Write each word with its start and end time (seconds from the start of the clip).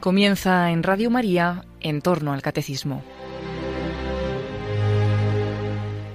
Comienza 0.00 0.70
en 0.70 0.84
Radio 0.84 1.10
María 1.10 1.64
en 1.80 2.00
torno 2.02 2.32
al 2.32 2.40
catecismo. 2.40 3.02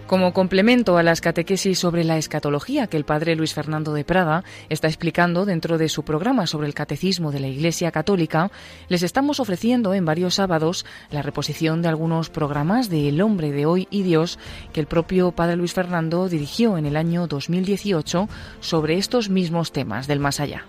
Como 0.07 0.31
complemento 0.31 0.97
a 0.97 1.03
las 1.03 1.19
catequesis 1.19 1.79
sobre 1.79 2.05
la 2.05 2.17
escatología 2.17 2.87
que 2.87 2.95
el 2.95 3.03
padre 3.03 3.35
Luis 3.35 3.53
Fernando 3.53 3.93
de 3.93 4.05
Prada 4.05 4.45
está 4.69 4.87
explicando 4.87 5.45
dentro 5.45 5.77
de 5.77 5.89
su 5.89 6.03
programa 6.03 6.47
sobre 6.47 6.67
el 6.67 6.73
catecismo 6.73 7.31
de 7.31 7.41
la 7.41 7.47
Iglesia 7.47 7.91
Católica, 7.91 8.51
les 8.87 9.03
estamos 9.03 9.41
ofreciendo 9.41 9.93
en 9.93 10.05
varios 10.05 10.35
sábados 10.35 10.85
la 11.09 11.21
reposición 11.21 11.81
de 11.81 11.89
algunos 11.89 12.29
programas 12.29 12.89
de 12.89 13.09
El 13.09 13.21
hombre 13.21 13.51
de 13.51 13.65
hoy 13.65 13.87
y 13.89 14.03
Dios 14.03 14.39
que 14.71 14.79
el 14.79 14.87
propio 14.87 15.31
padre 15.31 15.57
Luis 15.57 15.73
Fernando 15.73 16.29
dirigió 16.29 16.77
en 16.77 16.85
el 16.85 16.95
año 16.95 17.27
2018 17.27 18.29
sobre 18.59 18.97
estos 18.97 19.29
mismos 19.29 19.71
temas 19.73 20.07
del 20.07 20.19
más 20.19 20.39
allá. 20.39 20.65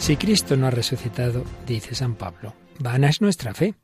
Si 0.00 0.16
Cristo 0.16 0.56
no 0.56 0.66
ha 0.66 0.70
resucitado, 0.70 1.44
dice 1.66 1.94
San 1.94 2.14
Pablo, 2.14 2.54
vana 2.78 3.10
es 3.10 3.20
nuestra 3.20 3.52
fe. 3.52 3.74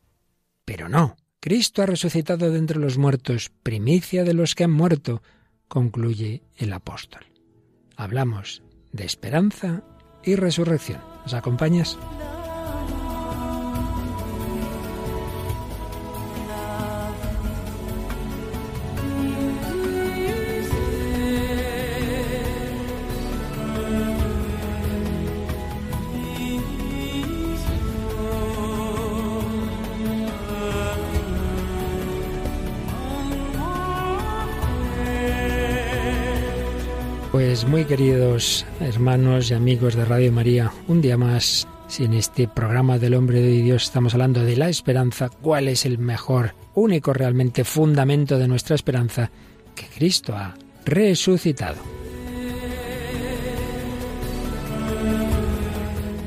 Pero 0.65 0.89
no, 0.89 1.15
Cristo 1.41 1.83
ha 1.83 1.87
resucitado 1.87 2.51
de 2.51 2.59
entre 2.59 2.81
los 2.81 2.97
muertos, 2.97 3.53
primicia 3.63 4.25
de 4.25 4.33
los 4.33 4.55
que 4.55 4.65
han 4.65 4.73
muerto, 4.73 5.23
concluye 5.69 6.43
el 6.57 6.73
apóstol. 6.73 7.27
Hablamos 7.97 8.63
de 8.93 9.05
esperanza 9.05 9.85
y 10.25 10.37
resurrección. 10.37 11.03
¿Nos 11.23 11.35
acompañas? 11.35 11.99
Queridos 37.87 38.67
hermanos 38.81 39.51
y 39.51 39.55
amigos 39.55 39.95
de 39.95 40.05
Radio 40.05 40.33
María, 40.33 40.73
un 40.89 41.01
día 41.01 41.17
más, 41.17 41.69
si 41.87 42.05
en 42.05 42.15
este 42.15 42.49
programa 42.49 42.99
del 42.99 43.15
hombre 43.15 43.41
de 43.41 43.63
Dios 43.63 43.85
estamos 43.85 44.13
hablando 44.13 44.43
de 44.43 44.57
la 44.57 44.69
esperanza, 44.69 45.29
¿cuál 45.29 45.69
es 45.69 45.87
el 45.87 45.99
mejor, 45.99 46.55
único 46.75 47.13
realmente 47.13 47.63
fundamento 47.63 48.39
de 48.39 48.49
nuestra 48.49 48.75
esperanza? 48.75 49.31
Que 49.77 49.87
Cristo 49.87 50.35
ha 50.35 50.55
resucitado. 50.85 51.77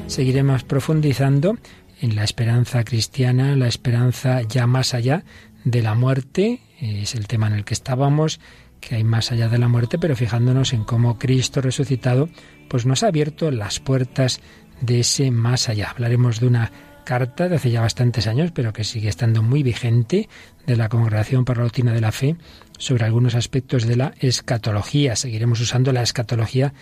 Seguiremos 0.07 0.63
profundizando 0.63 1.57
en 1.99 2.15
la 2.15 2.23
esperanza 2.23 2.85
cristiana, 2.85 3.57
la 3.57 3.67
esperanza 3.67 4.43
ya 4.43 4.65
más 4.65 4.93
allá 4.93 5.25
de 5.65 5.81
la 5.81 5.93
muerte, 5.93 6.61
es 6.79 7.15
el 7.15 7.27
tema 7.27 7.47
en 7.47 7.53
el 7.53 7.65
que 7.65 7.73
estábamos, 7.73 8.39
que 8.79 8.95
hay 8.95 9.03
más 9.03 9.31
allá 9.31 9.49
de 9.49 9.57
la 9.57 9.67
muerte, 9.67 9.99
pero 9.99 10.15
fijándonos 10.15 10.73
en 10.73 10.83
cómo 10.83 11.17
Cristo 11.17 11.61
resucitado 11.61 12.29
pues 12.69 12.85
nos 12.85 13.03
ha 13.03 13.07
abierto 13.07 13.51
las 13.51 13.79
puertas 13.79 14.41
de 14.81 15.01
ese 15.01 15.31
más 15.31 15.69
allá. 15.69 15.89
Hablaremos 15.89 16.39
de 16.39 16.47
una 16.47 16.71
carta 17.03 17.49
de 17.49 17.55
hace 17.55 17.71
ya 17.71 17.81
bastantes 17.81 18.27
años, 18.27 18.51
pero 18.53 18.71
que 18.71 18.83
sigue 18.83 19.09
estando 19.09 19.41
muy 19.41 19.63
vigente, 19.63 20.29
de 20.67 20.75
la 20.75 20.89
Congregación 20.89 21.45
para 21.45 21.63
la 21.63 21.93
de 21.93 22.01
la 22.01 22.11
Fe, 22.11 22.35
sobre 22.77 23.05
algunos 23.05 23.33
aspectos 23.33 23.87
de 23.87 23.95
la 23.95 24.13
escatología. 24.19 25.15
Seguiremos 25.15 25.59
usando 25.59 25.91
la 25.91 26.03
escatología 26.03 26.73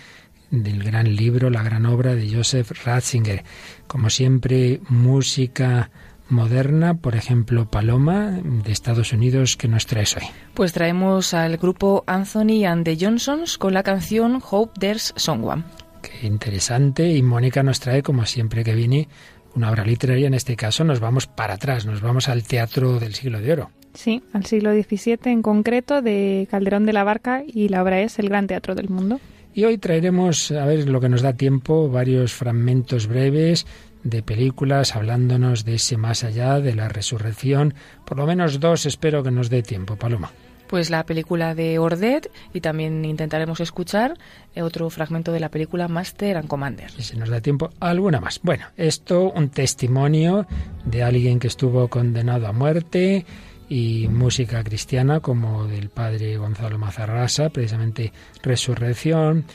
del 0.52 0.84
gran 0.84 1.16
libro, 1.16 1.50
la 1.50 1.64
gran 1.64 1.85
obra 1.85 2.16
de 2.16 2.29
Joseph 2.29 2.72
Ratzinger. 2.84 3.46
Como 3.88 4.09
siempre, 4.09 4.81
música 4.90 5.90
moderna, 6.30 6.96
por 6.96 7.16
ejemplo, 7.16 7.70
Paloma, 7.70 8.40
de 8.44 8.72
Estados 8.72 9.14
Unidos, 9.14 9.58
que 9.58 9.68
nos 9.68 9.86
traes 9.86 10.16
hoy? 10.18 10.24
Pues 10.54 10.74
traemos 10.74 11.34
al 11.34 11.58
grupo 11.58 12.04
Anthony 12.08 12.66
and 12.66 12.84
the 12.84 12.98
Johnsons 13.00 13.58
con 13.58 13.74
la 13.74 13.84
canción 13.84 14.42
Hope 14.50 14.80
There's 14.80 15.14
Someone. 15.16 15.64
Qué 16.02 16.28
interesante. 16.28 17.10
Y 17.12 17.22
Mónica 17.22 17.64
nos 17.64 17.80
trae, 17.80 18.04
como 18.04 18.26
siempre 18.26 18.64
que 18.64 18.76
viene, 18.76 19.08
una 19.56 19.72
obra 19.72 19.86
literaria. 19.86 20.28
En 20.28 20.34
este 20.34 20.56
caso 20.56 20.84
nos 20.84 21.00
vamos 21.00 21.28
para 21.28 21.56
atrás, 21.56 21.86
nos 21.86 22.02
vamos 22.02 22.30
al 22.30 22.44
teatro 22.44 23.00
del 23.00 23.14
siglo 23.14 23.42
de 23.42 23.54
oro. 23.54 23.72
Sí, 23.94 24.22
al 24.34 24.46
siglo 24.46 24.72
XVII 24.72 25.18
en 25.26 25.42
concreto, 25.42 26.02
de 26.02 26.48
Calderón 26.52 26.86
de 26.86 26.94
la 26.94 27.04
Barca, 27.04 27.44
y 27.46 27.70
la 27.70 27.82
obra 27.82 28.02
es 28.02 28.20
El 28.20 28.30
Gran 28.30 28.46
Teatro 28.46 28.76
del 28.76 28.90
Mundo. 28.90 29.20
Y 29.56 29.66
hoy 29.66 29.80
traeremos, 29.80 30.52
a 30.52 30.68
ver 30.68 30.88
lo 30.88 31.02
que 31.02 31.09
nos 31.09 31.24
da 31.24 31.34
tiempo, 31.34 31.90
varios 31.90 32.32
fragmentos 32.32 33.08
breves 33.08 33.66
de 34.09 34.23
películas 34.23 34.95
hablándonos 34.95 35.66
de 35.66 35.75
ese 35.75 35.97
más 35.97 36.23
allá, 36.23 36.59
de 36.59 36.75
la 36.75 36.88
resurrección. 36.88 37.73
Por 38.06 38.18
lo 38.18 38.25
menos 38.25 38.59
dos 38.59 38.85
espero 38.85 39.23
que 39.23 39.31
nos 39.31 39.50
dé 39.50 39.63
tiempo, 39.63 39.95
Paloma. 39.95 40.31
Pues 40.68 40.90
la 40.90 41.06
película 41.06 41.56
de 41.56 41.79
Ordet 41.79 42.29
y 42.53 42.59
también 42.59 43.06
intentaremos 43.06 43.62
escuchar 43.62 44.16
otro 44.62 44.90
fragmento 44.90 45.31
de 45.31 45.40
la 45.40 45.50
película 45.50 45.88
Master 45.88 46.35
and 46.35 46.47
Commander. 46.47 46.91
Y 46.97 47.03
si 47.03 47.16
nos 47.16 47.29
da 47.29 47.40
tiempo, 47.40 47.69
alguna 47.79 48.19
más. 48.19 48.41
Bueno, 48.44 48.66
esto 48.75 49.31
un 49.31 49.50
testimonio 49.50 50.46
de 50.84 51.03
alguien 51.03 51.40
que 51.40 51.47
estuvo 51.47 51.88
condenado 51.88 52.47
a 52.47 52.51
muerte 52.51 53.25
y 53.69 54.07
música 54.09 54.63
cristiana 54.63 55.19
como 55.19 55.67
del 55.67 55.90
padre 55.90 56.38
Gonzalo 56.38 56.78
Mazarrasa, 56.78 57.50
precisamente 57.50 58.12
Resurrección, 58.41 59.46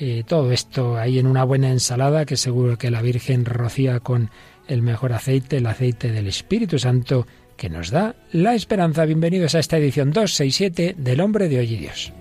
eh, 0.00 0.22
todo 0.26 0.52
esto 0.52 0.96
ahí 0.96 1.18
en 1.18 1.26
una 1.26 1.44
buena 1.44 1.70
ensalada 1.70 2.24
que 2.24 2.36
seguro 2.36 2.78
que 2.78 2.90
la 2.90 3.02
Virgen 3.02 3.44
rocía 3.44 4.00
con 4.00 4.30
el 4.68 4.82
mejor 4.82 5.12
aceite, 5.12 5.56
el 5.56 5.66
aceite 5.66 6.12
del 6.12 6.26
Espíritu 6.26 6.78
Santo 6.78 7.26
que 7.56 7.68
nos 7.68 7.90
da 7.90 8.14
la 8.32 8.54
esperanza. 8.54 9.04
Bienvenidos 9.04 9.54
a 9.54 9.58
esta 9.58 9.78
edición 9.78 10.12
267 10.12 10.94
del 10.96 11.20
Hombre 11.20 11.48
de 11.48 11.58
Hoy 11.58 11.76
Dios. 11.76 12.12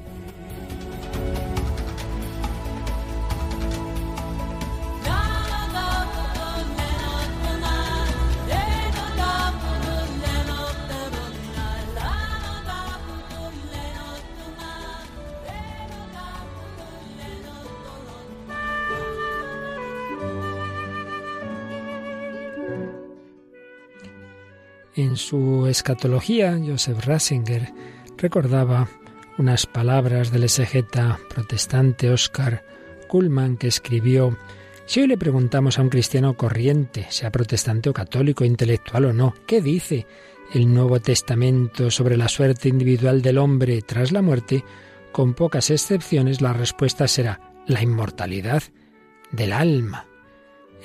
En 25.17 25.21
su 25.21 25.65
escatología, 25.65 26.59
Joseph 26.63 27.03
Ratzinger 27.03 27.73
recordaba 28.17 28.87
unas 29.39 29.65
palabras 29.65 30.31
del 30.31 30.43
exegeta 30.43 31.17
protestante 31.27 32.11
Oscar 32.11 32.63
Kuhlmann 33.07 33.57
que 33.57 33.65
escribió 33.65 34.37
Si 34.85 35.01
hoy 35.01 35.07
le 35.07 35.17
preguntamos 35.17 35.79
a 35.79 35.81
un 35.81 35.89
cristiano 35.89 36.37
corriente, 36.37 37.07
sea 37.09 37.31
protestante 37.31 37.89
o 37.89 37.93
católico, 37.93 38.45
intelectual 38.45 39.05
o 39.05 39.13
no, 39.13 39.33
¿qué 39.47 39.59
dice 39.59 40.05
el 40.53 40.71
Nuevo 40.71 40.99
Testamento 40.99 41.89
sobre 41.89 42.15
la 42.15 42.27
suerte 42.27 42.69
individual 42.69 43.23
del 43.23 43.39
hombre 43.39 43.81
tras 43.81 44.11
la 44.11 44.21
muerte? 44.21 44.63
Con 45.11 45.33
pocas 45.33 45.71
excepciones 45.71 46.41
la 46.41 46.53
respuesta 46.53 47.07
será 47.07 47.55
la 47.65 47.81
inmortalidad 47.81 48.61
del 49.31 49.51
alma. 49.51 50.05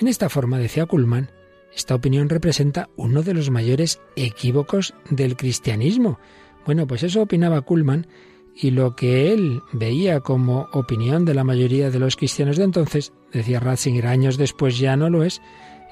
En 0.00 0.08
esta 0.08 0.30
forma, 0.30 0.58
decía 0.58 0.86
Kuhlmann, 0.86 1.28
esta 1.74 1.94
opinión 1.94 2.28
representa 2.28 2.88
uno 2.96 3.22
de 3.22 3.34
los 3.34 3.50
mayores 3.50 4.00
equívocos 4.16 4.94
del 5.10 5.36
cristianismo. 5.36 6.18
Bueno, 6.66 6.86
pues 6.86 7.02
eso 7.02 7.22
opinaba 7.22 7.62
Kuhlmann 7.62 8.06
y 8.54 8.70
lo 8.70 8.94
que 8.94 9.32
él 9.32 9.62
veía 9.72 10.20
como 10.20 10.68
opinión 10.72 11.24
de 11.24 11.34
la 11.34 11.44
mayoría 11.44 11.90
de 11.90 11.98
los 11.98 12.16
cristianos 12.16 12.56
de 12.56 12.64
entonces, 12.64 13.12
decía 13.32 13.60
Ratzinger, 13.60 14.06
años 14.06 14.36
después 14.36 14.78
ya 14.78 14.96
no 14.96 15.08
lo 15.08 15.24
es, 15.24 15.40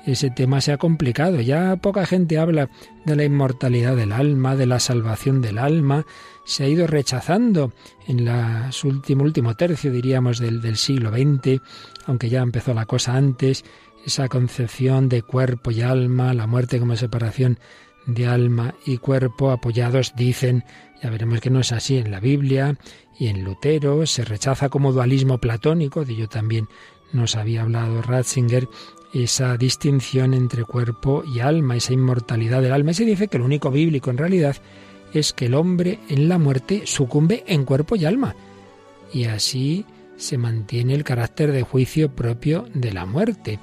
ese 0.06 0.30
tema 0.30 0.60
se 0.60 0.72
ha 0.72 0.78
complicado. 0.78 1.40
Ya 1.40 1.76
poca 1.76 2.06
gente 2.06 2.38
habla 2.38 2.70
de 3.04 3.16
la 3.16 3.24
inmortalidad 3.24 3.96
del 3.96 4.12
alma, 4.12 4.56
de 4.56 4.66
la 4.66 4.80
salvación 4.80 5.42
del 5.42 5.58
alma. 5.58 6.06
Se 6.44 6.64
ha 6.64 6.68
ido 6.68 6.86
rechazando 6.86 7.72
en 8.06 8.26
el 8.26 8.30
último, 8.84 9.24
último 9.24 9.56
tercio, 9.56 9.92
diríamos, 9.92 10.38
del, 10.38 10.60
del 10.62 10.76
siglo 10.76 11.10
XX, 11.10 11.60
aunque 12.06 12.30
ya 12.30 12.40
empezó 12.40 12.72
la 12.72 12.86
cosa 12.86 13.14
antes, 13.14 13.64
esa 14.04 14.28
concepción 14.28 15.08
de 15.08 15.22
cuerpo 15.22 15.70
y 15.70 15.82
alma, 15.82 16.34
la 16.34 16.46
muerte 16.46 16.78
como 16.78 16.96
separación 16.96 17.58
de 18.06 18.26
alma 18.26 18.74
y 18.86 18.98
cuerpo, 18.98 19.50
apoyados, 19.50 20.14
dicen, 20.16 20.64
ya 21.02 21.10
veremos 21.10 21.40
que 21.40 21.50
no 21.50 21.60
es 21.60 21.72
así 21.72 21.98
en 21.98 22.10
la 22.10 22.20
Biblia 22.20 22.76
y 23.18 23.28
en 23.28 23.44
Lutero, 23.44 24.06
se 24.06 24.24
rechaza 24.24 24.68
como 24.68 24.92
dualismo 24.92 25.38
platónico, 25.38 26.04
de 26.04 26.14
ello 26.14 26.28
también 26.28 26.68
nos 27.12 27.36
había 27.36 27.62
hablado 27.62 28.02
Ratzinger, 28.02 28.68
esa 29.12 29.56
distinción 29.56 30.34
entre 30.34 30.64
cuerpo 30.64 31.24
y 31.24 31.40
alma, 31.40 31.76
esa 31.76 31.92
inmortalidad 31.92 32.62
del 32.62 32.72
alma. 32.72 32.92
Y 32.92 32.94
se 32.94 33.04
dice 33.04 33.28
que 33.28 33.38
lo 33.38 33.44
único 33.44 33.70
bíblico 33.70 34.10
en 34.10 34.18
realidad 34.18 34.56
es 35.12 35.32
que 35.32 35.46
el 35.46 35.54
hombre 35.54 35.98
en 36.08 36.28
la 36.28 36.38
muerte 36.38 36.82
sucumbe 36.86 37.42
en 37.46 37.64
cuerpo 37.64 37.96
y 37.96 38.04
alma. 38.04 38.36
Y 39.12 39.24
así 39.24 39.84
se 40.16 40.38
mantiene 40.38 40.94
el 40.94 41.02
carácter 41.02 41.50
de 41.50 41.62
juicio 41.62 42.14
propio 42.14 42.66
de 42.74 42.92
la 42.92 43.06
muerte. 43.06 43.58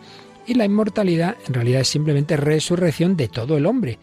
Y 0.48 0.54
la 0.54 0.66
inmortalidad 0.66 1.36
en 1.46 1.54
realidad 1.54 1.82
es 1.82 1.90
simplemente 1.90 2.38
resurrección 2.38 3.18
de 3.18 3.28
todo 3.28 3.58
el 3.58 3.66
hombre. 3.66 4.00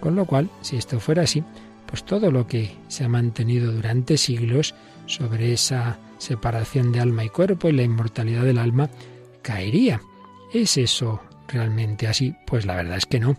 Con 0.00 0.16
lo 0.16 0.26
cual, 0.26 0.50
si 0.60 0.76
esto 0.76 1.00
fuera 1.00 1.22
así, 1.22 1.42
pues 1.86 2.04
todo 2.04 2.30
lo 2.30 2.46
que 2.46 2.76
se 2.88 3.04
ha 3.04 3.08
mantenido 3.08 3.72
durante 3.72 4.18
siglos 4.18 4.74
sobre 5.06 5.52
esa 5.52 5.98
separación 6.18 6.92
de 6.92 7.00
alma 7.00 7.24
y 7.24 7.28
cuerpo 7.28 7.68
y 7.68 7.72
la 7.72 7.84
inmortalidad 7.84 8.42
del 8.42 8.58
alma 8.58 8.90
caería. 9.42 10.00
¿Es 10.52 10.76
eso 10.76 11.22
realmente 11.48 12.08
así? 12.08 12.34
Pues 12.46 12.66
la 12.66 12.74
verdad 12.74 12.96
es 12.96 13.06
que 13.06 13.20
no. 13.20 13.36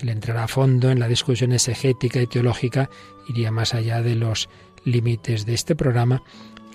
El 0.00 0.10
entrar 0.10 0.36
a 0.36 0.48
fondo 0.48 0.90
en 0.90 1.00
la 1.00 1.08
discusión 1.08 1.52
exegética 1.52 2.20
y 2.20 2.26
teológica 2.26 2.90
iría 3.28 3.50
más 3.50 3.72
allá 3.72 4.02
de 4.02 4.14
los 4.14 4.50
límites 4.84 5.46
de 5.46 5.54
este 5.54 5.74
programa. 5.74 6.22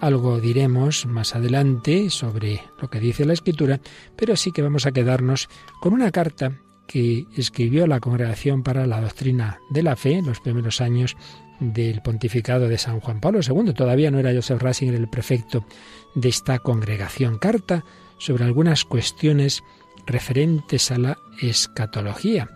Algo 0.01 0.39
diremos 0.39 1.05
más 1.05 1.35
adelante 1.35 2.09
sobre 2.09 2.63
lo 2.81 2.89
que 2.89 2.99
dice 2.99 3.23
la 3.23 3.33
Escritura, 3.33 3.79
pero 4.15 4.35
sí 4.35 4.51
que 4.51 4.63
vamos 4.63 4.87
a 4.87 4.91
quedarnos 4.91 5.47
con 5.79 5.93
una 5.93 6.09
carta 6.09 6.57
que 6.87 7.27
escribió 7.37 7.85
la 7.85 7.99
Congregación 7.99 8.63
para 8.63 8.87
la 8.87 8.99
Doctrina 8.99 9.59
de 9.69 9.83
la 9.83 9.95
Fe 9.95 10.13
en 10.13 10.25
los 10.25 10.39
primeros 10.39 10.81
años 10.81 11.15
del 11.59 12.01
pontificado 12.01 12.67
de 12.67 12.79
San 12.79 12.99
Juan 12.99 13.21
Pablo 13.21 13.41
II. 13.47 13.73
Todavía 13.73 14.09
no 14.09 14.17
era 14.17 14.33
Joseph 14.33 14.59
Ratzinger 14.59 14.95
el 14.95 15.07
prefecto 15.07 15.67
de 16.15 16.29
esta 16.29 16.57
congregación. 16.57 17.37
Carta 17.37 17.85
sobre 18.17 18.43
algunas 18.43 18.85
cuestiones 18.85 19.61
referentes 20.07 20.89
a 20.89 20.97
la 20.97 21.17
escatología. 21.39 22.49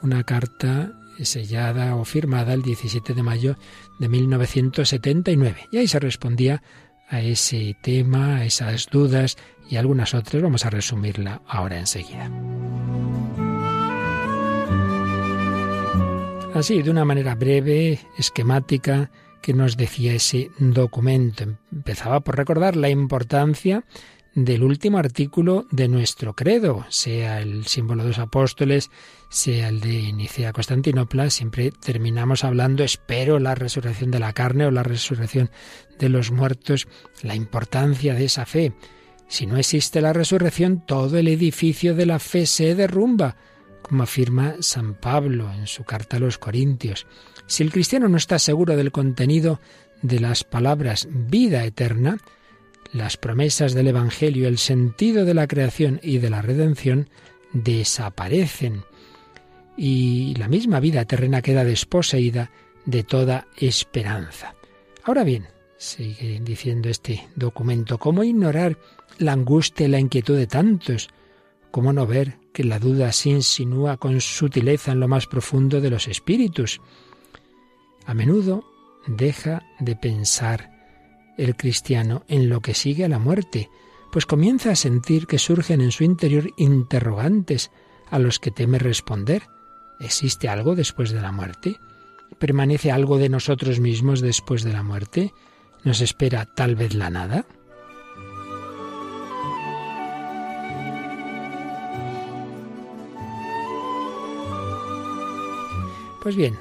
Una 0.00 0.24
carta 0.24 0.94
sellada 1.24 1.96
o 1.96 2.04
firmada 2.04 2.52
el 2.52 2.62
17 2.62 3.14
de 3.14 3.22
mayo 3.22 3.56
de 3.98 4.08
1979. 4.08 5.68
Y 5.70 5.78
ahí 5.78 5.88
se 5.88 5.98
respondía 5.98 6.62
a 7.08 7.20
ese 7.20 7.76
tema, 7.80 8.36
a 8.36 8.44
esas 8.44 8.86
dudas 8.86 9.36
y 9.68 9.76
algunas 9.76 10.14
otras. 10.14 10.42
Vamos 10.42 10.64
a 10.64 10.70
resumirla 10.70 11.42
ahora 11.46 11.78
enseguida. 11.78 12.30
Así, 16.54 16.80
de 16.80 16.90
una 16.90 17.04
manera 17.04 17.34
breve, 17.34 18.00
esquemática, 18.16 19.10
que 19.42 19.52
nos 19.52 19.76
decía 19.76 20.14
ese 20.14 20.50
documento. 20.58 21.44
Empezaba 21.70 22.20
por 22.20 22.36
recordar 22.36 22.76
la 22.76 22.88
importancia 22.88 23.84
del 24.36 24.62
último 24.62 24.98
artículo 24.98 25.66
de 25.70 25.88
nuestro 25.88 26.34
credo, 26.34 26.84
sea 26.90 27.40
el 27.40 27.66
símbolo 27.66 28.02
de 28.02 28.10
los 28.10 28.18
apóstoles, 28.18 28.90
sea 29.30 29.68
el 29.68 29.80
de 29.80 30.12
Nicea 30.12 30.52
Constantinopla, 30.52 31.30
siempre 31.30 31.70
terminamos 31.70 32.44
hablando, 32.44 32.84
espero, 32.84 33.38
la 33.38 33.54
resurrección 33.54 34.10
de 34.10 34.18
la 34.18 34.34
carne 34.34 34.66
o 34.66 34.70
la 34.70 34.82
resurrección 34.82 35.50
de 35.98 36.10
los 36.10 36.30
muertos, 36.30 36.86
la 37.22 37.34
importancia 37.34 38.12
de 38.12 38.26
esa 38.26 38.44
fe. 38.44 38.74
Si 39.26 39.46
no 39.46 39.56
existe 39.56 40.02
la 40.02 40.12
resurrección, 40.12 40.84
todo 40.84 41.16
el 41.16 41.28
edificio 41.28 41.94
de 41.94 42.04
la 42.04 42.18
fe 42.18 42.44
se 42.44 42.74
derrumba 42.74 43.36
como 43.80 44.02
afirma 44.02 44.56
San 44.60 44.94
Pablo 44.94 45.50
en 45.50 45.66
su 45.66 45.84
carta 45.84 46.18
a 46.18 46.20
los 46.20 46.36
Corintios. 46.36 47.06
Si 47.46 47.62
el 47.62 47.72
cristiano 47.72 48.06
no 48.08 48.18
está 48.18 48.38
seguro 48.38 48.76
del 48.76 48.92
contenido 48.92 49.60
de 50.02 50.20
las 50.20 50.44
palabras 50.44 51.08
vida 51.10 51.64
eterna, 51.64 52.18
las 52.92 53.16
promesas 53.16 53.74
del 53.74 53.88
Evangelio, 53.88 54.48
el 54.48 54.58
sentido 54.58 55.24
de 55.24 55.34
la 55.34 55.46
creación 55.46 56.00
y 56.02 56.18
de 56.18 56.30
la 56.30 56.42
redención 56.42 57.08
desaparecen 57.52 58.84
y 59.76 60.34
la 60.36 60.48
misma 60.48 60.80
vida 60.80 61.04
terrena 61.04 61.42
queda 61.42 61.64
desposeída 61.64 62.50
de 62.84 63.02
toda 63.02 63.46
esperanza. 63.58 64.54
Ahora 65.04 65.24
bien, 65.24 65.46
sigue 65.76 66.40
diciendo 66.42 66.88
este 66.88 67.28
documento, 67.34 67.98
¿cómo 67.98 68.24
ignorar 68.24 68.78
la 69.18 69.32
angustia 69.32 69.86
y 69.86 69.90
la 69.90 70.00
inquietud 70.00 70.36
de 70.36 70.46
tantos? 70.46 71.08
¿Cómo 71.70 71.92
no 71.92 72.06
ver 72.06 72.38
que 72.56 72.64
la 72.64 72.78
duda 72.78 73.12
se 73.12 73.28
insinúa 73.28 73.98
con 73.98 74.18
sutileza 74.22 74.92
en 74.92 75.00
lo 75.00 75.08
más 75.08 75.26
profundo 75.26 75.82
de 75.82 75.90
los 75.90 76.08
espíritus. 76.08 76.80
A 78.06 78.14
menudo 78.14 78.64
deja 79.06 79.62
de 79.78 79.94
pensar 79.94 80.70
el 81.36 81.56
cristiano 81.56 82.24
en 82.28 82.48
lo 82.48 82.60
que 82.60 82.74
sigue 82.74 83.04
a 83.04 83.08
la 83.08 83.18
muerte, 83.18 83.70
pues 84.12 84.26
comienza 84.26 84.70
a 84.70 84.76
sentir 84.76 85.26
que 85.26 85.38
surgen 85.38 85.80
en 85.80 85.92
su 85.92 86.04
interior 86.04 86.50
interrogantes 86.56 87.70
a 88.10 88.18
los 88.18 88.38
que 88.38 88.50
teme 88.50 88.78
responder. 88.78 89.42
¿Existe 90.00 90.48
algo 90.48 90.74
después 90.74 91.10
de 91.10 91.20
la 91.20 91.32
muerte? 91.32 91.78
¿Permanece 92.38 92.90
algo 92.90 93.18
de 93.18 93.28
nosotros 93.28 93.80
mismos 93.80 94.20
después 94.20 94.62
de 94.62 94.72
la 94.72 94.82
muerte? 94.82 95.32
¿Nos 95.84 96.00
espera 96.00 96.46
tal 96.46 96.76
vez 96.76 96.94
la 96.94 97.10
nada? 97.10 97.46
Pues 106.22 106.34
bien, 106.34 106.58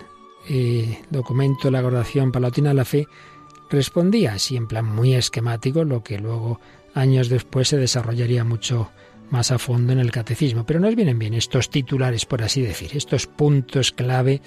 eh, 0.48 1.02
documento 1.10 1.72
la 1.72 1.82
graduación 1.82 2.32
palatina 2.32 2.70
de 2.70 2.76
la 2.76 2.86
fe 2.86 3.08
respondía 3.70 4.34
así 4.34 4.56
en 4.56 4.68
plan 4.68 4.86
muy 4.86 5.14
esquemático, 5.14 5.84
lo 5.84 6.04
que 6.04 6.20
luego 6.20 6.60
años 6.94 7.30
después 7.30 7.68
se 7.68 7.78
desarrollaría 7.78 8.44
mucho 8.44 8.90
más 9.30 9.52
a 9.52 9.60
fondo 9.60 9.94
en 9.94 10.00
el 10.00 10.12
catecismo. 10.12 10.66
Pero 10.66 10.80
nos 10.80 10.96
vienen 10.96 11.20
bien 11.20 11.34
estos 11.34 11.70
titulares, 11.70 12.26
por 12.26 12.44
así 12.44 12.62
decir, 12.62 12.92
estos 12.94 13.28
puntos 13.28 13.92
clave 13.92 14.42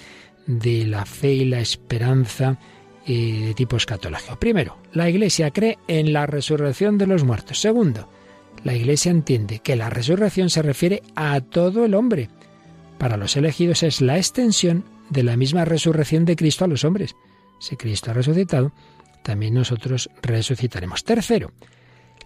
de 0.47 0.85
la 0.85 1.05
fe 1.05 1.33
y 1.33 1.45
la 1.45 1.59
esperanza 1.59 2.57
eh, 3.05 3.43
de 3.47 3.53
tipo 3.53 3.77
escatológico. 3.77 4.37
Primero, 4.37 4.77
la 4.93 5.09
Iglesia 5.09 5.51
cree 5.51 5.77
en 5.87 6.13
la 6.13 6.25
resurrección 6.25 6.97
de 6.97 7.07
los 7.07 7.23
muertos. 7.23 7.59
Segundo, 7.59 8.09
la 8.63 8.75
Iglesia 8.75 9.11
entiende 9.11 9.59
que 9.59 9.75
la 9.75 9.89
resurrección 9.89 10.49
se 10.49 10.61
refiere 10.61 11.03
a 11.15 11.39
todo 11.41 11.85
el 11.85 11.93
hombre. 11.93 12.29
Para 12.97 13.17
los 13.17 13.37
elegidos 13.37 13.83
es 13.83 14.01
la 14.01 14.17
extensión 14.17 14.83
de 15.09 15.23
la 15.23 15.37
misma 15.37 15.65
resurrección 15.65 16.25
de 16.25 16.35
Cristo 16.35 16.65
a 16.65 16.67
los 16.67 16.83
hombres. 16.83 17.15
Si 17.59 17.75
Cristo 17.77 18.11
ha 18.11 18.13
resucitado, 18.13 18.71
también 19.23 19.53
nosotros 19.53 20.09
resucitaremos. 20.21 21.03
Tercero, 21.03 21.51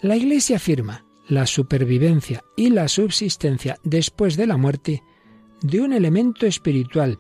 la 0.02 0.16
Iglesia 0.16 0.58
afirma 0.58 1.06
la 1.28 1.46
supervivencia 1.46 2.44
y 2.56 2.70
la 2.70 2.88
subsistencia 2.88 3.78
después 3.84 4.36
de 4.36 4.48
la 4.48 4.58
muerte 4.58 5.04
de 5.62 5.82
un 5.82 5.94
elemento 5.94 6.46
espiritual 6.46 7.18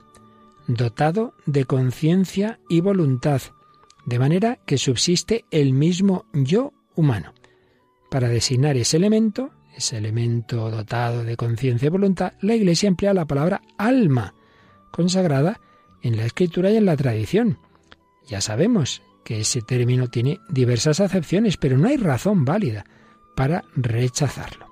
dotado 0.67 1.33
de 1.45 1.65
conciencia 1.65 2.59
y 2.69 2.81
voluntad, 2.81 3.41
de 4.05 4.19
manera 4.19 4.59
que 4.65 4.77
subsiste 4.77 5.45
el 5.51 5.73
mismo 5.73 6.25
yo 6.33 6.73
humano. 6.95 7.33
Para 8.09 8.27
designar 8.27 8.77
ese 8.77 8.97
elemento, 8.97 9.51
ese 9.75 9.97
elemento 9.97 10.69
dotado 10.69 11.23
de 11.23 11.35
conciencia 11.35 11.87
y 11.87 11.89
voluntad, 11.89 12.33
la 12.41 12.55
Iglesia 12.55 12.87
emplea 12.87 13.13
la 13.13 13.25
palabra 13.25 13.61
alma, 13.77 14.35
consagrada 14.91 15.59
en 16.01 16.17
la 16.17 16.25
escritura 16.25 16.69
y 16.69 16.75
en 16.75 16.85
la 16.85 16.97
tradición. 16.97 17.57
Ya 18.27 18.41
sabemos 18.41 19.01
que 19.23 19.39
ese 19.41 19.61
término 19.61 20.07
tiene 20.07 20.39
diversas 20.49 20.99
acepciones, 20.99 21.57
pero 21.57 21.77
no 21.77 21.87
hay 21.87 21.97
razón 21.97 22.45
válida 22.45 22.85
para 23.35 23.63
rechazarlo. 23.75 24.67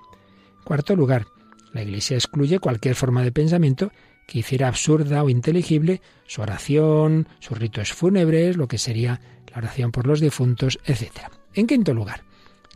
Cuarto 0.64 0.94
lugar, 0.94 1.26
la 1.72 1.82
Iglesia 1.82 2.16
excluye 2.16 2.58
cualquier 2.58 2.94
forma 2.94 3.22
de 3.22 3.32
pensamiento 3.32 3.90
que 4.26 4.40
hiciera 4.40 4.68
absurda 4.68 5.22
o 5.22 5.30
inteligible 5.30 6.00
su 6.26 6.42
oración, 6.42 7.28
sus 7.40 7.58
ritos 7.58 7.92
fúnebres, 7.92 8.56
lo 8.56 8.68
que 8.68 8.78
sería 8.78 9.20
la 9.50 9.58
oración 9.58 9.90
por 9.90 10.06
los 10.06 10.20
difuntos, 10.20 10.78
etc. 10.84 11.10
En 11.54 11.66
quinto 11.66 11.92
lugar, 11.92 12.22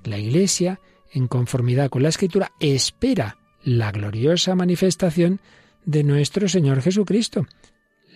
la 0.04 0.18
Iglesia, 0.18 0.80
en 1.12 1.28
conformidad 1.28 1.88
con 1.88 2.02
la 2.02 2.08
Escritura, 2.08 2.52
espera 2.60 3.38
la 3.62 3.92
gloriosa 3.92 4.54
manifestación 4.54 5.40
de 5.84 6.02
nuestro 6.04 6.48
Señor 6.48 6.82
Jesucristo, 6.82 7.46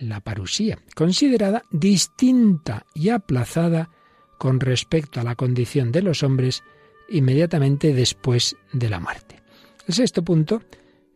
la 0.01 0.19
parusía, 0.19 0.79
considerada 0.95 1.63
distinta 1.71 2.85
y 2.93 3.09
aplazada 3.09 3.89
con 4.37 4.59
respecto 4.59 5.19
a 5.19 5.23
la 5.23 5.35
condición 5.35 5.91
de 5.91 6.01
los 6.01 6.23
hombres 6.23 6.63
inmediatamente 7.09 7.93
después 7.93 8.55
de 8.73 8.89
la 8.89 8.99
muerte. 8.99 9.41
El 9.87 9.93
sexto 9.93 10.23
punto 10.23 10.61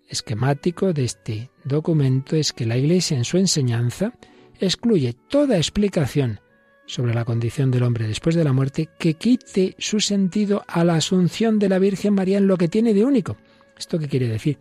esquemático 0.07 0.93
de 0.93 1.03
este 1.03 1.49
documento 1.63 2.35
es 2.35 2.53
que 2.53 2.65
la 2.65 2.77
Iglesia 2.77 3.17
en 3.17 3.25
su 3.25 3.37
enseñanza 3.37 4.13
excluye 4.59 5.13
toda 5.13 5.57
explicación 5.57 6.39
sobre 6.85 7.13
la 7.13 7.25
condición 7.25 7.71
del 7.71 7.83
hombre 7.83 8.07
después 8.07 8.35
de 8.35 8.43
la 8.43 8.53
muerte 8.53 8.89
que 8.99 9.15
quite 9.15 9.75
su 9.79 9.99
sentido 9.99 10.63
a 10.67 10.83
la 10.83 10.95
asunción 10.95 11.57
de 11.57 11.69
la 11.69 11.79
Virgen 11.79 12.13
María 12.13 12.37
en 12.37 12.47
lo 12.47 12.57
que 12.57 12.67
tiene 12.67 12.93
de 12.93 13.03
único. 13.03 13.37
¿Esto 13.77 13.97
qué 13.97 14.07
quiere 14.07 14.27
decir? 14.27 14.59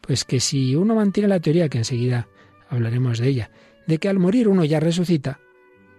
Pues 0.00 0.24
que 0.24 0.40
si 0.40 0.76
uno 0.76 0.94
mantiene 0.94 1.28
la 1.28 1.40
teoría, 1.40 1.68
que 1.68 1.78
enseguida 1.78 2.28
hablaremos 2.74 3.18
de 3.18 3.28
ella, 3.28 3.50
de 3.86 3.98
que 3.98 4.08
al 4.08 4.18
morir 4.18 4.48
uno 4.48 4.64
ya 4.64 4.80
resucita, 4.80 5.40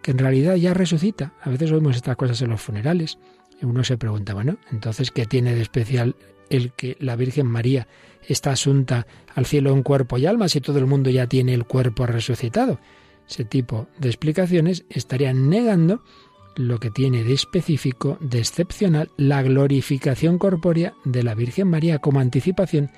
que 0.02 0.12
en 0.12 0.18
realidad 0.18 0.56
ya 0.56 0.74
resucita. 0.74 1.34
A 1.42 1.50
veces 1.50 1.72
oímos 1.72 1.96
estas 1.96 2.16
cosas 2.16 2.42
en 2.42 2.50
los 2.50 2.62
funerales 2.62 3.18
y 3.62 3.66
uno 3.66 3.84
se 3.84 3.98
pregunta, 3.98 4.34
bueno, 4.34 4.58
entonces, 4.72 5.12
¿qué 5.12 5.26
tiene 5.26 5.56
de 5.56 5.62
especial 5.62 6.16
el 6.50 6.74
que 6.74 6.98
la 7.00 7.16
Virgen 7.16 7.48
María 7.48 7.88
está 8.28 8.52
asunta 8.52 9.08
al 9.36 9.46
cielo 9.46 9.72
en 9.72 9.84
cuerpo 9.84 10.18
y 10.18 10.26
alma 10.26 10.50
si 10.50 10.62
todo 10.62 10.80
el 10.80 10.86
mundo 10.86 11.10
ya 11.10 11.28
tiene 11.28 11.54
el 11.54 11.66
cuerpo 11.66 12.06
resucitado? 12.06 12.80
Ese 13.30 13.46
tipo 13.46 13.88
de 13.98 14.10
explicaciones 14.10 14.86
estarían 14.90 15.50
negando 15.50 16.04
lo 16.56 16.80
que 16.80 16.92
tiene 16.92 17.24
de 17.24 17.34
específico, 17.34 18.18
de 18.20 18.40
excepcional, 18.40 19.10
la 19.18 19.42
glorificación 19.42 20.38
corpórea 20.38 20.94
de 21.06 21.24
la 21.24 21.34
Virgen 21.34 21.70
María 21.70 22.00
como 22.00 22.20
anticipación 22.20 22.92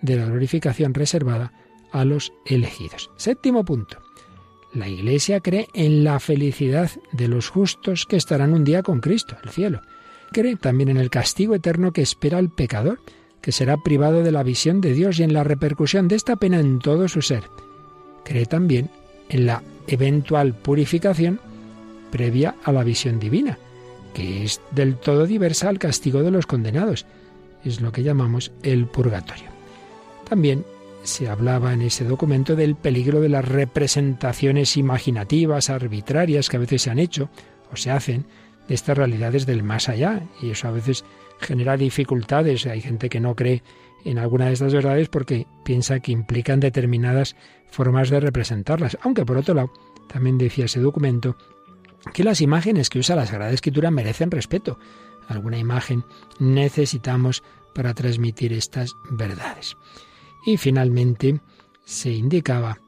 de 0.00 0.16
la 0.16 0.26
glorificación 0.26 0.94
reservada 0.94 1.52
a 1.92 2.04
los 2.04 2.32
elegidos. 2.46 3.10
Séptimo 3.16 3.64
punto. 3.64 3.98
La 4.72 4.88
Iglesia 4.88 5.40
cree 5.40 5.68
en 5.74 6.02
la 6.02 6.18
felicidad 6.18 6.90
de 7.12 7.28
los 7.28 7.50
justos 7.50 8.06
que 8.06 8.16
estarán 8.16 8.54
un 8.54 8.64
día 8.64 8.82
con 8.82 9.00
Cristo, 9.00 9.36
el 9.44 9.50
cielo. 9.50 9.82
Cree 10.32 10.56
también 10.56 10.88
en 10.88 10.96
el 10.96 11.10
castigo 11.10 11.54
eterno 11.54 11.92
que 11.92 12.00
espera 12.00 12.38
al 12.38 12.48
pecador, 12.48 13.00
que 13.42 13.52
será 13.52 13.76
privado 13.76 14.22
de 14.22 14.32
la 14.32 14.42
visión 14.42 14.80
de 14.80 14.94
Dios 14.94 15.18
y 15.18 15.24
en 15.24 15.34
la 15.34 15.44
repercusión 15.44 16.08
de 16.08 16.16
esta 16.16 16.36
pena 16.36 16.58
en 16.58 16.78
todo 16.78 17.06
su 17.08 17.20
ser. 17.20 17.44
Cree 18.24 18.46
también 18.46 18.88
en 19.28 19.46
la 19.46 19.62
eventual 19.88 20.54
purificación 20.54 21.38
previa 22.10 22.54
a 22.64 22.72
la 22.72 22.84
visión 22.84 23.18
divina, 23.18 23.58
que 24.14 24.44
es 24.44 24.60
del 24.70 24.96
todo 24.96 25.26
diversa 25.26 25.68
al 25.68 25.78
castigo 25.78 26.22
de 26.22 26.30
los 26.30 26.46
condenados. 26.46 27.04
Es 27.64 27.80
lo 27.80 27.92
que 27.92 28.02
llamamos 28.02 28.52
el 28.62 28.86
purgatorio. 28.86 29.50
También 30.28 30.64
se 31.02 31.28
hablaba 31.28 31.72
en 31.72 31.82
ese 31.82 32.04
documento 32.04 32.56
del 32.56 32.76
peligro 32.76 33.20
de 33.20 33.28
las 33.28 33.46
representaciones 33.46 34.76
imaginativas, 34.76 35.70
arbitrarias 35.70 36.48
que 36.48 36.56
a 36.56 36.60
veces 36.60 36.82
se 36.82 36.90
han 36.90 36.98
hecho 36.98 37.28
o 37.72 37.76
se 37.76 37.90
hacen 37.90 38.26
de 38.68 38.74
estas 38.74 38.96
realidades 38.96 39.46
del 39.46 39.62
más 39.62 39.88
allá. 39.88 40.22
Y 40.40 40.50
eso 40.50 40.68
a 40.68 40.72
veces 40.72 41.04
genera 41.40 41.76
dificultades. 41.76 42.66
Hay 42.66 42.80
gente 42.80 43.08
que 43.08 43.20
no 43.20 43.34
cree 43.34 43.62
en 44.04 44.18
alguna 44.18 44.46
de 44.46 44.52
estas 44.52 44.72
verdades 44.72 45.08
porque 45.08 45.46
piensa 45.64 46.00
que 46.00 46.12
implican 46.12 46.60
determinadas 46.60 47.36
formas 47.70 48.10
de 48.10 48.20
representarlas. 48.20 48.98
Aunque 49.02 49.24
por 49.24 49.36
otro 49.36 49.54
lado, 49.54 49.72
también 50.08 50.38
decía 50.38 50.66
ese 50.66 50.80
documento 50.80 51.36
que 52.12 52.24
las 52.24 52.40
imágenes 52.40 52.90
que 52.90 52.98
usa 52.98 53.16
la 53.16 53.26
Sagrada 53.26 53.52
Escritura 53.52 53.90
merecen 53.90 54.30
respeto. 54.30 54.78
Alguna 55.28 55.58
imagen 55.58 56.04
necesitamos 56.38 57.42
para 57.74 57.94
transmitir 57.94 58.52
estas 58.52 58.96
verdades. 59.10 59.76
Y 60.44 60.56
finalmente 60.56 61.40
se 61.84 62.10
indicaba 62.10 62.78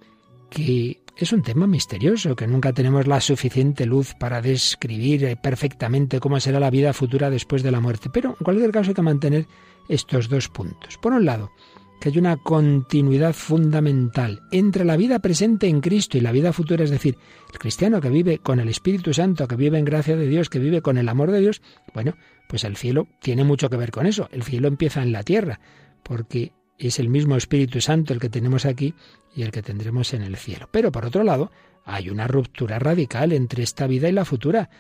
que 0.50 1.00
es 1.16 1.32
un 1.32 1.42
tema 1.42 1.66
misterioso, 1.66 2.34
que 2.34 2.46
nunca 2.46 2.72
tenemos 2.72 3.06
la 3.06 3.20
suficiente 3.20 3.86
luz 3.86 4.14
para 4.18 4.40
describir 4.40 5.36
perfectamente 5.42 6.18
cómo 6.18 6.40
será 6.40 6.58
la 6.58 6.70
vida 6.70 6.92
futura 6.92 7.30
después 7.30 7.62
de 7.62 7.70
la 7.70 7.80
muerte. 7.80 8.10
Pero 8.12 8.30
en 8.30 8.44
cualquier 8.44 8.72
caso 8.72 8.90
hay 8.90 8.94
que 8.94 9.02
mantener 9.02 9.46
estos 9.88 10.28
dos 10.28 10.48
puntos. 10.48 10.98
Por 10.98 11.12
un 11.12 11.24
lado, 11.24 11.52
que 12.00 12.08
hay 12.08 12.18
una 12.18 12.36
continuidad 12.36 13.32
fundamental 13.32 14.42
entre 14.50 14.84
la 14.84 14.96
vida 14.96 15.20
presente 15.20 15.68
en 15.68 15.80
Cristo 15.80 16.18
y 16.18 16.20
la 16.20 16.32
vida 16.32 16.52
futura, 16.52 16.84
es 16.84 16.90
decir, 16.90 17.16
el 17.52 17.58
cristiano 17.58 18.00
que 18.00 18.10
vive 18.10 18.38
con 18.38 18.58
el 18.58 18.68
Espíritu 18.68 19.14
Santo, 19.14 19.46
que 19.46 19.56
vive 19.56 19.78
en 19.78 19.84
gracia 19.84 20.16
de 20.16 20.26
Dios, 20.26 20.50
que 20.50 20.58
vive 20.58 20.82
con 20.82 20.98
el 20.98 21.08
amor 21.08 21.30
de 21.30 21.40
Dios, 21.40 21.62
bueno, 21.94 22.16
pues 22.48 22.64
el 22.64 22.76
cielo 22.76 23.06
tiene 23.20 23.44
mucho 23.44 23.70
que 23.70 23.76
ver 23.76 23.90
con 23.90 24.06
eso. 24.06 24.28
El 24.32 24.42
cielo 24.42 24.68
empieza 24.68 25.02
en 25.02 25.12
la 25.12 25.22
tierra, 25.22 25.60
porque 26.02 26.52
es 26.88 26.98
el 26.98 27.08
mismo 27.08 27.36
Espíritu 27.36 27.80
Santo 27.80 28.12
el 28.12 28.20
que 28.20 28.28
tenemos 28.28 28.66
aquí 28.66 28.94
y 29.34 29.42
el 29.42 29.50
que 29.50 29.62
tendremos 29.62 30.12
en 30.14 30.22
el 30.22 30.36
cielo. 30.36 30.68
Pero 30.70 30.92
por 30.92 31.06
otro 31.06 31.24
lado, 31.24 31.50
hay 31.84 32.10
una 32.10 32.26
ruptura 32.26 32.78
radical 32.78 33.32
entre 33.32 33.62
esta 33.62 33.86
vida 33.86 34.08
y 34.08 34.12
la 34.12 34.24
futura, 34.24 34.70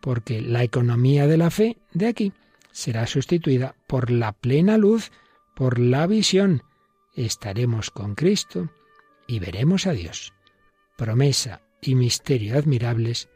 porque 0.00 0.40
la 0.40 0.62
economía 0.62 1.26
de 1.26 1.36
la 1.36 1.50
fe 1.50 1.78
de 1.92 2.06
aquí 2.06 2.32
será 2.72 3.06
sustituida 3.06 3.74
por 3.86 4.10
la 4.10 4.32
plena 4.32 4.78
luz, 4.78 5.10
por 5.54 5.78
la 5.78 6.06
visión. 6.06 6.62
Estaremos 7.14 7.90
con 7.90 8.14
Cristo 8.14 8.70
y 9.26 9.38
veremos 9.38 9.86
a 9.86 9.92
Dios. 9.92 10.32
Promesa 10.96 11.62
y 11.82 11.94
misterio 11.94 12.58
admirables 12.58 13.28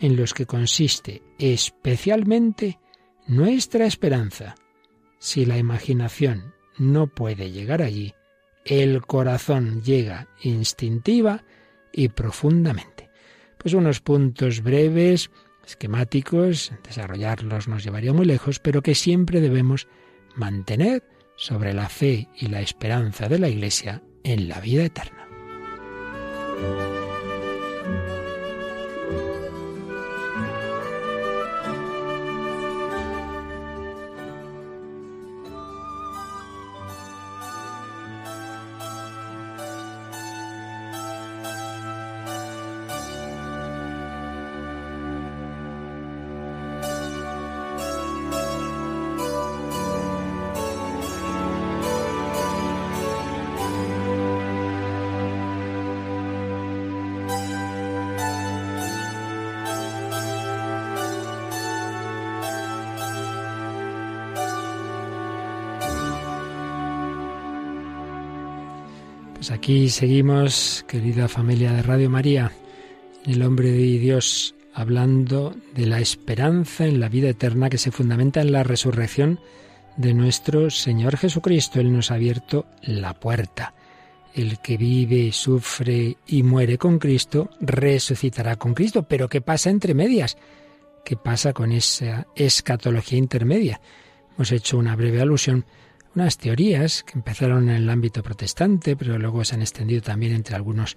en 0.00 0.16
los 0.16 0.34
que 0.34 0.46
consiste 0.46 1.22
especialmente 1.38 2.78
nuestra 3.26 3.86
esperanza. 3.86 4.56
Si 5.18 5.46
la 5.46 5.58
imaginación 5.58 6.54
no 6.78 7.06
puede 7.06 7.50
llegar 7.50 7.82
allí, 7.82 8.14
el 8.64 9.02
corazón 9.02 9.82
llega 9.82 10.28
instintiva 10.42 11.44
y 11.92 12.08
profundamente. 12.08 13.10
Pues 13.58 13.74
unos 13.74 14.00
puntos 14.00 14.62
breves, 14.62 15.30
esquemáticos, 15.66 16.72
desarrollarlos 16.82 17.68
nos 17.68 17.84
llevaría 17.84 18.12
muy 18.12 18.26
lejos, 18.26 18.58
pero 18.58 18.82
que 18.82 18.94
siempre 18.94 19.40
debemos 19.40 19.88
mantener 20.34 21.02
sobre 21.36 21.72
la 21.72 21.88
fe 21.88 22.28
y 22.38 22.46
la 22.46 22.60
esperanza 22.60 23.28
de 23.28 23.38
la 23.38 23.48
Iglesia 23.48 24.02
en 24.24 24.48
la 24.48 24.60
vida 24.60 24.84
eterna. 24.84 25.28
Pues 69.42 69.50
aquí 69.50 69.88
seguimos, 69.88 70.84
querida 70.86 71.26
familia 71.26 71.72
de 71.72 71.82
Radio 71.82 72.08
María, 72.08 72.52
el 73.26 73.42
hombre 73.42 73.72
de 73.72 73.98
Dios, 73.98 74.54
hablando 74.72 75.56
de 75.74 75.86
la 75.86 75.98
esperanza 75.98 76.86
en 76.86 77.00
la 77.00 77.08
vida 77.08 77.30
eterna 77.30 77.68
que 77.68 77.76
se 77.76 77.90
fundamenta 77.90 78.40
en 78.40 78.52
la 78.52 78.62
resurrección 78.62 79.40
de 79.96 80.14
nuestro 80.14 80.70
Señor 80.70 81.16
Jesucristo. 81.16 81.80
Él 81.80 81.92
nos 81.92 82.12
ha 82.12 82.14
abierto 82.14 82.66
la 82.82 83.14
puerta. 83.14 83.74
El 84.32 84.60
que 84.60 84.76
vive, 84.76 85.32
sufre 85.32 86.18
y 86.28 86.44
muere 86.44 86.78
con 86.78 87.00
Cristo, 87.00 87.50
resucitará 87.60 88.54
con 88.54 88.74
Cristo. 88.74 89.02
Pero 89.08 89.28
¿qué 89.28 89.40
pasa 89.40 89.70
entre 89.70 89.92
medias? 89.92 90.38
¿Qué 91.04 91.16
pasa 91.16 91.52
con 91.52 91.72
esa 91.72 92.28
escatología 92.36 93.18
intermedia? 93.18 93.80
Hemos 94.36 94.52
hecho 94.52 94.78
una 94.78 94.94
breve 94.94 95.20
alusión 95.20 95.64
unas 96.14 96.38
teorías 96.38 97.02
que 97.02 97.18
empezaron 97.18 97.68
en 97.68 97.76
el 97.76 97.90
ámbito 97.90 98.22
protestante, 98.22 98.96
pero 98.96 99.18
luego 99.18 99.44
se 99.44 99.54
han 99.54 99.62
extendido 99.62 100.02
también 100.02 100.34
entre 100.34 100.56
algunos 100.56 100.96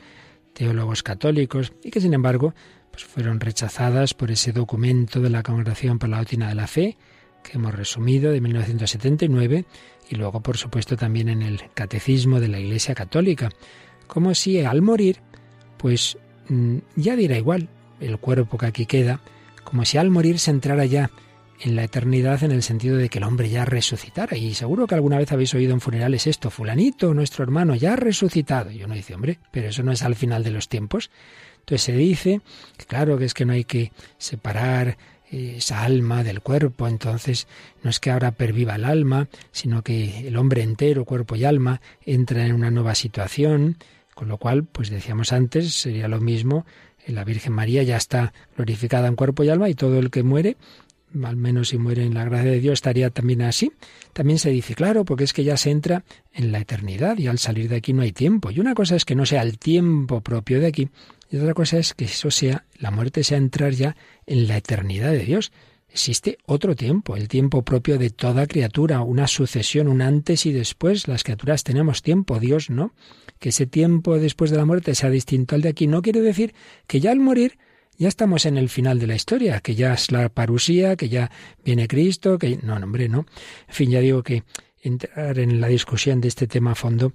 teólogos 0.54 1.04
católicos 1.04 1.74
y 1.84 1.92
que 1.92 2.02
sin 2.02 2.14
embargo 2.14 2.54
pues 2.92 3.04
fueron 3.04 3.40
rechazadas 3.40 4.14
por 4.14 4.32
ese 4.32 4.54
documento 4.54 5.20
de 5.20 5.30
la 5.30 5.44
Congregación 5.44 6.00
para 6.00 6.12
la 6.12 6.18
Doctrina 6.20 6.48
de 6.48 6.56
la 6.56 6.68
Fe 6.68 6.98
que 7.44 7.58
hemos 7.58 7.76
resumido 7.76 8.32
de 8.32 8.42
1979 8.42 9.66
y 10.10 10.16
luego 10.16 10.42
por 10.42 10.58
supuesto 10.58 10.96
también 10.96 11.30
en 11.30 11.42
el 11.42 11.62
Catecismo 11.74 12.40
de 12.40 12.48
la 12.48 12.60
Iglesia 12.60 12.96
Católica, 12.96 13.50
como 14.08 14.34
si 14.34 14.62
al 14.62 14.82
morir 14.82 15.20
pues 15.78 16.18
mm, 16.48 16.78
ya 16.96 17.16
dirá 17.16 17.38
igual 17.38 17.70
el 18.00 18.18
cuerpo 18.18 18.58
que 18.58 18.66
aquí 18.66 18.86
queda, 18.86 19.20
como 19.64 19.86
si 19.86 19.98
al 19.98 20.10
morir 20.10 20.40
se 20.40 20.52
entrara 20.52 20.86
ya 20.86 21.12
en 21.60 21.76
la 21.76 21.84
eternidad 21.84 22.44
en 22.44 22.52
el 22.52 22.64
sentido 22.64 22.98
de 22.98 23.10
que 23.10 23.20
el 23.20 23.24
hombre 23.24 23.50
ya 23.50 23.66
resucitara. 23.66 24.38
Y 24.38 24.54
seguro 24.54 24.88
que 24.88 24.96
alguna 24.96 25.18
vez 25.18 25.32
habéis 25.32 25.54
oído 25.54 25.74
en 25.74 25.82
funerales 25.82 26.28
esto, 26.28 26.50
fulanito, 26.50 27.14
nuestro 27.14 27.44
hermano, 27.44 27.76
ya 27.76 27.94
ha 27.94 27.98
resucitado. 27.98 28.72
Y 28.72 28.84
uno 28.84 28.96
dice, 28.96 29.16
hombre, 29.16 29.40
pero 29.52 29.70
eso 29.70 29.84
no 29.84 29.92
es 29.92 30.04
al 30.04 30.16
final 30.16 30.44
de 30.44 30.52
los 30.52 30.70
tiempos. 30.70 31.10
Entonces 31.60 31.82
se 31.82 31.94
dice, 31.94 32.42
que 32.78 32.86
claro, 32.86 33.18
que 33.18 33.26
es 33.26 33.34
que 33.34 33.46
no 33.46 33.54
hay 33.54 33.64
que 33.64 33.92
separar 34.18 34.98
eh, 35.32 35.56
esa 35.58 35.84
alma 35.84 36.24
del 36.24 36.42
cuerpo, 36.42 36.88
entonces 36.88 37.48
no 37.82 37.90
es 37.90 38.00
que 38.00 38.12
ahora 38.12 38.32
perviva 38.32 38.76
el 38.76 38.86
alma, 38.86 39.28
sino 39.52 39.82
que 39.82 40.28
el 40.28 40.38
hombre 40.38 40.62
entero, 40.62 41.06
cuerpo 41.06 41.36
y 41.36 41.46
alma, 41.46 41.82
entra 42.06 42.46
en 42.46 42.54
una 42.54 42.70
nueva 42.70 42.94
situación, 42.94 43.78
con 44.14 44.28
lo 44.28 44.38
cual, 44.38 44.64
pues 44.66 44.92
decíamos 44.92 45.34
antes, 45.34 45.74
sería 45.74 46.08
lo 46.08 46.22
mismo, 46.22 46.66
la 47.08 47.24
Virgen 47.24 47.54
María 47.54 47.84
ya 47.84 47.98
está 47.98 48.34
glorificada 48.56 49.08
en 49.08 49.16
cuerpo 49.16 49.44
y 49.44 49.50
alma 49.50 49.70
y 49.70 49.76
todo 49.76 50.00
el 50.00 50.12
que 50.12 50.24
muere 50.24 50.58
al 51.24 51.38
menos 51.38 51.70
si 51.70 51.78
muere 51.78 52.04
en 52.04 52.14
la 52.14 52.26
gracia 52.26 52.52
de 52.52 52.60
Dios, 52.60 52.74
estaría 52.74 53.10
también 53.10 53.42
así. 53.42 53.72
También 54.14 54.40
se 54.40 54.50
dice, 54.50 54.76
claro, 54.76 55.06
porque 55.06 55.24
es 55.24 55.34
que 55.34 55.44
ya 55.44 55.58
se 55.58 55.72
entra 55.72 56.04
en 56.34 56.52
la 56.52 56.60
eternidad 56.60 57.18
y 57.18 57.28
al 57.28 57.40
salir 57.40 57.70
de 57.70 57.78
aquí 57.78 57.94
no 57.94 58.02
hay 58.02 58.12
tiempo. 58.12 58.52
Y 58.52 58.60
una 58.60 58.74
cosa 58.74 58.96
es 58.96 59.06
que 59.06 59.16
no 59.16 59.26
sea 59.26 59.42
el 59.42 59.58
tiempo 59.58 60.22
propio 60.22 60.60
de 60.60 60.68
aquí, 60.68 60.90
y 61.30 61.38
otra 61.38 61.54
cosa 61.54 61.78
es 61.78 61.94
que 61.94 62.06
eso 62.06 62.32
sea, 62.32 62.66
la 62.78 62.92
muerte 62.92 63.24
sea 63.24 63.38
entrar 63.38 63.74
ya 63.74 63.96
en 64.26 64.48
la 64.48 64.58
eternidad 64.58 65.12
de 65.12 65.26
Dios. 65.26 65.52
Existe 65.90 66.38
otro 66.46 66.76
tiempo, 66.76 67.16
el 67.16 67.28
tiempo 67.28 67.64
propio 67.64 67.98
de 67.98 68.10
toda 68.10 68.48
criatura, 68.48 69.02
una 69.02 69.28
sucesión, 69.28 69.88
un 69.88 70.02
antes 70.02 70.46
y 70.46 70.52
después. 70.52 71.08
Las 71.08 71.24
criaturas 71.24 71.64
tenemos 71.64 72.02
tiempo, 72.02 72.40
Dios 72.40 72.70
no. 72.70 72.94
Que 73.40 73.50
ese 73.50 73.66
tiempo 73.66 74.20
después 74.20 74.52
de 74.52 74.58
la 74.58 74.66
muerte 74.66 74.94
sea 74.94 75.10
distinto 75.10 75.56
al 75.56 75.62
de 75.62 75.70
aquí 75.70 75.88
no 75.88 76.02
quiere 76.02 76.22
decir 76.22 76.54
que 76.88 77.00
ya 77.00 77.12
al 77.12 77.20
morir 77.20 77.58
ya 77.98 78.08
estamos 78.08 78.46
en 78.46 78.58
el 78.58 78.70
final 78.70 79.00
de 79.00 79.08
la 79.08 79.16
historia, 79.16 79.60
que 79.62 79.76
ya 79.76 79.94
es 79.94 80.12
la 80.12 80.30
parusía, 80.30 80.96
que 80.96 81.10
ya 81.10 81.32
viene 81.64 81.88
Cristo, 81.88 82.38
que 82.38 82.58
no, 82.58 82.76
hombre, 82.76 83.10
no. 83.10 83.26
En 83.68 83.74
fin, 83.74 83.92
ya 83.92 84.00
digo 84.00 84.24
que 84.24 84.44
entrar 84.82 85.40
en 85.40 85.60
la 85.62 85.68
discusión 85.68 86.22
de 86.22 86.28
este 86.28 86.48
tema 86.48 86.72
a 86.72 86.76
fondo 86.76 87.14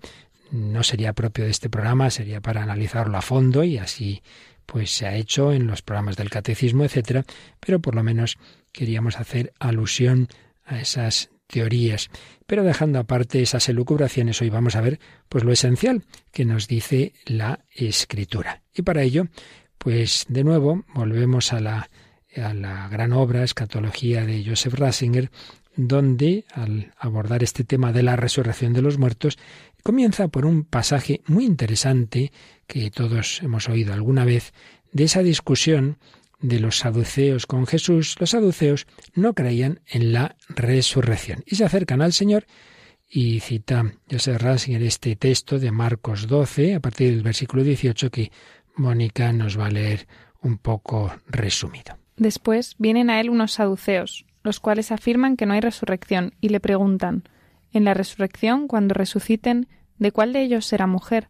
no 0.50 0.82
sería 0.82 1.12
propio 1.12 1.44
de 1.44 1.50
este 1.50 1.70
programa, 1.70 2.10
sería 2.10 2.40
para 2.40 2.62
analizarlo 2.62 3.16
a 3.16 3.22
fondo 3.22 3.62
y 3.62 3.78
así 3.78 4.22
pues 4.66 4.90
se 4.90 5.06
ha 5.06 5.16
hecho 5.16 5.52
en 5.52 5.66
los 5.66 5.82
programas 5.82 6.16
del 6.16 6.30
catecismo, 6.30 6.84
etcétera, 6.84 7.24
pero 7.58 7.80
por 7.80 7.94
lo 7.94 8.02
menos 8.02 8.38
queríamos 8.72 9.18
hacer 9.18 9.52
alusión 9.58 10.28
a 10.64 10.80
esas 10.80 11.30
teorías. 11.48 12.08
Pero 12.46 12.62
dejando 12.62 12.98
aparte 12.98 13.42
esas 13.42 13.68
elucubraciones, 13.68 14.40
hoy 14.40 14.50
vamos 14.50 14.76
a 14.76 14.80
ver 14.80 15.00
pues 15.28 15.44
lo 15.44 15.52
esencial 15.52 16.04
que 16.32 16.44
nos 16.44 16.68
dice 16.68 17.14
la 17.26 17.64
escritura. 17.74 18.62
Y 18.72 18.82
para 18.82 19.02
ello, 19.02 19.26
pues 19.82 20.26
de 20.28 20.44
nuevo 20.44 20.84
volvemos 20.94 21.54
a 21.54 21.60
la, 21.60 21.88
gran 22.34 23.12
obra 23.12 23.42
Escatología 23.42 24.26
de 24.26 24.44
Joseph 24.44 24.74
Ratzinger, 24.74 25.30
donde 25.74 26.44
al 26.52 26.92
abordar 26.98 27.42
este 27.42 27.64
tema 27.64 27.90
de 27.90 28.02
la 28.02 28.14
resurrección 28.14 28.74
de 28.74 28.82
los 28.82 28.98
muertos, 28.98 29.38
comienza 29.82 30.28
por 30.28 30.44
un 30.44 30.64
pasaje 30.64 31.22
muy 31.26 31.46
interesante 31.46 32.30
que 32.66 32.90
todos 32.90 33.42
hemos 33.42 33.70
oído 33.70 33.94
alguna 33.94 34.26
vez, 34.26 34.52
de 34.92 35.04
esa 35.04 35.22
discusión 35.22 35.96
de 36.40 36.60
los 36.60 36.76
saduceos 36.78 37.46
con 37.46 37.66
Jesús. 37.66 38.16
Los 38.20 38.30
saduceos 38.30 38.86
no 39.14 39.32
creían 39.32 39.80
en 39.86 40.12
la 40.12 40.36
resurrección 40.48 41.42
y 41.46 41.56
se 41.56 41.64
acercan 41.64 42.02
al 42.02 42.12
Señor 42.12 42.44
y 43.12 43.40
cita 43.40 43.92
Joseph 44.08 44.40
Ratzinger 44.40 44.82
este 44.84 45.16
texto 45.16 45.58
de 45.58 45.72
Marcos 45.72 46.28
12, 46.28 46.74
a 46.74 46.80
partir 46.80 47.10
del 47.10 47.22
versículo 47.22 47.64
18, 47.64 48.10
que 48.10 48.30
Mónica 48.80 49.32
nos 49.32 49.58
va 49.58 49.66
a 49.66 49.70
leer 49.70 50.08
un 50.42 50.58
poco 50.58 51.12
resumido. 51.28 51.96
Después 52.16 52.74
vienen 52.78 53.10
a 53.10 53.20
él 53.20 53.30
unos 53.30 53.52
saduceos, 53.52 54.26
los 54.42 54.58
cuales 54.58 54.90
afirman 54.90 55.36
que 55.36 55.46
no 55.46 55.54
hay 55.54 55.60
resurrección, 55.60 56.34
y 56.40 56.48
le 56.48 56.60
preguntan 56.60 57.24
En 57.72 57.84
la 57.84 57.94
resurrección, 57.94 58.66
cuando 58.66 58.94
resuciten, 58.94 59.68
¿de 59.98 60.10
cuál 60.10 60.32
de 60.32 60.42
ellos 60.42 60.66
será 60.66 60.86
mujer? 60.88 61.28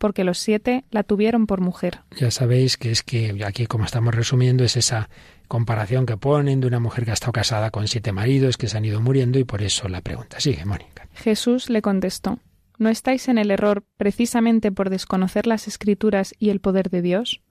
porque 0.00 0.24
los 0.24 0.38
siete 0.38 0.84
la 0.90 1.02
tuvieron 1.02 1.46
por 1.46 1.60
mujer. 1.60 2.00
Ya 2.18 2.30
sabéis 2.30 2.78
que 2.78 2.90
es 2.90 3.02
que 3.02 3.44
aquí, 3.44 3.66
como 3.66 3.84
estamos 3.84 4.14
resumiendo, 4.14 4.64
es 4.64 4.78
esa 4.78 5.10
comparación 5.46 6.06
que 6.06 6.16
ponen 6.16 6.60
de 6.60 6.66
una 6.66 6.80
mujer 6.80 7.04
que 7.04 7.10
ha 7.10 7.14
estado 7.14 7.32
casada 7.32 7.70
con 7.70 7.86
siete 7.86 8.10
maridos 8.10 8.56
que 8.56 8.66
se 8.66 8.78
han 8.78 8.86
ido 8.86 9.02
muriendo 9.02 9.38
y 9.38 9.44
por 9.44 9.60
eso 9.60 9.88
la 9.88 10.00
pregunta. 10.00 10.40
Sigue, 10.40 10.64
Mónica. 10.64 11.06
Jesús 11.12 11.68
le 11.68 11.82
contestó, 11.82 12.38
¿no 12.80 12.88
estáis 12.88 13.28
en 13.28 13.38
el 13.38 13.50
error 13.50 13.84
precisamente 13.98 14.72
por 14.72 14.88
desconocer 14.88 15.46
las 15.46 15.68
escrituras 15.68 16.34
y 16.38 16.48
el 16.48 16.60
poder 16.60 16.88
de 16.88 17.02
Dios? 17.02 17.42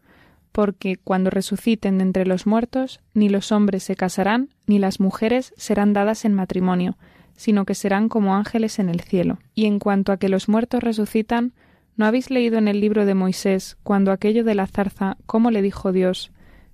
Porque 0.51 0.98
cuando 0.98 1.29
resuciten 1.29 2.00
de 2.00 2.03
entre 2.03 2.25
los 2.25 2.48
muertos, 2.48 3.00
ni 3.13 3.29
los 3.29 3.51
hombres 3.51 3.83
se 3.83 3.95
casarán, 3.95 4.50
ni 4.65 4.79
las 4.79 5.00
mujeres 5.00 5.53
serán 5.55 5.93
dadas 5.93 6.25
en 6.25 6.33
matrimonio, 6.33 6.98
sino 7.38 7.63
que 7.63 7.75
serán 7.75 8.09
como 8.09 8.36
ángeles 8.36 8.79
en 8.79 8.89
el 8.89 9.01
cielo. 9.01 9.38
Y 9.53 9.67
en 9.67 9.77
cuanto 9.77 10.12
a 10.12 10.17
que 10.17 10.29
los 10.29 10.50
muertos 10.50 10.83
resucitan, 10.83 11.53
¿No 11.95 12.05
habéis 12.05 12.29
leído 12.29 12.57
en 12.57 12.69
el 12.69 12.79
libro 12.79 13.05
de 13.05 13.13
Moisés, 13.13 13.75
cuando 13.83 14.13
aquello 14.13 14.45
de 14.45 14.55
la 14.55 14.67
zarza, 14.67 15.17
cómo 15.25 15.51
le 15.51 15.62
dijo 15.62 15.91
Dios, 15.91 16.31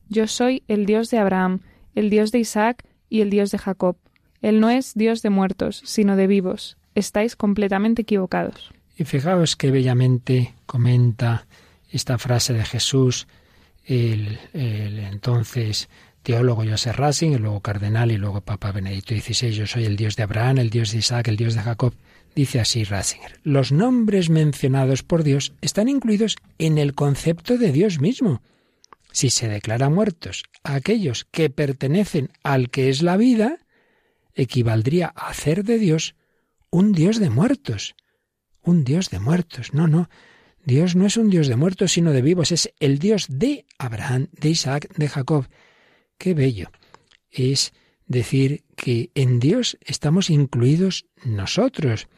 Yo 0.07 0.27
soy 0.27 0.61
el 0.67 0.85
Dios 0.85 1.09
de 1.09 1.17
Abraham, 1.17 1.61
el 1.95 2.11
Dios 2.11 2.31
de 2.31 2.37
Isaac 2.37 2.85
y 3.09 3.21
el 3.21 3.31
Dios 3.31 3.49
de 3.49 3.57
Jacob? 3.57 3.97
Él 4.43 4.59
no 4.59 4.69
es 4.69 4.93
Dios 4.93 5.23
de 5.23 5.31
muertos, 5.31 5.81
sino 5.83 6.15
de 6.15 6.27
vivos. 6.27 6.77
Estáis 6.95 7.35
completamente 7.35 8.01
equivocados. 8.01 8.71
Y 8.97 9.03
fijaos 9.03 9.55
que 9.55 9.71
bellamente 9.71 10.53
comenta 10.65 11.45
esta 11.89 12.17
frase 12.17 12.53
de 12.53 12.65
Jesús, 12.65 13.27
el, 13.85 14.39
entonces 14.53 15.89
teólogo 16.23 16.63
Joseph 16.65 16.95
Racing, 16.95 17.37
luego 17.37 17.59
cardenal 17.59 18.11
y 18.11 18.17
luego 18.17 18.41
Papa 18.41 18.71
Benedicto 18.71 19.13
XVI. 19.13 19.51
Yo 19.51 19.67
soy 19.67 19.85
el 19.85 19.95
Dios 19.95 20.15
de 20.15 20.23
Abraham, 20.23 20.57
el 20.57 20.69
Dios 20.69 20.91
de 20.91 20.97
Isaac, 20.97 21.27
el 21.27 21.37
Dios 21.37 21.53
de 21.53 21.61
Jacob. 21.61 21.93
Dice 22.35 22.59
así 22.59 22.83
Ratzinger, 22.83 23.39
los 23.43 23.71
nombres 23.71 24.29
mencionados 24.29 25.03
por 25.03 25.23
Dios 25.23 25.53
están 25.61 25.87
incluidos 25.87 26.35
en 26.57 26.77
el 26.77 26.93
concepto 26.93 27.57
de 27.57 27.71
Dios 27.71 28.01
mismo. 28.01 28.41
Si 29.11 29.29
se 29.29 29.47
declara 29.47 29.89
muertos 29.89 30.43
aquellos 30.63 31.25
que 31.31 31.49
pertenecen 31.49 32.31
al 32.43 32.69
que 32.69 32.89
es 32.89 33.01
la 33.01 33.15
vida, 33.15 33.59
equivaldría 34.33 35.13
a 35.15 35.29
hacer 35.29 35.63
de 35.63 35.77
Dios 35.77 36.15
un 36.75 36.91
Dios 36.91 37.21
de 37.21 37.29
muertos. 37.29 37.95
Un 38.61 38.83
Dios 38.83 39.09
de 39.09 39.19
muertos. 39.19 39.73
No, 39.73 39.87
no. 39.87 40.09
Dios 40.65 40.97
no 40.97 41.05
es 41.05 41.15
un 41.15 41.29
Dios 41.29 41.47
de 41.47 41.55
muertos, 41.55 41.93
sino 41.93 42.11
de 42.11 42.21
vivos. 42.21 42.51
Es 42.51 42.73
el 42.81 42.99
Dios 42.99 43.27
de 43.29 43.65
Abraham, 43.77 44.27
de 44.33 44.49
Isaac, 44.49 44.93
de 44.97 45.07
Jacob. 45.07 45.47
Qué 46.17 46.33
bello. 46.33 46.71
Es 47.31 47.71
decir 48.07 48.65
que 48.75 49.09
en 49.15 49.39
Dios 49.39 49.77
estamos 49.85 50.29
incluidos 50.29 51.05
nosotros. 51.23 52.09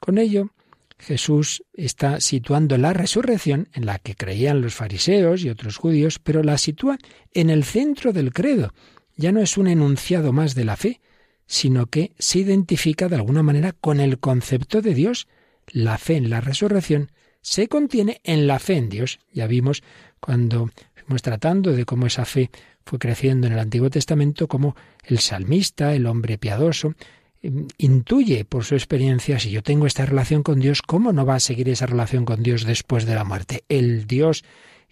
Con 0.00 0.16
ello, 0.16 0.54
Jesús 0.98 1.62
está 1.74 2.18
situando 2.22 2.78
la 2.78 2.94
resurrección 2.94 3.68
en 3.74 3.84
la 3.84 3.98
que 3.98 4.14
creían 4.14 4.62
los 4.62 4.74
fariseos 4.74 5.44
y 5.44 5.50
otros 5.50 5.76
judíos, 5.76 6.18
pero 6.18 6.42
la 6.42 6.56
sitúa 6.56 6.96
en 7.34 7.50
el 7.50 7.62
centro 7.62 8.14
del 8.14 8.32
credo. 8.32 8.72
Ya 9.16 9.32
no 9.32 9.40
es 9.40 9.58
un 9.58 9.68
enunciado 9.68 10.32
más 10.32 10.54
de 10.54 10.64
la 10.64 10.78
fe, 10.78 11.02
sino 11.48 11.86
que 11.86 12.12
se 12.18 12.40
identifica 12.40 13.08
de 13.08 13.16
alguna 13.16 13.42
manera 13.42 13.72
con 13.72 13.98
el 14.00 14.18
concepto 14.18 14.82
de 14.82 14.94
Dios. 14.94 15.26
La 15.66 15.98
fe 15.98 16.16
en 16.16 16.30
la 16.30 16.40
resurrección 16.40 17.10
se 17.40 17.68
contiene 17.68 18.20
en 18.22 18.46
la 18.46 18.58
fe 18.58 18.76
en 18.76 18.90
Dios. 18.90 19.18
Ya 19.32 19.46
vimos 19.46 19.82
cuando 20.20 20.70
fuimos 20.94 21.22
tratando 21.22 21.72
de 21.72 21.86
cómo 21.86 22.06
esa 22.06 22.26
fe 22.26 22.50
fue 22.84 22.98
creciendo 22.98 23.46
en 23.46 23.54
el 23.54 23.58
Antiguo 23.58 23.88
Testamento 23.88 24.46
como 24.46 24.76
el 25.04 25.18
salmista, 25.20 25.94
el 25.94 26.06
hombre 26.06 26.36
piadoso, 26.36 26.94
em, 27.40 27.66
intuye 27.78 28.44
por 28.44 28.64
su 28.64 28.74
experiencia, 28.74 29.38
si 29.38 29.50
yo 29.50 29.62
tengo 29.62 29.86
esta 29.86 30.04
relación 30.04 30.42
con 30.42 30.60
Dios, 30.60 30.82
¿cómo 30.82 31.12
no 31.12 31.24
va 31.24 31.36
a 31.36 31.40
seguir 31.40 31.70
esa 31.70 31.86
relación 31.86 32.26
con 32.26 32.42
Dios 32.42 32.64
después 32.64 33.06
de 33.06 33.14
la 33.14 33.24
muerte? 33.24 33.64
El 33.70 34.06
Dios 34.06 34.44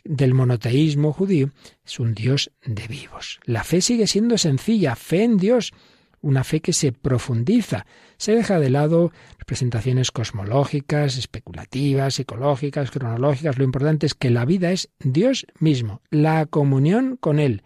del 0.04 0.32
monoteísmo 0.32 1.12
judío 1.12 1.50
es 1.84 2.00
un 2.00 2.14
Dios 2.14 2.50
de 2.64 2.86
vivos. 2.86 3.40
La 3.44 3.62
fe 3.62 3.82
sigue 3.82 4.06
siendo 4.06 4.38
sencilla, 4.38 4.96
fe 4.96 5.24
en 5.24 5.36
Dios, 5.36 5.72
una 6.20 6.44
fe 6.44 6.60
que 6.60 6.72
se 6.72 6.92
profundiza, 6.92 7.86
se 8.16 8.34
deja 8.34 8.58
de 8.58 8.70
lado 8.70 9.12
representaciones 9.38 10.10
cosmológicas, 10.10 11.16
especulativas, 11.16 12.14
psicológicas, 12.14 12.90
cronológicas. 12.90 13.58
Lo 13.58 13.64
importante 13.64 14.06
es 14.06 14.14
que 14.14 14.30
la 14.30 14.44
vida 14.44 14.72
es 14.72 14.90
Dios 14.98 15.46
mismo, 15.58 16.02
la 16.10 16.46
comunión 16.46 17.16
con 17.16 17.38
Él, 17.38 17.62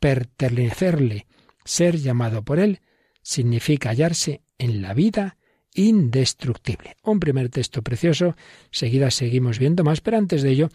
pertenecerle, 0.00 1.26
ser 1.64 1.96
llamado 1.98 2.44
por 2.44 2.60
Él, 2.60 2.80
significa 3.22 3.90
hallarse 3.90 4.42
en 4.58 4.80
la 4.82 4.94
vida 4.94 5.36
indestructible. 5.74 6.96
Un 7.02 7.20
primer 7.20 7.50
texto 7.50 7.82
precioso, 7.82 8.36
seguida 8.70 9.10
seguimos 9.10 9.58
viendo 9.58 9.84
más, 9.84 10.00
pero 10.00 10.16
antes 10.16 10.42
de 10.42 10.50
ello, 10.50 10.68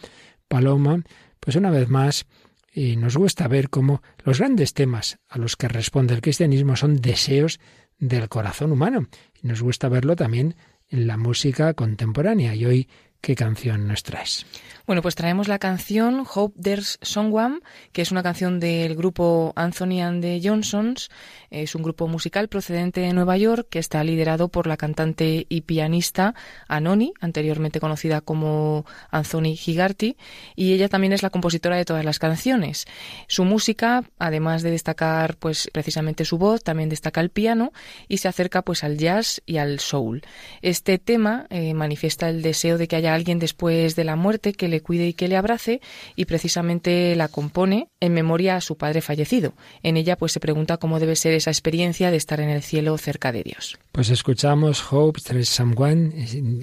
Paloma, 0.47 1.03
pues 1.39 1.55
una 1.55 1.71
vez 1.71 1.89
más, 1.89 2.25
y 2.73 2.95
nos 2.95 3.15
gusta 3.17 3.47
ver 3.47 3.69
cómo 3.69 4.01
los 4.23 4.39
grandes 4.39 4.73
temas 4.73 5.19
a 5.27 5.37
los 5.37 5.55
que 5.55 5.67
responde 5.67 6.13
el 6.13 6.21
cristianismo 6.21 6.75
son 6.75 6.95
deseos 7.01 7.59
del 7.99 8.29
corazón 8.29 8.71
humano. 8.71 9.07
Y 9.41 9.47
nos 9.47 9.61
gusta 9.61 9.89
verlo 9.89 10.15
también 10.15 10.55
en 10.89 11.07
la 11.07 11.17
música 11.17 11.73
contemporánea. 11.73 12.55
Y 12.55 12.65
hoy 12.65 12.87
¿Qué 13.23 13.35
canción 13.35 13.87
nos 13.87 14.03
traes? 14.03 14.45
Bueno, 14.85 15.01
pues 15.01 15.15
traemos 15.15 15.47
la 15.47 15.59
canción 15.59 16.25
Hope 16.35 16.61
There's 16.61 16.99
Someone, 17.01 17.59
que 17.93 18.01
es 18.01 18.11
una 18.11 18.21
canción 18.21 18.59
del 18.59 18.97
grupo 18.97 19.53
Anthony 19.55 20.01
and 20.01 20.21
the 20.21 20.41
Johnsons. 20.43 21.09
Es 21.49 21.73
un 21.73 21.83
grupo 21.83 22.09
musical 22.09 22.49
procedente 22.49 22.99
de 22.99 23.13
Nueva 23.13 23.37
York 23.37 23.67
que 23.69 23.79
está 23.79 24.03
liderado 24.03 24.49
por 24.49 24.67
la 24.67 24.75
cantante 24.75 25.45
y 25.47 25.61
pianista 25.61 26.35
Anoni, 26.67 27.13
anteriormente 27.21 27.79
conocida 27.79 28.19
como 28.19 28.85
Anthony 29.09 29.55
Higarty, 29.55 30.17
y 30.53 30.73
ella 30.73 30.89
también 30.89 31.13
es 31.13 31.23
la 31.23 31.29
compositora 31.29 31.77
de 31.77 31.85
todas 31.85 32.03
las 32.03 32.19
canciones. 32.19 32.85
Su 33.29 33.45
música, 33.45 34.03
además 34.19 34.63
de 34.63 34.71
destacar 34.71 35.37
pues 35.37 35.69
precisamente 35.71 36.25
su 36.25 36.37
voz, 36.37 36.61
también 36.61 36.89
destaca 36.89 37.21
el 37.21 37.29
piano 37.29 37.71
y 38.09 38.17
se 38.17 38.27
acerca 38.27 38.63
pues 38.63 38.83
al 38.83 38.97
jazz 38.97 39.41
y 39.45 39.59
al 39.59 39.79
soul. 39.79 40.23
Este 40.61 40.97
tema 40.97 41.47
eh, 41.49 41.73
manifiesta 41.73 42.27
el 42.27 42.41
deseo 42.41 42.77
de 42.77 42.89
que 42.89 42.97
haya 42.97 43.13
alguien 43.13 43.39
después 43.39 43.95
de 43.95 44.03
la 44.03 44.17
muerte 44.17 44.51
que 44.51 44.72
le 44.73 44.81
cuide 44.81 45.07
y 45.07 45.13
que 45.13 45.29
le 45.29 45.37
abrace 45.37 45.79
y 46.15 46.25
precisamente 46.25 47.15
la 47.15 47.29
compone 47.29 47.87
en 47.99 48.13
memoria 48.13 48.57
a 48.57 48.61
su 48.61 48.75
padre 48.75 49.01
fallecido. 49.01 49.53
En 49.83 49.95
ella 49.95 50.17
pues 50.17 50.33
se 50.33 50.39
pregunta 50.39 50.77
cómo 50.77 50.99
debe 50.99 51.15
ser 51.15 51.33
esa 51.33 51.51
experiencia 51.51 52.11
de 52.11 52.17
estar 52.17 52.41
en 52.41 52.49
el 52.49 52.63
cielo 52.63 52.97
cerca 52.97 53.31
de 53.31 53.43
Dios. 53.43 53.77
Pues 53.91 54.09
escuchamos 54.09 54.83
Hope 54.91 55.21
There's 55.21 55.47
Someone, 55.47 56.11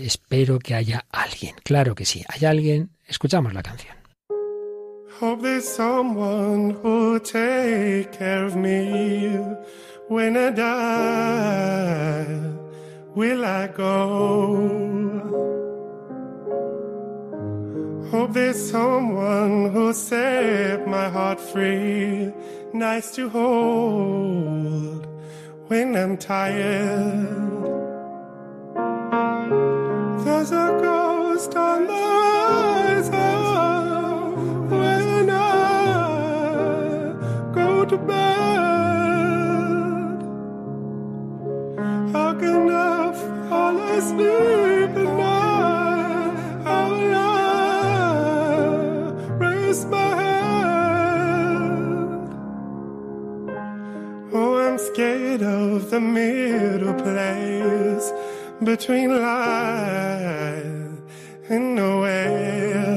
espero 0.01 0.59
que 0.59 0.75
haya 0.75 1.07
alguien. 1.11 1.55
Claro 1.63 1.95
que 1.95 2.05
sí, 2.05 2.25
hay 2.29 2.47
alguien. 2.47 2.91
Escuchamos 3.07 3.55
la 3.55 3.63
canción. 3.63 4.01
Hope 5.21 5.43
there's 5.43 5.69
someone 5.69 6.71
who'll 6.83 7.21
take 7.21 8.11
care 8.11 8.47
of 8.47 8.57
me 8.57 9.37
when 10.09 10.35
I 10.35 10.51
die. 10.51 12.01
Will 13.15 13.45
I 13.45 13.67
go? 13.67 15.60
Hope 18.11 18.33
there's 18.33 18.71
someone 18.71 19.71
who'll 19.71 19.95
set 19.95 20.85
my 20.89 21.09
heart 21.09 21.39
free, 21.39 22.33
nice 22.73 23.15
to 23.15 23.29
hold 23.29 25.07
when 25.69 25.95
I'm 25.95 26.17
tired. 26.17 27.29
There's 30.25 30.51
a 30.51 30.77
ghost 30.83 31.55
on 31.55 31.87
the 31.87 31.95
horizon 33.05 33.21
when 34.71 35.31
I 35.31 37.15
go 37.55 37.85
to 37.85 37.97
bed. 37.97 38.19
How 42.13 42.35
can 42.35 42.71
I 42.73 43.13
fall 43.49 43.79
asleep 43.79 44.70
scared 55.31 55.43
of 55.43 55.91
the 55.91 56.01
middle 56.01 56.95
place 56.95 58.13
between 58.65 59.11
life 59.11 60.65
and 61.49 61.75
nowhere. 61.75 62.91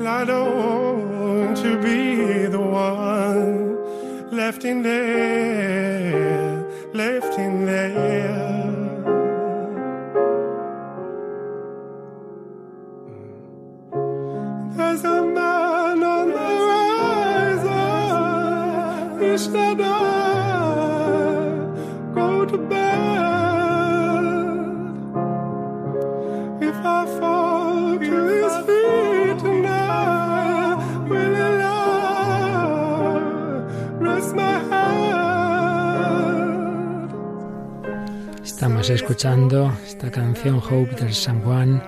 I 0.00 0.24
don't 0.24 1.20
want 1.20 1.56
to 1.58 1.80
be 1.80 2.46
the 2.46 2.60
one 2.60 3.78
left 4.30 4.64
in 4.64 4.82
there, 4.82 6.66
left 6.92 7.38
in 7.38 7.64
there. 7.64 8.60
There's 14.76 15.04
a 15.04 15.29
Estamos 38.42 38.90
escuchando 38.90 39.72
esta 39.86 40.10
canción 40.10 40.56
Hope 40.56 40.94
del 40.96 41.12
Someone. 41.12 41.82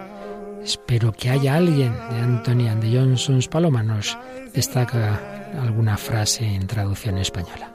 Espero 0.62 1.12
que 1.12 1.30
haya 1.30 1.56
alguien 1.56 1.92
de 2.10 2.16
Anthony 2.20 2.68
and 2.68 2.82
the 2.82 2.94
Johnsons. 2.94 3.48
Paloma 3.48 3.82
nos 3.82 4.18
destaca 4.52 5.41
alguna 5.60 5.96
frase 5.96 6.44
en 6.44 6.66
traducción 6.66 7.18
española. 7.18 7.72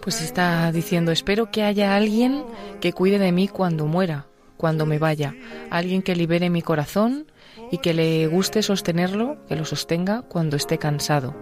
Pues 0.00 0.20
está 0.20 0.70
diciendo, 0.70 1.12
espero 1.12 1.50
que 1.50 1.62
haya 1.62 1.96
alguien 1.96 2.44
que 2.80 2.92
cuide 2.92 3.18
de 3.18 3.32
mí 3.32 3.48
cuando 3.48 3.86
muera, 3.86 4.26
cuando 4.56 4.86
me 4.86 4.98
vaya, 4.98 5.34
alguien 5.70 6.02
que 6.02 6.14
libere 6.14 6.50
mi 6.50 6.62
corazón 6.62 7.26
y 7.70 7.78
que 7.78 7.94
le 7.94 8.26
guste 8.26 8.62
sostenerlo, 8.62 9.38
que 9.48 9.56
lo 9.56 9.64
sostenga 9.64 10.22
cuando 10.22 10.56
esté 10.56 10.78
cansado. 10.78 11.34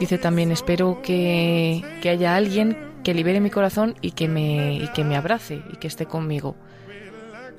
Dice 0.00 0.18
también, 0.18 0.50
espero 0.50 1.00
que, 1.02 1.82
que 2.02 2.10
haya 2.10 2.36
alguien 2.36 2.76
que 3.02 3.14
libere 3.14 3.40
mi 3.40 3.50
corazón 3.50 3.94
y 4.00 4.10
que, 4.10 4.26
me, 4.26 4.74
y 4.74 4.88
que 4.88 5.04
me 5.04 5.16
abrace 5.16 5.62
y 5.72 5.76
que 5.76 5.86
esté 5.86 6.06
conmigo. 6.06 6.56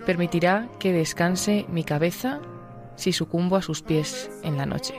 Permitirá 0.05 0.67
que 0.79 0.91
descanse 0.91 1.65
mi 1.69 1.83
cabeza 1.83 2.41
si 2.95 3.13
sucumbo 3.13 3.55
a 3.55 3.61
sus 3.61 3.81
pies 3.81 4.29
en 4.43 4.57
la 4.57 4.65
noche. 4.65 4.93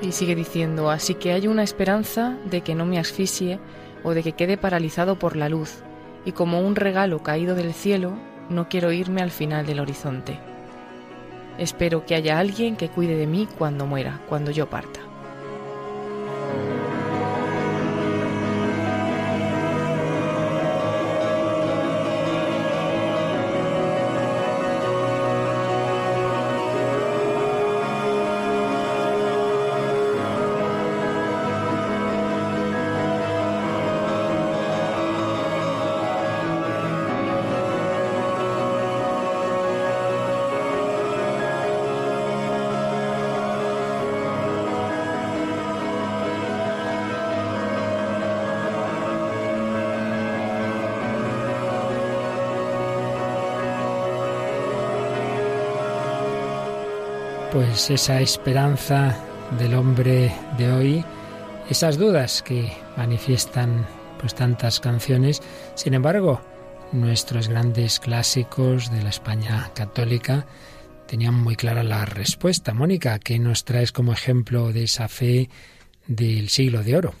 Y 0.00 0.12
sigue 0.12 0.34
diciendo, 0.34 0.90
así 0.90 1.14
que 1.14 1.32
hay 1.32 1.48
una 1.48 1.62
esperanza 1.62 2.36
de 2.44 2.62
que 2.62 2.74
no 2.74 2.86
me 2.86 2.98
asfixie 2.98 3.58
o 4.02 4.14
de 4.14 4.22
que 4.22 4.32
quede 4.32 4.56
paralizado 4.56 5.18
por 5.18 5.36
la 5.36 5.50
luz, 5.50 5.82
y 6.24 6.32
como 6.32 6.60
un 6.60 6.76
regalo 6.76 7.22
caído 7.22 7.54
del 7.54 7.74
cielo, 7.74 8.14
no 8.48 8.68
quiero 8.68 8.90
irme 8.90 9.20
al 9.20 9.30
final 9.30 9.66
del 9.66 9.80
horizonte. 9.80 10.53
Espero 11.58 12.04
que 12.04 12.14
haya 12.14 12.38
alguien 12.38 12.76
que 12.76 12.88
cuide 12.88 13.16
de 13.16 13.26
mí 13.26 13.48
cuando 13.58 13.86
muera, 13.86 14.20
cuando 14.28 14.50
yo 14.50 14.68
parta. 14.68 15.03
Pues 57.66 57.88
esa 57.88 58.20
esperanza 58.20 59.16
del 59.58 59.72
hombre 59.72 60.30
de 60.58 60.70
hoy, 60.70 61.04
esas 61.70 61.96
dudas 61.96 62.42
que 62.42 62.70
manifiestan 62.98 63.86
pues 64.20 64.34
tantas 64.34 64.80
canciones, 64.80 65.42
sin 65.74 65.94
embargo, 65.94 66.42
nuestros 66.92 67.48
grandes 67.48 68.00
clásicos 68.00 68.92
de 68.92 69.02
la 69.02 69.08
España 69.08 69.70
católica 69.74 70.44
tenían 71.06 71.34
muy 71.34 71.56
clara 71.56 71.82
la 71.82 72.04
respuesta. 72.04 72.74
Mónica, 72.74 73.18
¿qué 73.18 73.38
nos 73.38 73.64
traes 73.64 73.92
como 73.92 74.12
ejemplo 74.12 74.70
de 74.70 74.84
esa 74.84 75.08
fe 75.08 75.48
del 76.06 76.50
siglo 76.50 76.82
de 76.82 76.96
oro? 76.98 77.14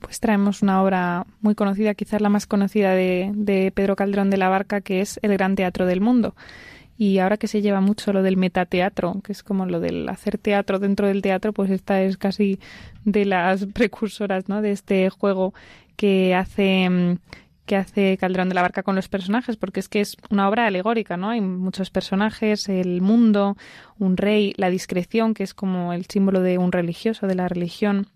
Pues 0.00 0.18
traemos 0.18 0.62
una 0.62 0.82
obra 0.82 1.26
muy 1.40 1.54
conocida, 1.54 1.94
quizás 1.94 2.20
la 2.20 2.28
más 2.28 2.48
conocida 2.48 2.90
de, 2.90 3.30
de 3.34 3.70
Pedro 3.70 3.94
Calderón 3.94 4.30
de 4.30 4.36
la 4.36 4.48
Barca, 4.48 4.80
que 4.80 5.00
es 5.00 5.20
El 5.22 5.32
Gran 5.32 5.54
Teatro 5.54 5.86
del 5.86 6.00
Mundo. 6.00 6.34
Y 6.98 7.18
ahora 7.18 7.36
que 7.36 7.48
se 7.48 7.60
lleva 7.60 7.80
mucho 7.80 8.12
lo 8.12 8.22
del 8.22 8.36
metateatro, 8.36 9.20
que 9.22 9.32
es 9.32 9.42
como 9.42 9.66
lo 9.66 9.80
del 9.80 10.08
hacer 10.08 10.38
teatro 10.38 10.78
dentro 10.78 11.06
del 11.06 11.22
teatro, 11.22 11.52
pues 11.52 11.70
esta 11.70 12.02
es 12.02 12.16
casi 12.16 12.58
de 13.04 13.26
las 13.26 13.66
precursoras 13.74 14.48
¿no? 14.48 14.62
de 14.62 14.72
este 14.72 15.10
juego 15.10 15.52
que 15.96 16.34
hace 16.34 16.88
mm, 16.88 17.18
que 17.66 17.76
hace 17.76 18.16
Calderón 18.16 18.48
de 18.48 18.54
la 18.54 18.62
Barca 18.62 18.84
con 18.84 18.94
los 18.94 19.08
personajes, 19.08 19.56
porque 19.56 19.80
es 19.80 19.88
que 19.88 20.00
es 20.00 20.16
una 20.30 20.48
obra 20.48 20.66
alegórica, 20.66 21.16
¿no? 21.16 21.30
Hay 21.30 21.40
muchos 21.40 21.90
personajes, 21.90 22.68
el 22.68 23.02
mundo, 23.02 23.56
un 23.98 24.16
rey, 24.16 24.54
la 24.56 24.70
discreción, 24.70 25.34
que 25.34 25.42
es 25.42 25.52
como 25.52 25.92
el 25.92 26.06
símbolo 26.06 26.40
de 26.40 26.58
un 26.58 26.70
religioso, 26.70 27.26
de 27.26 27.34
la 27.34 27.48
religión, 27.48 28.06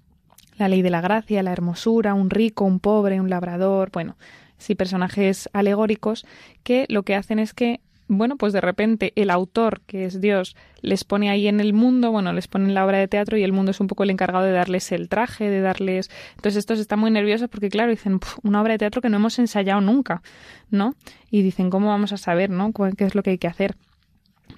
la 0.57 0.69
ley 0.69 0.83
de 0.83 0.90
la 0.90 1.01
gracia, 1.01 1.43
la 1.43 1.53
hermosura, 1.53 2.14
un 2.14 2.31
rico, 2.31 2.64
un 2.64 2.79
pobre, 2.79 3.21
un 3.21 3.29
labrador, 3.29 3.90
bueno, 3.93 4.16
sí, 4.57 4.77
personajes 4.77 5.51
alegóricos 5.53 6.27
que 6.62 6.87
lo 6.88 7.03
que 7.03 7.16
hacen 7.16 7.40
es 7.40 7.53
que 7.53 7.81
bueno, 8.12 8.37
pues 8.37 8.53
de 8.53 8.61
repente 8.61 9.12
el 9.14 9.31
autor, 9.31 9.83
que 9.87 10.05
es 10.05 10.20
Dios, 10.20 10.57
les 10.83 11.05
pone 11.05 11.31
ahí 11.31 11.46
en 11.46 11.61
el 11.61 11.73
mundo, 11.73 12.11
bueno, 12.11 12.33
les 12.33 12.49
pone 12.49 12.64
en 12.64 12.75
la 12.75 12.85
obra 12.85 12.99
de 12.99 13.07
teatro 13.07 13.38
y 13.38 13.44
el 13.44 13.53
mundo 13.53 13.70
es 13.70 13.79
un 13.79 13.87
poco 13.87 14.03
el 14.03 14.11
encargado 14.11 14.44
de 14.44 14.51
darles 14.51 14.90
el 14.90 15.09
traje, 15.09 15.49
de 15.49 15.61
darles... 15.61 16.11
Entonces 16.35 16.57
estos 16.57 16.81
están 16.81 16.99
muy 16.99 17.12
nerviosos 17.12 17.49
porque, 17.49 17.68
claro, 17.68 17.90
dicen, 17.92 18.18
una 18.42 18.61
obra 18.61 18.73
de 18.73 18.79
teatro 18.79 19.01
que 19.01 19.09
no 19.09 19.18
hemos 19.18 19.38
ensayado 19.38 19.81
nunca, 19.81 20.23
¿no? 20.70 20.96
Y 21.31 21.42
dicen, 21.42 21.70
¿cómo 21.70 21.87
vamos 21.87 22.12
a 22.12 22.16
saber, 22.16 22.51
¿no? 22.51 22.73
¿Qué 22.73 23.05
es 23.05 23.14
lo 23.14 23.23
que 23.23 23.31
hay 23.31 23.38
que 23.38 23.46
hacer? 23.46 23.77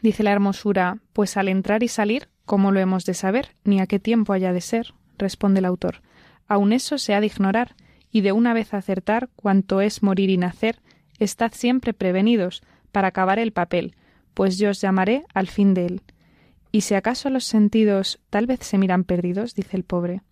Dice 0.00 0.22
la 0.22 0.32
hermosura, 0.32 0.96
pues 1.12 1.36
al 1.36 1.48
entrar 1.48 1.82
y 1.82 1.88
salir, 1.88 2.30
¿cómo 2.46 2.72
lo 2.72 2.80
hemos 2.80 3.04
de 3.04 3.12
saber? 3.12 3.54
Ni 3.64 3.80
a 3.80 3.86
qué 3.86 3.98
tiempo 3.98 4.32
haya 4.32 4.54
de 4.54 4.62
ser, 4.62 4.94
responde 5.18 5.58
el 5.58 5.66
autor. 5.66 6.00
Aun 6.48 6.72
eso 6.72 6.96
se 6.96 7.14
ha 7.14 7.20
de 7.20 7.26
ignorar, 7.26 7.76
y 8.10 8.22
de 8.22 8.32
una 8.32 8.54
vez 8.54 8.72
acertar 8.72 9.28
cuanto 9.36 9.82
es 9.82 10.02
morir 10.02 10.30
y 10.30 10.38
nacer, 10.38 10.80
estad 11.18 11.52
siempre 11.52 11.92
prevenidos, 11.92 12.62
para 12.92 13.08
acabar 13.08 13.38
el 13.38 13.52
papel, 13.52 13.96
pues 14.34 14.58
yo 14.58 14.70
os 14.70 14.80
llamaré 14.80 15.24
al 15.34 15.48
fin 15.48 15.74
de 15.74 15.86
él. 15.86 16.02
Y 16.70 16.82
si 16.82 16.94
acaso 16.94 17.28
los 17.28 17.44
sentidos 17.44 18.20
tal 18.30 18.46
vez 18.46 18.60
se 18.62 18.78
miran 18.78 19.04
perdidos, 19.04 19.54
dice 19.54 19.76
el 19.76 19.84
pobre. 19.84 20.22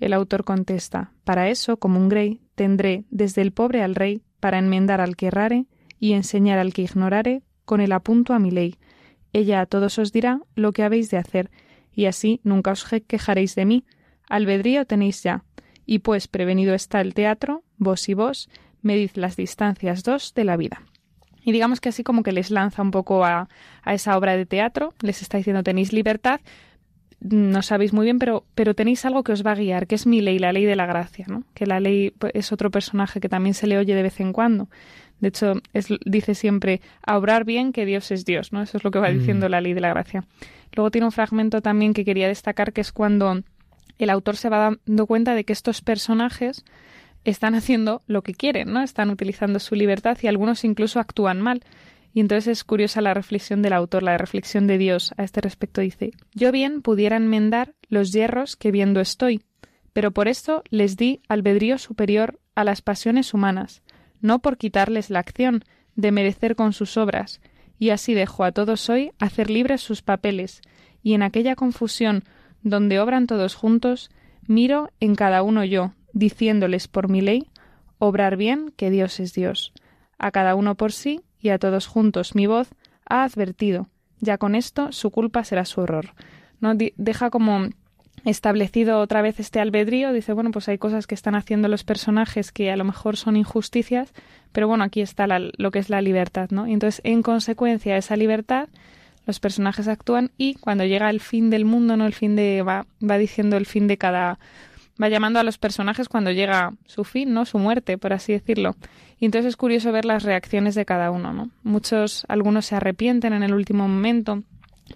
El 0.00 0.12
autor 0.12 0.44
contesta, 0.44 1.12
para 1.24 1.48
eso, 1.48 1.78
como 1.78 1.98
un 1.98 2.08
grey, 2.08 2.40
tendré, 2.54 3.04
desde 3.10 3.42
el 3.42 3.52
pobre 3.52 3.82
al 3.82 3.94
rey, 3.94 4.22
para 4.40 4.58
enmendar 4.58 5.00
al 5.00 5.16
que 5.16 5.26
errare 5.26 5.66
y 5.98 6.12
enseñar 6.12 6.58
al 6.58 6.72
que 6.72 6.82
ignorare 6.82 7.42
con 7.64 7.80
el 7.80 7.92
apunto 7.92 8.34
a 8.34 8.38
mi 8.38 8.50
ley. 8.50 8.76
Ella 9.32 9.60
a 9.60 9.66
todos 9.66 9.98
os 9.98 10.12
dirá 10.12 10.40
lo 10.54 10.72
que 10.72 10.82
habéis 10.82 11.10
de 11.10 11.16
hacer, 11.16 11.50
y 11.92 12.06
así 12.06 12.40
nunca 12.44 12.72
os 12.72 12.86
quejaréis 13.06 13.54
de 13.54 13.64
mí. 13.64 13.84
Albedrío 14.28 14.86
tenéis 14.86 15.22
ya. 15.22 15.44
Y 15.86 16.00
pues 16.00 16.28
prevenido 16.28 16.74
está 16.74 17.00
el 17.00 17.14
teatro, 17.14 17.62
vos 17.78 18.08
y 18.08 18.14
vos, 18.14 18.48
medid 18.82 19.10
las 19.14 19.36
distancias 19.36 20.02
dos 20.02 20.34
de 20.34 20.44
la 20.44 20.56
vida. 20.56 20.82
Y 21.46 21.52
digamos 21.52 21.80
que 21.80 21.88
así 21.88 22.02
como 22.02 22.24
que 22.24 22.32
les 22.32 22.50
lanza 22.50 22.82
un 22.82 22.90
poco 22.90 23.24
a, 23.24 23.48
a 23.84 23.94
esa 23.94 24.18
obra 24.18 24.36
de 24.36 24.44
teatro, 24.46 24.92
les 25.00 25.22
está 25.22 25.38
diciendo 25.38 25.62
tenéis 25.62 25.92
libertad, 25.92 26.40
no 27.20 27.62
sabéis 27.62 27.92
muy 27.92 28.04
bien, 28.04 28.18
pero, 28.18 28.44
pero 28.56 28.74
tenéis 28.74 29.04
algo 29.04 29.22
que 29.22 29.30
os 29.32 29.46
va 29.46 29.52
a 29.52 29.54
guiar, 29.54 29.86
que 29.86 29.94
es 29.94 30.06
mi 30.06 30.20
ley, 30.20 30.38
la 30.40 30.52
ley 30.52 30.64
de 30.64 30.74
la 30.76 30.86
gracia, 30.86 31.24
¿no? 31.28 31.44
Que 31.54 31.64
la 31.64 31.78
ley 31.78 32.10
pues, 32.10 32.32
es 32.34 32.52
otro 32.52 32.70
personaje 32.70 33.20
que 33.20 33.28
también 33.28 33.54
se 33.54 33.66
le 33.68 33.78
oye 33.78 33.94
de 33.94 34.02
vez 34.02 34.18
en 34.20 34.32
cuando. 34.32 34.68
De 35.20 35.28
hecho, 35.28 35.54
es, 35.72 35.86
dice 36.04 36.34
siempre 36.34 36.80
a 37.00 37.16
obrar 37.16 37.44
bien 37.44 37.72
que 37.72 37.86
Dios 37.86 38.10
es 38.10 38.24
Dios, 38.24 38.52
¿no? 38.52 38.60
Eso 38.60 38.76
es 38.76 38.84
lo 38.84 38.90
que 38.90 38.98
va 38.98 39.10
Mm. 39.10 39.18
diciendo 39.18 39.48
la 39.48 39.60
ley 39.60 39.72
de 39.72 39.80
la 39.80 39.88
gracia. 39.90 40.24
Luego 40.74 40.90
tiene 40.90 41.06
un 41.06 41.12
fragmento 41.12 41.62
también 41.62 41.94
que 41.94 42.04
quería 42.04 42.28
destacar, 42.28 42.72
que 42.72 42.80
es 42.80 42.90
cuando 42.92 43.40
el 43.98 44.10
autor 44.10 44.36
se 44.36 44.48
va 44.50 44.76
dando 44.86 45.06
cuenta 45.06 45.34
de 45.34 45.44
que 45.44 45.52
estos 45.54 45.80
personajes 45.80 46.64
están 47.26 47.54
haciendo 47.54 48.02
lo 48.06 48.22
que 48.22 48.34
quieren, 48.34 48.72
¿no? 48.72 48.82
Están 48.82 49.10
utilizando 49.10 49.58
su 49.58 49.74
libertad 49.74 50.16
y 50.22 50.28
algunos 50.28 50.64
incluso 50.64 51.00
actúan 51.00 51.40
mal. 51.40 51.62
Y 52.14 52.20
entonces 52.20 52.46
es 52.46 52.64
curiosa 52.64 53.00
la 53.02 53.14
reflexión 53.14 53.60
del 53.62 53.74
autor, 53.74 54.02
la 54.02 54.16
reflexión 54.16 54.66
de 54.66 54.78
Dios 54.78 55.12
a 55.16 55.24
este 55.24 55.40
respecto. 55.40 55.80
Dice, 55.80 56.12
yo 56.34 56.52
bien 56.52 56.80
pudiera 56.80 57.16
enmendar 57.16 57.74
los 57.88 58.12
hierros 58.12 58.56
que 58.56 58.70
viendo 58.70 59.00
estoy, 59.00 59.42
pero 59.92 60.12
por 60.12 60.28
esto 60.28 60.62
les 60.70 60.96
di 60.96 61.20
albedrío 61.28 61.78
superior 61.78 62.38
a 62.54 62.64
las 62.64 62.80
pasiones 62.80 63.34
humanas, 63.34 63.82
no 64.20 64.38
por 64.38 64.56
quitarles 64.56 65.10
la 65.10 65.18
acción 65.18 65.64
de 65.94 66.12
merecer 66.12 66.56
con 66.56 66.72
sus 66.72 66.96
obras, 66.96 67.40
y 67.78 67.90
así 67.90 68.14
dejo 68.14 68.44
a 68.44 68.52
todos 68.52 68.88
hoy 68.88 69.12
hacer 69.18 69.50
libres 69.50 69.82
sus 69.82 70.00
papeles, 70.00 70.62
y 71.02 71.14
en 71.14 71.22
aquella 71.22 71.54
confusión 71.54 72.24
donde 72.62 72.98
obran 73.00 73.26
todos 73.26 73.54
juntos, 73.54 74.10
miro 74.46 74.90
en 75.00 75.16
cada 75.16 75.42
uno 75.42 75.64
yo, 75.64 75.92
diciéndoles 76.16 76.88
por 76.88 77.08
mi 77.10 77.20
ley, 77.20 77.46
obrar 77.98 78.36
bien 78.36 78.72
que 78.76 78.90
Dios 78.90 79.20
es 79.20 79.34
Dios. 79.34 79.72
A 80.18 80.30
cada 80.30 80.54
uno 80.54 80.74
por 80.74 80.92
sí 80.92 81.20
y 81.40 81.50
a 81.50 81.58
todos 81.58 81.86
juntos 81.86 82.34
mi 82.34 82.46
voz 82.46 82.70
ha 83.06 83.22
advertido. 83.22 83.88
Ya 84.20 84.38
con 84.38 84.54
esto 84.54 84.92
su 84.92 85.10
culpa 85.10 85.44
será 85.44 85.66
su 85.66 85.82
horror. 85.82 86.14
¿No? 86.58 86.72
Deja 86.74 87.28
como 87.28 87.68
establecido 88.24 89.00
otra 89.00 89.20
vez 89.20 89.38
este 89.38 89.60
albedrío, 89.60 90.10
dice, 90.14 90.32
bueno, 90.32 90.50
pues 90.52 90.68
hay 90.70 90.78
cosas 90.78 91.06
que 91.06 91.14
están 91.14 91.34
haciendo 91.34 91.68
los 91.68 91.84
personajes 91.84 92.50
que 92.50 92.70
a 92.70 92.76
lo 92.76 92.84
mejor 92.84 93.18
son 93.18 93.36
injusticias, 93.36 94.12
pero 94.52 94.66
bueno, 94.66 94.84
aquí 94.84 95.02
está 95.02 95.26
lo 95.28 95.70
que 95.70 95.78
es 95.78 95.90
la 95.90 96.00
libertad, 96.00 96.48
¿no? 96.50 96.66
Y 96.66 96.72
entonces, 96.72 97.02
en 97.04 97.22
consecuencia 97.22 97.92
de 97.92 97.98
esa 97.98 98.16
libertad, 98.16 98.68
los 99.26 99.38
personajes 99.38 99.86
actúan 99.86 100.30
y 100.38 100.54
cuando 100.54 100.84
llega 100.84 101.10
el 101.10 101.20
fin 101.20 101.50
del 101.50 101.66
mundo, 101.66 101.96
¿no? 101.98 102.06
El 102.06 102.14
fin 102.14 102.36
de, 102.36 102.62
va, 102.62 102.86
va 103.08 103.18
diciendo 103.18 103.58
el 103.58 103.66
fin 103.66 103.86
de 103.86 103.98
cada, 103.98 104.38
va 105.02 105.08
llamando 105.08 105.38
a 105.38 105.42
los 105.42 105.58
personajes 105.58 106.08
cuando 106.08 106.30
llega 106.30 106.72
su 106.86 107.04
fin, 107.04 107.32
¿no? 107.32 107.44
Su 107.44 107.58
muerte, 107.58 107.98
por 107.98 108.12
así 108.12 108.32
decirlo. 108.32 108.76
Y 109.18 109.24
entonces 109.24 109.50
es 109.50 109.56
curioso 109.56 109.92
ver 109.92 110.04
las 110.04 110.22
reacciones 110.22 110.74
de 110.74 110.84
cada 110.84 111.10
uno, 111.10 111.32
¿no? 111.32 111.50
Muchos, 111.62 112.24
algunos 112.28 112.66
se 112.66 112.76
arrepienten 112.76 113.32
en 113.32 113.42
el 113.42 113.54
último 113.54 113.88
momento, 113.88 114.42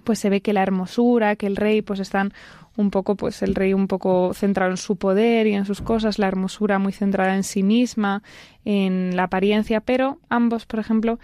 pues 0.05 0.19
se 0.19 0.31
ve 0.31 0.41
que 0.41 0.53
la 0.53 0.63
hermosura, 0.63 1.37
que 1.37 1.47
el 1.47 1.57
rey, 1.57 1.83
pues 1.83 2.01
están 2.01 2.33
un 2.77 2.91
poco, 2.91 3.17
pues 3.17 3.43
el 3.43 3.55
rey 3.55 3.75
un 3.75 3.89
poco 3.89 4.33
centrado 4.35 4.71
en 4.71 4.77
su 4.77 4.97
poder 4.97 5.47
y 5.47 5.55
en 5.55 5.65
sus 5.65 5.83
cosas, 5.83 6.19
la 6.19 6.29
hermosura 6.29 6.79
muy 6.79 6.93
centrada 6.93 7.35
en 7.35 7.43
sí 7.43 7.63
misma, 7.63 8.23
en 8.65 9.17
la 9.17 9.25
apariencia, 9.25 9.81
pero 9.81 10.19
ambos, 10.29 10.67
por 10.67 10.81
ejemplo, 10.81 11.19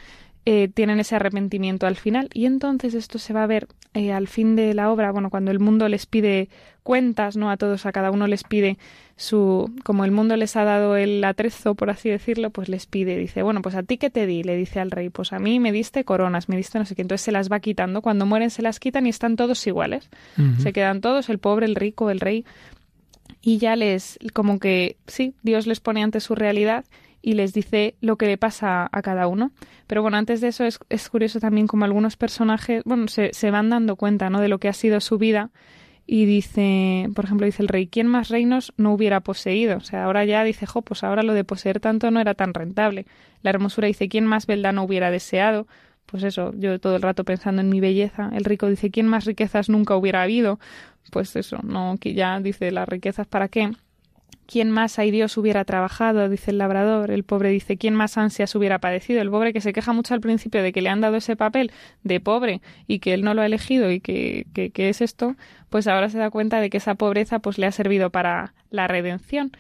eh, 0.45 0.69
tienen 0.69 1.01
ese 1.01 1.17
arrepentimiento 1.17 1.87
al 1.87 1.97
final 1.97 2.29
y 2.33 2.47
entonces 2.47 2.95
esto 2.95 3.19
se 3.19 3.33
va 3.33 3.43
a 3.43 3.47
ver 3.47 3.69
eh, 3.95 4.13
al 4.13 4.29
fin 4.29 4.55
de 4.55 4.75
la 4.75 4.91
obra, 4.91 5.11
bueno, 5.11 5.31
cuando 5.31 5.51
el 5.51 5.59
mundo 5.59 5.89
les 5.89 6.07
pide 6.07 6.49
cuentas, 6.87 7.37
¿no? 7.37 7.51
A 7.51 7.57
todos, 7.57 7.85
a 7.85 7.91
cada 7.91 8.13
uno 8.13 8.29
les 8.29 8.45
pide 8.45 8.79
su, 9.17 9.75
como 9.83 10.05
el 10.05 10.13
mundo 10.13 10.37
les 10.37 10.55
ha 10.55 10.63
dado 10.63 10.97
el 10.97 11.25
atrezo, 11.25 11.75
por 11.75 11.91
así 11.91 12.09
decirlo, 12.09 12.51
pues 12.51 12.69
les 12.69 12.87
pide, 12.87 13.19
dice, 13.19 13.43
bueno, 13.43 13.61
pues 13.61 13.75
a 13.75 13.83
ti 13.83 13.99
qué 13.99 14.09
te 14.09 14.25
di, 14.25 14.45
le 14.45 14.57
dice 14.57 14.79
al 14.79 14.93
rey, 14.93 15.11
pues 15.11 15.33
a 15.33 15.41
mí 15.41 15.59
me 15.59 15.73
diste 15.73 16.05
coronas, 16.05 16.49
me 16.49 16.57
diste 16.57 16.79
no 16.79 16.85
sé 16.85 16.95
qué, 16.95 17.03
entonces 17.03 17.25
se 17.25 17.33
las 17.33 17.51
va 17.51 17.59
quitando, 17.59 18.03
cuando 18.03 18.25
mueren 18.25 18.51
se 18.51 18.63
las 18.63 18.79
quitan 18.79 19.05
y 19.07 19.09
están 19.09 19.35
todos 19.35 19.67
iguales, 19.67 20.09
se 20.59 20.73
quedan 20.73 21.01
todos, 21.01 21.29
el 21.29 21.39
pobre, 21.39 21.67
el 21.67 21.75
rico, 21.75 22.09
el 22.09 22.21
rey, 22.21 22.45
y 23.43 23.59
ya 23.59 23.75
les, 23.75 24.21
como 24.33 24.61
que, 24.61 24.97
sí, 25.09 25.35
Dios 25.43 25.67
les 25.67 25.81
pone 25.81 26.05
ante 26.05 26.21
su 26.21 26.37
realidad 26.37 26.85
y 27.21 27.33
les 27.33 27.53
dice 27.53 27.97
lo 28.01 28.17
que 28.17 28.27
le 28.27 28.39
pasa 28.39 28.89
a 28.93 29.03
cada 29.03 29.27
uno. 29.27 29.51
Pero 29.89 30.03
bueno, 30.03 30.17
antes 30.17 30.41
de 30.41 30.49
eso 30.49 30.65
es, 30.65 30.79
es 30.89 31.09
curioso 31.09 31.41
también 31.41 31.67
como 31.67 31.85
algunos 31.85 32.17
personajes, 32.17 32.85
bueno, 32.85 33.09
se, 33.09 33.33
se 33.33 33.51
van 33.51 33.71
dando 33.71 33.97
cuenta, 33.97 34.31
¿no? 34.31 34.41
De 34.41 34.47
lo 34.47 34.59
que 34.59 34.69
ha 34.69 34.73
sido 34.73 35.01
su 35.01 35.19
vida 35.19 35.51
y 36.07 36.25
dice, 36.25 37.09
por 37.15 37.25
ejemplo, 37.25 37.47
dice 37.47 37.63
el 37.63 37.69
rey, 37.69 37.89
¿quién 37.89 38.07
más 38.07 38.29
reinos 38.29 38.73
no 38.77 38.93
hubiera 38.93 39.21
poseído? 39.21 39.77
O 39.79 39.81
sea, 39.81 40.05
ahora 40.05 40.25
ya 40.25 40.45
dice, 40.45 40.67
jo, 40.67 40.83
pues 40.83 41.03
ahora 41.03 41.23
lo 41.23 41.35
de 41.35 41.45
poseer 41.45 41.81
tanto 41.81 42.11
no 42.11 42.21
era 42.21 42.35
tan 42.35 42.55
rentable. 42.55 43.07
La 43.43 43.51
hermosura 43.51 43.89
dice, 43.89 44.09
¿quién 44.09 44.25
más 44.25 44.47
beldad 44.47 44.73
no 44.73 44.85
hubiera 44.85 45.11
deseado? 45.11 45.67
Pues 46.07 46.23
eso, 46.23 46.53
yo 46.57 46.79
todo 46.79 46.97
el 46.97 47.03
rato 47.03 47.25
pensando 47.25 47.61
en 47.61 47.69
mi 47.69 47.81
belleza. 47.81 48.31
El 48.33 48.45
rico 48.45 48.69
dice, 48.69 48.91
¿quién 48.93 49.09
más 49.09 49.25
riquezas 49.25 49.69
nunca 49.69 49.97
hubiera 49.97 50.23
habido? 50.23 50.61
Pues 51.11 51.35
eso, 51.35 51.59
no, 51.65 51.97
que 52.01 52.15
ya 52.15 52.39
dice, 52.41 52.71
las 52.71 52.89
riquezas 52.89 53.27
para 53.27 53.49
qué. 53.49 53.73
¿Quién 54.47 54.71
más 54.71 54.99
hay 55.01 55.11
Dios 55.11 55.37
hubiera 55.37 55.65
trabajado? 55.65 56.29
Dice 56.29 56.53
el 56.53 56.59
labrador. 56.59 57.11
El 57.11 57.25
pobre 57.25 57.51
dice, 57.51 57.77
¿quién 57.77 57.95
más 57.95 58.17
ansias 58.17 58.55
hubiera 58.55 58.79
padecido? 58.79 59.21
El 59.21 59.31
pobre 59.31 59.53
que 59.53 59.61
se 59.61 59.73
queja 59.73 59.93
mucho 59.93 60.15
al 60.15 60.21
principio 60.21 60.63
de 60.63 60.73
que 60.73 60.81
le 60.83 60.89
han 60.89 61.01
dado 61.01 61.17
ese 61.17 61.35
papel 61.37 61.73
de 62.05 62.21
pobre 62.21 62.63
y 62.87 63.01
que 63.01 63.13
él 63.13 63.23
no 63.23 63.35
lo 63.35 63.43
ha 63.43 63.47
elegido 63.47 63.91
y 63.91 63.99
que, 64.01 64.47
que, 64.55 64.71
que 64.71 64.89
es 64.89 65.01
esto, 65.01 65.35
pues 65.69 65.89
ahora 65.89 66.09
se 66.09 66.19
da 66.19 66.31
cuenta 66.31 66.61
de 66.61 66.71
que 66.71 66.77
esa 66.77 66.95
pobreza 66.95 67.41
pues 67.41 67.59
le 67.59 67.67
ha 67.67 67.73
servido 67.73 68.11
para 68.11 68.55
la 68.71 68.87
redención. 68.87 69.51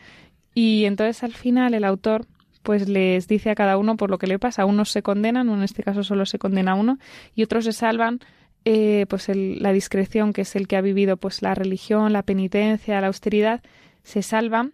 Y 0.54 0.84
entonces 0.84 1.22
al 1.24 1.32
final 1.34 1.74
el 1.74 1.84
autor 1.84 2.26
pues 2.62 2.88
les 2.88 3.28
dice 3.28 3.50
a 3.50 3.54
cada 3.54 3.78
uno 3.78 3.96
por 3.96 4.10
lo 4.10 4.18
que 4.18 4.26
le 4.26 4.38
pasa. 4.38 4.64
Unos 4.66 4.90
se 4.90 5.02
condenan, 5.02 5.48
en 5.48 5.62
este 5.62 5.82
caso 5.82 6.02
solo 6.04 6.26
se 6.26 6.38
condena 6.38 6.74
uno, 6.74 6.98
y 7.34 7.42
otros 7.42 7.64
se 7.64 7.72
salvan 7.72 8.20
eh, 8.64 9.06
pues 9.08 9.28
el- 9.28 9.62
la 9.62 9.72
discreción, 9.72 10.32
que 10.32 10.42
es 10.42 10.56
el 10.56 10.66
que 10.68 10.76
ha 10.76 10.80
vivido 10.80 11.16
pues 11.16 11.42
la 11.42 11.54
religión, 11.54 12.12
la 12.12 12.22
penitencia, 12.22 13.00
la 13.00 13.06
austeridad, 13.08 13.62
se 14.02 14.22
salvan. 14.22 14.72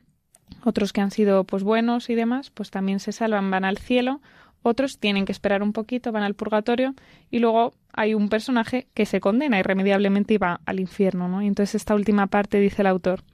Otros 0.64 0.92
que 0.92 1.00
han 1.00 1.10
sido 1.10 1.44
pues 1.44 1.62
buenos 1.62 2.10
y 2.10 2.14
demás, 2.14 2.50
pues 2.50 2.70
también 2.70 3.00
se 3.00 3.12
salvan, 3.12 3.50
van 3.50 3.64
al 3.64 3.78
cielo. 3.78 4.20
Otros 4.62 4.98
tienen 4.98 5.24
que 5.24 5.32
esperar 5.32 5.62
un 5.62 5.72
poquito, 5.72 6.12
van 6.12 6.22
al 6.22 6.34
purgatorio 6.34 6.94
y 7.30 7.40
luego 7.40 7.74
hay 7.92 8.14
un 8.14 8.28
personaje 8.28 8.86
que 8.94 9.06
se 9.06 9.20
condena 9.20 9.58
irremediablemente 9.58 10.34
y 10.34 10.38
va 10.38 10.60
al 10.66 10.80
infierno, 10.80 11.28
¿no? 11.28 11.42
Y 11.42 11.48
entonces 11.48 11.74
esta 11.74 11.94
última 11.94 12.28
parte 12.28 12.60
dice 12.60 12.82
el 12.82 12.86
autor: 12.86 13.24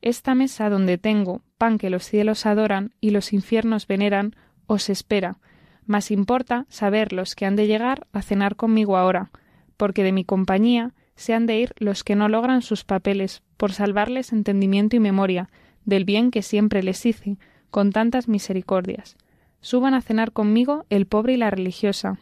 Esta 0.00 0.34
mesa 0.34 0.68
donde 0.70 0.98
tengo 0.98 1.42
pan 1.56 1.78
que 1.78 1.90
los 1.90 2.04
cielos 2.04 2.46
adoran 2.46 2.92
y 3.00 3.10
los 3.10 3.32
infiernos 3.32 3.86
veneran, 3.86 4.34
os 4.66 4.90
espera. 4.90 5.38
Mas 5.86 6.10
importa 6.10 6.66
saber 6.68 7.12
los 7.12 7.34
que 7.34 7.46
han 7.46 7.56
de 7.56 7.66
llegar 7.66 8.06
a 8.12 8.22
cenar 8.22 8.56
conmigo 8.56 8.96
ahora, 8.96 9.30
porque 9.76 10.02
de 10.02 10.12
mi 10.12 10.24
compañía 10.24 10.92
se 11.14 11.34
han 11.34 11.46
de 11.46 11.58
ir 11.58 11.74
los 11.78 12.04
que 12.04 12.16
no 12.16 12.28
logran 12.28 12.62
sus 12.62 12.84
papeles, 12.84 13.42
por 13.56 13.72
salvarles 13.72 14.32
entendimiento 14.32 14.96
y 14.96 15.00
memoria, 15.00 15.48
del 15.84 16.04
bien 16.04 16.30
que 16.30 16.42
siempre 16.42 16.82
les 16.82 17.04
hice, 17.06 17.38
con 17.70 17.90
tantas 17.90 18.28
misericordias. 18.28 19.16
Suban 19.60 19.94
a 19.94 20.02
cenar 20.02 20.32
conmigo 20.32 20.84
el 20.90 21.06
pobre 21.06 21.34
y 21.34 21.36
la 21.36 21.50
religiosa, 21.50 22.18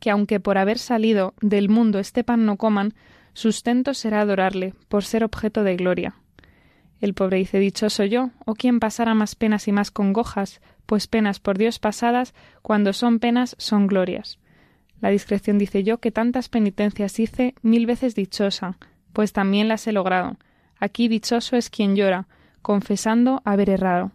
que 0.00 0.10
aunque 0.10 0.40
por 0.40 0.58
haber 0.58 0.78
salido 0.78 1.34
del 1.40 1.68
mundo 1.68 1.98
este 1.98 2.24
pan 2.24 2.44
no 2.46 2.56
coman, 2.56 2.94
sustento 3.34 3.94
será 3.94 4.20
adorarle, 4.20 4.74
por 4.88 5.04
ser 5.04 5.24
objeto 5.24 5.64
de 5.64 5.76
gloria. 5.76 6.14
El 7.00 7.14
pobre 7.14 7.38
dice 7.38 7.58
dichoso 7.58 8.04
yo, 8.04 8.30
o 8.44 8.54
quien 8.54 8.80
pasara 8.80 9.14
más 9.14 9.34
penas 9.34 9.66
y 9.68 9.72
más 9.72 9.90
congojas, 9.90 10.60
pues 10.86 11.08
penas 11.08 11.40
por 11.40 11.58
Dios 11.58 11.78
pasadas, 11.78 12.34
cuando 12.62 12.92
son 12.92 13.18
penas, 13.18 13.56
son 13.58 13.86
glorias. 13.86 14.38
La 15.00 15.08
discreción 15.10 15.58
dice 15.58 15.82
yo 15.82 15.98
que 15.98 16.12
tantas 16.12 16.48
penitencias 16.48 17.18
hice 17.18 17.54
mil 17.62 17.86
veces 17.86 18.14
dichosa, 18.14 18.78
pues 19.12 19.32
también 19.32 19.66
las 19.66 19.86
he 19.86 19.92
logrado. 19.92 20.36
Aquí 20.78 21.08
dichoso 21.08 21.56
es 21.56 21.70
quien 21.70 21.96
llora, 21.96 22.28
confesando 22.62 23.42
haber 23.44 23.70
errado. 23.70 24.12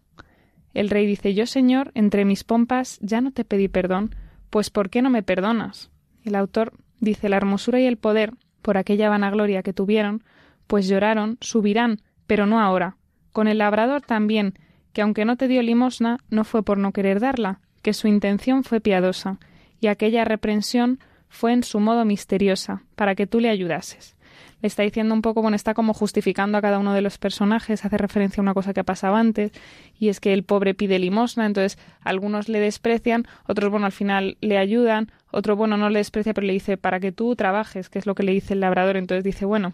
El 0.74 0.90
rey 0.90 1.06
dice 1.06 1.34
yo, 1.34 1.46
señor, 1.46 1.92
entre 1.94 2.26
mis 2.26 2.44
pompas 2.44 3.00
ya 3.02 3.22
no 3.22 3.32
te 3.32 3.46
pedí 3.46 3.68
perdón, 3.68 4.16
pues 4.50 4.70
¿por 4.70 4.90
qué 4.90 5.02
no 5.02 5.10
me 5.10 5.24
perdonas? 5.24 5.92
El 6.24 6.36
autor 6.36 6.74
dice 7.00 7.30
la 7.30 7.38
hermosura 7.38 7.80
y 7.80 7.86
el 7.86 7.98
poder, 7.98 8.34
por 8.62 8.78
aquella 8.78 9.10
vanagloria 9.10 9.64
que 9.64 9.74
tuvieron, 9.74 10.24
pues 10.68 10.88
lloraron, 10.88 11.38
subirán, 11.42 12.02
pero 12.26 12.46
no 12.46 12.60
ahora. 12.60 12.98
Con 13.32 13.48
el 13.48 13.60
labrador 13.60 14.02
también, 14.02 14.56
que 14.94 15.02
aunque 15.02 15.26
no 15.26 15.38
te 15.38 15.48
dio 15.48 15.62
limosna, 15.62 16.18
no 16.30 16.44
fue 16.44 16.64
por 16.64 16.78
no 16.78 16.92
querer 16.92 17.20
darla, 17.20 17.62
que 17.82 17.94
su 17.94 18.08
intención 18.08 18.64
fue 18.64 18.82
piadosa, 18.82 19.40
y 19.80 19.88
aquella 19.88 20.26
reprensión 20.26 21.00
fue 21.30 21.54
en 21.54 21.64
su 21.64 21.80
modo 21.80 22.04
misteriosa, 22.04 22.84
para 22.96 23.16
que 23.16 23.28
tú 23.28 23.40
le 23.40 23.50
ayudases. 23.50 24.17
Le 24.62 24.68
está 24.68 24.84
diciendo 24.84 25.14
un 25.14 25.22
poco, 25.22 25.42
bueno, 25.42 25.56
está 25.56 25.74
como 25.74 25.94
justificando 25.94 26.58
a 26.58 26.62
cada 26.62 26.80
uno 26.80 26.94
de 26.94 27.02
los 27.02 27.18
personajes, 27.18 27.86
hace 27.86 27.98
referencia 27.98 28.42
a 28.42 28.44
una 28.44 28.54
cosa 28.54 28.74
que 28.74 28.80
ha 28.80 28.84
pasado 28.84 29.16
antes, 29.16 29.52
y 30.00 30.10
es 30.10 30.20
que 30.20 30.34
el 30.34 30.44
pobre 30.44 30.74
pide 30.74 31.00
limosna, 31.00 31.46
entonces 31.46 31.78
algunos 32.02 32.50
le 32.50 32.60
desprecian, 32.60 33.26
otros, 33.48 33.70
bueno, 33.70 33.86
al 33.86 33.92
final 33.92 34.38
le 34.42 34.58
ayudan, 34.58 35.12
otro, 35.32 35.56
bueno, 35.56 35.78
no 35.78 35.90
le 35.90 36.00
desprecia, 36.00 36.34
pero 36.34 36.48
le 36.48 36.54
dice, 36.54 36.78
para 36.78 37.00
que 37.00 37.12
tú 37.12 37.36
trabajes, 37.36 37.90
que 37.90 38.00
es 38.00 38.06
lo 38.06 38.16
que 38.16 38.24
le 38.24 38.32
dice 38.32 38.54
el 38.54 38.62
labrador, 38.62 38.98
entonces 38.98 39.24
dice, 39.24 39.46
bueno, 39.46 39.74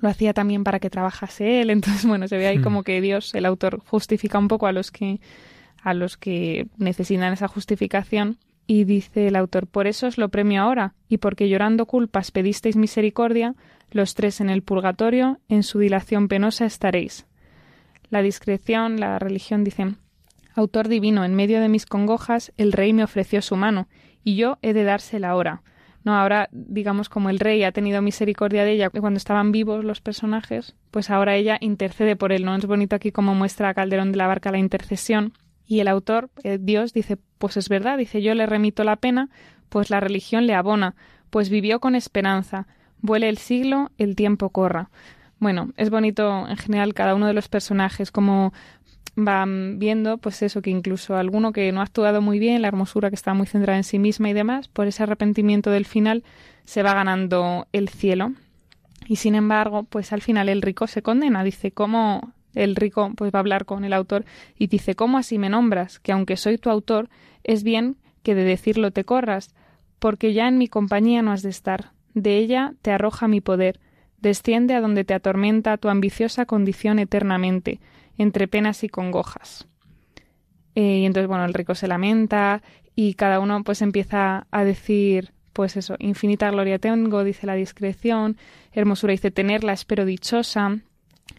lo 0.00 0.08
hacía 0.08 0.32
también 0.34 0.64
para 0.64 0.78
que 0.78 0.90
trabajase 0.90 1.60
él, 1.60 1.70
entonces, 1.70 2.06
bueno, 2.06 2.28
se 2.28 2.36
ve 2.36 2.46
ahí 2.46 2.60
como 2.60 2.84
que 2.84 3.00
Dios, 3.00 3.34
el 3.34 3.46
autor, 3.46 3.80
justifica 3.86 4.38
un 4.38 4.48
poco 4.48 4.66
a 4.66 4.72
los 4.72 4.90
que 4.90 5.20
a 5.82 5.94
los 5.94 6.16
que 6.16 6.68
necesitan 6.76 7.32
esa 7.32 7.48
justificación 7.48 8.38
y 8.68 8.84
dice 8.84 9.26
el 9.26 9.36
autor, 9.36 9.66
por 9.66 9.88
eso 9.88 10.06
os 10.06 10.16
lo 10.16 10.28
premio 10.28 10.62
ahora, 10.62 10.94
y 11.08 11.18
porque 11.18 11.48
llorando 11.48 11.86
culpas 11.86 12.30
pedisteis 12.30 12.76
misericordia, 12.76 13.54
los 13.94 14.14
tres 14.14 14.40
en 14.40 14.50
el 14.50 14.62
purgatorio, 14.62 15.40
en 15.48 15.62
su 15.62 15.78
dilación 15.78 16.28
penosa 16.28 16.64
estaréis. 16.64 17.26
La 18.10 18.22
discreción, 18.22 19.00
la 19.00 19.18
religión 19.18 19.64
dicen, 19.64 19.96
Autor 20.54 20.88
divino, 20.88 21.24
en 21.24 21.34
medio 21.34 21.60
de 21.60 21.68
mis 21.68 21.86
congojas, 21.86 22.52
el 22.56 22.72
rey 22.72 22.92
me 22.92 23.04
ofreció 23.04 23.40
su 23.40 23.56
mano, 23.56 23.88
y 24.22 24.36
yo 24.36 24.58
he 24.60 24.74
de 24.74 24.84
dársela 24.84 25.30
ahora. 25.30 25.62
No, 26.04 26.16
ahora, 26.16 26.48
digamos, 26.52 27.08
como 27.08 27.30
el 27.30 27.38
rey 27.38 27.62
ha 27.62 27.72
tenido 27.72 28.02
misericordia 28.02 28.64
de 28.64 28.72
ella 28.72 28.90
cuando 28.90 29.18
estaban 29.18 29.52
vivos 29.52 29.84
los 29.84 30.00
personajes, 30.00 30.74
pues 30.90 31.10
ahora 31.10 31.36
ella 31.36 31.58
intercede 31.60 32.16
por 32.16 32.32
él, 32.32 32.44
¿no? 32.44 32.56
Es 32.56 32.66
bonito 32.66 32.96
aquí 32.96 33.12
como 33.12 33.34
muestra 33.34 33.72
Calderón 33.72 34.12
de 34.12 34.18
la 34.18 34.26
Barca 34.26 34.50
la 34.50 34.58
intercesión, 34.58 35.32
y 35.64 35.80
el 35.80 35.88
autor, 35.88 36.28
eh, 36.42 36.58
Dios, 36.60 36.92
dice, 36.92 37.18
pues 37.38 37.56
es 37.56 37.68
verdad, 37.68 37.96
dice, 37.96 38.20
yo 38.20 38.34
le 38.34 38.46
remito 38.46 38.84
la 38.84 38.96
pena, 38.96 39.30
pues 39.68 39.90
la 39.90 40.00
religión 40.00 40.46
le 40.46 40.54
abona, 40.54 40.96
pues 41.30 41.48
vivió 41.48 41.80
con 41.80 41.94
esperanza, 41.94 42.66
vuele 43.02 43.28
el 43.28 43.38
siglo, 43.38 43.90
el 43.98 44.16
tiempo 44.16 44.48
corra. 44.48 44.90
Bueno, 45.38 45.72
es 45.76 45.90
bonito 45.90 46.48
en 46.48 46.56
general 46.56 46.94
cada 46.94 47.14
uno 47.14 47.26
de 47.26 47.34
los 47.34 47.48
personajes, 47.48 48.10
como 48.10 48.52
van 49.14 49.78
viendo, 49.78 50.16
pues 50.18 50.42
eso, 50.42 50.62
que 50.62 50.70
incluso 50.70 51.16
alguno 51.16 51.52
que 51.52 51.70
no 51.72 51.80
ha 51.80 51.84
actuado 51.84 52.22
muy 52.22 52.38
bien, 52.38 52.62
la 52.62 52.68
hermosura 52.68 53.10
que 53.10 53.16
está 53.16 53.34
muy 53.34 53.46
centrada 53.46 53.76
en 53.76 53.84
sí 53.84 53.98
misma 53.98 54.30
y 54.30 54.32
demás, 54.32 54.68
por 54.68 54.86
ese 54.86 55.02
arrepentimiento 55.02 55.70
del 55.70 55.84
final, 55.84 56.24
se 56.64 56.82
va 56.82 56.94
ganando 56.94 57.66
el 57.72 57.88
cielo. 57.88 58.32
Y 59.06 59.16
sin 59.16 59.34
embargo, 59.34 59.82
pues 59.82 60.12
al 60.12 60.22
final 60.22 60.48
el 60.48 60.62
rico 60.62 60.86
se 60.86 61.02
condena, 61.02 61.44
dice, 61.44 61.72
¿cómo 61.72 62.32
el 62.54 62.76
rico 62.76 63.12
pues 63.16 63.32
va 63.32 63.38
a 63.38 63.40
hablar 63.40 63.64
con 63.64 63.84
el 63.84 63.92
autor 63.92 64.24
y 64.58 64.66
dice 64.66 64.94
¿Cómo 64.94 65.18
así 65.18 65.38
me 65.38 65.48
nombras? 65.48 65.98
Que 65.98 66.12
aunque 66.12 66.36
soy 66.36 66.58
tu 66.58 66.70
autor, 66.70 67.08
es 67.44 67.62
bien 67.62 67.96
que 68.22 68.34
de 68.34 68.44
decirlo 68.44 68.92
te 68.92 69.04
corras, 69.04 69.54
porque 69.98 70.32
ya 70.32 70.48
en 70.48 70.58
mi 70.58 70.68
compañía 70.68 71.22
no 71.22 71.32
has 71.32 71.42
de 71.42 71.50
estar. 71.50 71.92
De 72.14 72.36
ella 72.38 72.74
te 72.82 72.92
arroja 72.92 73.28
mi 73.28 73.40
poder, 73.40 73.80
desciende 74.18 74.74
a 74.74 74.80
donde 74.80 75.04
te 75.04 75.14
atormenta 75.14 75.76
tu 75.76 75.88
ambiciosa 75.88 76.46
condición 76.46 76.98
eternamente, 76.98 77.80
entre 78.18 78.48
penas 78.48 78.84
y 78.84 78.88
congojas. 78.88 79.66
Eh, 80.74 80.98
y 80.98 81.04
entonces, 81.04 81.28
bueno, 81.28 81.44
el 81.44 81.54
rico 81.54 81.74
se 81.74 81.88
lamenta 81.88 82.62
y 82.94 83.14
cada 83.14 83.40
uno 83.40 83.62
pues 83.64 83.82
empieza 83.82 84.46
a 84.50 84.64
decir, 84.64 85.32
pues 85.52 85.76
eso, 85.76 85.96
infinita 85.98 86.50
gloria 86.50 86.78
tengo, 86.78 87.24
dice 87.24 87.46
la 87.46 87.54
discreción, 87.54 88.36
hermosura 88.72 89.12
dice 89.12 89.30
tenerla 89.30 89.72
espero 89.72 90.04
dichosa, 90.04 90.80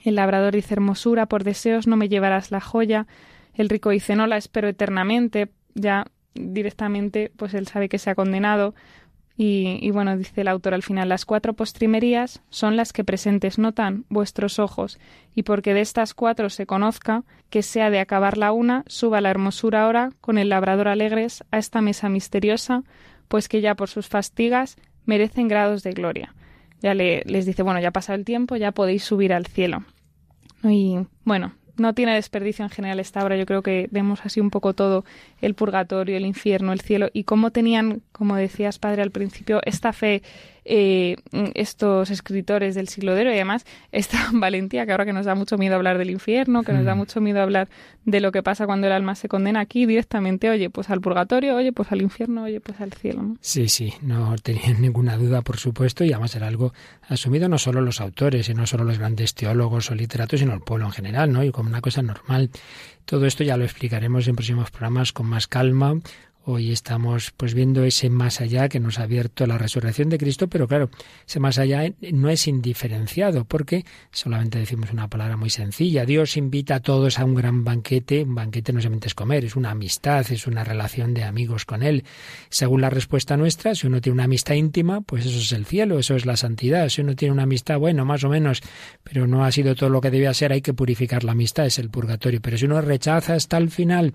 el 0.03 0.15
labrador 0.15 0.53
dice 0.53 0.73
hermosura, 0.73 1.27
por 1.27 1.43
deseos 1.43 1.87
no 1.87 1.95
me 1.95 2.09
llevarás 2.09 2.51
la 2.51 2.59
joya. 2.59 3.07
El 3.53 3.69
rico 3.69 3.89
dice 3.89 4.15
no 4.15 4.27
la 4.27 4.37
espero 4.37 4.67
eternamente. 4.67 5.49
Ya 5.75 6.05
directamente, 6.33 7.31
pues 7.35 7.53
él 7.53 7.67
sabe 7.67 7.89
que 7.89 7.99
se 7.99 8.09
ha 8.09 8.15
condenado. 8.15 8.73
Y, 9.35 9.79
y, 9.81 9.89
bueno, 9.89 10.15
dice 10.15 10.41
el 10.41 10.47
autor 10.47 10.75
al 10.75 10.83
final, 10.83 11.09
las 11.09 11.25
cuatro 11.25 11.53
postrimerías 11.53 12.43
son 12.49 12.77
las 12.77 12.93
que 12.93 13.03
presentes 13.03 13.57
notan 13.57 14.05
vuestros 14.09 14.59
ojos, 14.59 14.99
y 15.33 15.41
porque 15.41 15.73
de 15.73 15.81
estas 15.81 16.13
cuatro 16.13 16.51
se 16.51 16.67
conozca 16.67 17.23
que 17.49 17.63
sea 17.63 17.89
de 17.89 17.99
acabar 17.99 18.37
la 18.37 18.51
una, 18.51 18.83
suba 18.85 19.21
la 19.21 19.31
hermosura 19.31 19.85
ahora 19.85 20.11
con 20.21 20.37
el 20.37 20.49
labrador 20.49 20.87
alegres 20.87 21.43
a 21.49 21.57
esta 21.57 21.81
mesa 21.81 22.09
misteriosa, 22.09 22.83
pues 23.27 23.49
que 23.49 23.61
ya 23.61 23.73
por 23.73 23.89
sus 23.89 24.07
fastigas 24.07 24.77
merecen 25.05 25.47
grados 25.47 25.81
de 25.81 25.91
gloria 25.93 26.35
ya 26.83 26.93
le, 26.93 27.23
les 27.25 27.45
dice, 27.45 27.63
bueno, 27.63 27.79
ya 27.79 27.87
ha 27.87 27.91
pasado 27.91 28.19
el 28.19 28.25
tiempo, 28.25 28.57
ya 28.57 28.73
podéis 28.73 29.03
subir 29.03 29.33
al 29.33 29.47
cielo. 29.47 29.85
Y 30.63 30.99
bueno, 31.23 31.53
no 31.77 31.93
tiene 31.93 32.13
desperdicio 32.13 32.63
en 32.63 32.69
general 32.69 32.99
esta 32.99 33.23
obra. 33.23 33.35
Yo 33.37 33.45
creo 33.45 33.61
que 33.61 33.87
vemos 33.91 34.21
así 34.23 34.39
un 34.39 34.49
poco 34.49 34.73
todo 34.73 35.05
el 35.41 35.53
purgatorio, 35.53 36.17
el 36.17 36.25
infierno, 36.25 36.71
el 36.71 36.81
cielo 36.81 37.09
y 37.13 37.23
cómo 37.23 37.51
tenían, 37.51 38.01
como 38.11 38.35
decías, 38.35 38.79
padre, 38.79 39.01
al 39.01 39.11
principio, 39.11 39.61
esta 39.65 39.93
fe 39.93 40.21
eh, 40.65 41.17
estos 41.53 42.09
escritores 42.09 42.75
del 42.75 42.87
siglo 42.87 43.15
de 43.15 43.21
oro 43.21 43.31
y 43.31 43.35
además 43.35 43.65
esta 43.91 44.17
valentía 44.33 44.85
que 44.85 44.91
ahora 44.91 45.05
que 45.05 45.13
nos 45.13 45.25
da 45.25 45.35
mucho 45.35 45.57
miedo 45.57 45.75
hablar 45.75 45.97
del 45.97 46.09
infierno, 46.09 46.63
que 46.63 46.73
nos 46.73 46.85
da 46.85 46.95
hmm. 46.95 46.97
mucho 46.97 47.21
miedo 47.21 47.41
hablar 47.41 47.69
de 48.05 48.19
lo 48.19 48.31
que 48.31 48.43
pasa 48.43 48.65
cuando 48.65 48.87
el 48.87 48.93
alma 48.93 49.15
se 49.15 49.27
condena 49.27 49.61
aquí 49.61 49.85
directamente, 49.85 50.49
oye, 50.49 50.69
pues 50.69 50.89
al 50.89 51.01
purgatorio, 51.01 51.55
oye, 51.55 51.71
pues 51.71 51.91
al 51.91 52.01
infierno, 52.01 52.43
oye, 52.43 52.59
pues 52.59 52.79
al 52.81 52.93
cielo. 52.93 53.23
¿no? 53.23 53.37
Sí, 53.41 53.69
sí, 53.69 53.93
no 54.01 54.35
tenía 54.41 54.73
ninguna 54.79 55.17
duda, 55.17 55.41
por 55.41 55.57
supuesto, 55.57 56.03
y 56.03 56.11
además 56.11 56.35
era 56.35 56.47
algo 56.47 56.73
asumido 57.07 57.49
no 57.49 57.57
solo 57.57 57.81
los 57.81 58.01
autores 58.01 58.49
y 58.49 58.53
no 58.53 58.67
solo 58.67 58.83
los 58.83 58.99
grandes 58.99 59.33
teólogos 59.35 59.91
o 59.91 59.95
literatos, 59.95 60.39
sino 60.39 60.53
el 60.53 60.61
pueblo 60.61 60.85
en 60.85 60.91
general, 60.91 61.31
¿no? 61.31 61.43
Y 61.43 61.51
como 61.51 61.69
una 61.69 61.81
cosa 61.81 62.01
normal. 62.01 62.49
Todo 63.05 63.25
esto 63.25 63.43
ya 63.43 63.57
lo 63.57 63.65
explicaremos 63.65 64.27
en 64.27 64.35
próximos 64.35 64.71
programas 64.71 65.11
con 65.11 65.27
más 65.27 65.47
calma 65.47 65.95
Hoy 66.45 66.73
estamos 66.73 67.31
pues 67.37 67.53
viendo 67.53 67.85
ese 67.85 68.09
más 68.09 68.41
allá 68.41 68.67
que 68.67 68.81
nos 68.81 68.99
ha 68.99 69.03
abierto 69.03 69.47
la 69.47 69.57
resurrección 69.57 70.09
de 70.09 70.17
Cristo, 70.17 70.49
pero 70.49 70.67
claro, 70.67 70.89
ese 71.25 71.39
más 71.39 71.57
allá 71.57 71.89
no 72.11 72.29
es 72.29 72.49
indiferenciado 72.49 73.45
porque 73.45 73.85
solamente 74.11 74.59
decimos 74.59 74.91
una 74.91 75.07
palabra 75.07 75.37
muy 75.37 75.49
sencilla. 75.49 76.05
Dios 76.05 76.35
invita 76.35 76.75
a 76.75 76.79
todos 76.81 77.17
a 77.17 77.23
un 77.23 77.33
gran 77.33 77.63
banquete. 77.63 78.23
Un 78.23 78.35
banquete 78.35 78.73
no 78.73 78.81
solamente 78.81 79.07
es 79.07 79.15
comer, 79.15 79.45
es 79.45 79.55
una 79.55 79.71
amistad, 79.71 80.29
es 80.33 80.45
una 80.45 80.65
relación 80.65 81.13
de 81.13 81.23
amigos 81.23 81.63
con 81.63 81.81
Él. 81.81 82.03
Según 82.49 82.81
la 82.81 82.89
respuesta 82.89 83.37
nuestra, 83.37 83.73
si 83.73 83.87
uno 83.87 84.01
tiene 84.01 84.15
una 84.15 84.25
amistad 84.25 84.55
íntima, 84.55 84.99
pues 84.99 85.25
eso 85.25 85.39
es 85.39 85.53
el 85.53 85.65
cielo, 85.65 85.97
eso 85.97 86.13
es 86.13 86.25
la 86.25 86.35
santidad. 86.35 86.89
Si 86.89 86.99
uno 86.99 87.15
tiene 87.15 87.31
una 87.31 87.43
amistad, 87.43 87.79
bueno, 87.79 88.03
más 88.03 88.25
o 88.25 88.29
menos, 88.29 88.61
pero 89.01 89.27
no 89.27 89.45
ha 89.45 89.51
sido 89.53 89.75
todo 89.75 89.89
lo 89.89 90.01
que 90.01 90.11
debía 90.11 90.33
ser, 90.33 90.51
hay 90.51 90.61
que 90.61 90.73
purificar 90.73 91.23
la 91.23 91.31
amistad, 91.31 91.67
es 91.67 91.79
el 91.79 91.89
purgatorio. 91.89 92.41
Pero 92.41 92.57
si 92.57 92.65
uno 92.65 92.81
rechaza 92.81 93.33
hasta 93.33 93.57
el 93.57 93.71
final 93.71 94.13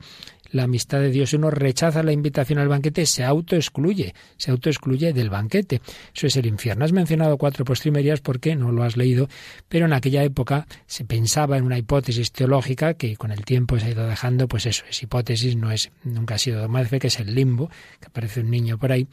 la 0.50 0.64
amistad 0.64 1.00
de 1.00 1.10
Dios, 1.10 1.32
uno 1.32 1.50
rechaza 1.50 2.02
la 2.02 2.12
invitación 2.12 2.58
al 2.58 2.68
banquete, 2.68 3.06
se 3.06 3.24
autoexcluye, 3.24 4.14
se 4.36 4.50
autoexcluye 4.50 5.12
del 5.12 5.30
banquete. 5.30 5.80
Eso 6.14 6.26
es 6.26 6.36
el 6.36 6.46
infierno. 6.46 6.84
Has 6.84 6.92
mencionado 6.92 7.36
cuatro 7.36 7.64
postrimerías 7.64 8.20
porque 8.20 8.56
no 8.56 8.72
lo 8.72 8.82
has 8.82 8.96
leído, 8.96 9.28
pero 9.68 9.86
en 9.86 9.92
aquella 9.92 10.22
época 10.24 10.66
se 10.86 11.04
pensaba 11.04 11.56
en 11.56 11.64
una 11.64 11.78
hipótesis 11.78 12.32
teológica 12.32 12.94
que 12.94 13.16
con 13.16 13.32
el 13.32 13.44
tiempo 13.44 13.78
se 13.78 13.86
ha 13.86 13.90
ido 13.90 14.06
dejando, 14.06 14.48
pues 14.48 14.66
eso, 14.66 14.84
es 14.88 15.02
hipótesis, 15.02 15.56
no 15.56 15.70
es, 15.70 15.90
nunca 16.04 16.36
ha 16.36 16.38
sido 16.38 16.68
más 16.68 16.88
fe, 16.88 16.98
que 16.98 17.08
es 17.08 17.18
el 17.20 17.34
limbo, 17.34 17.70
que 18.00 18.06
aparece 18.06 18.40
un 18.40 18.50
niño 18.50 18.78
por 18.78 18.92
ahí, 18.92 19.06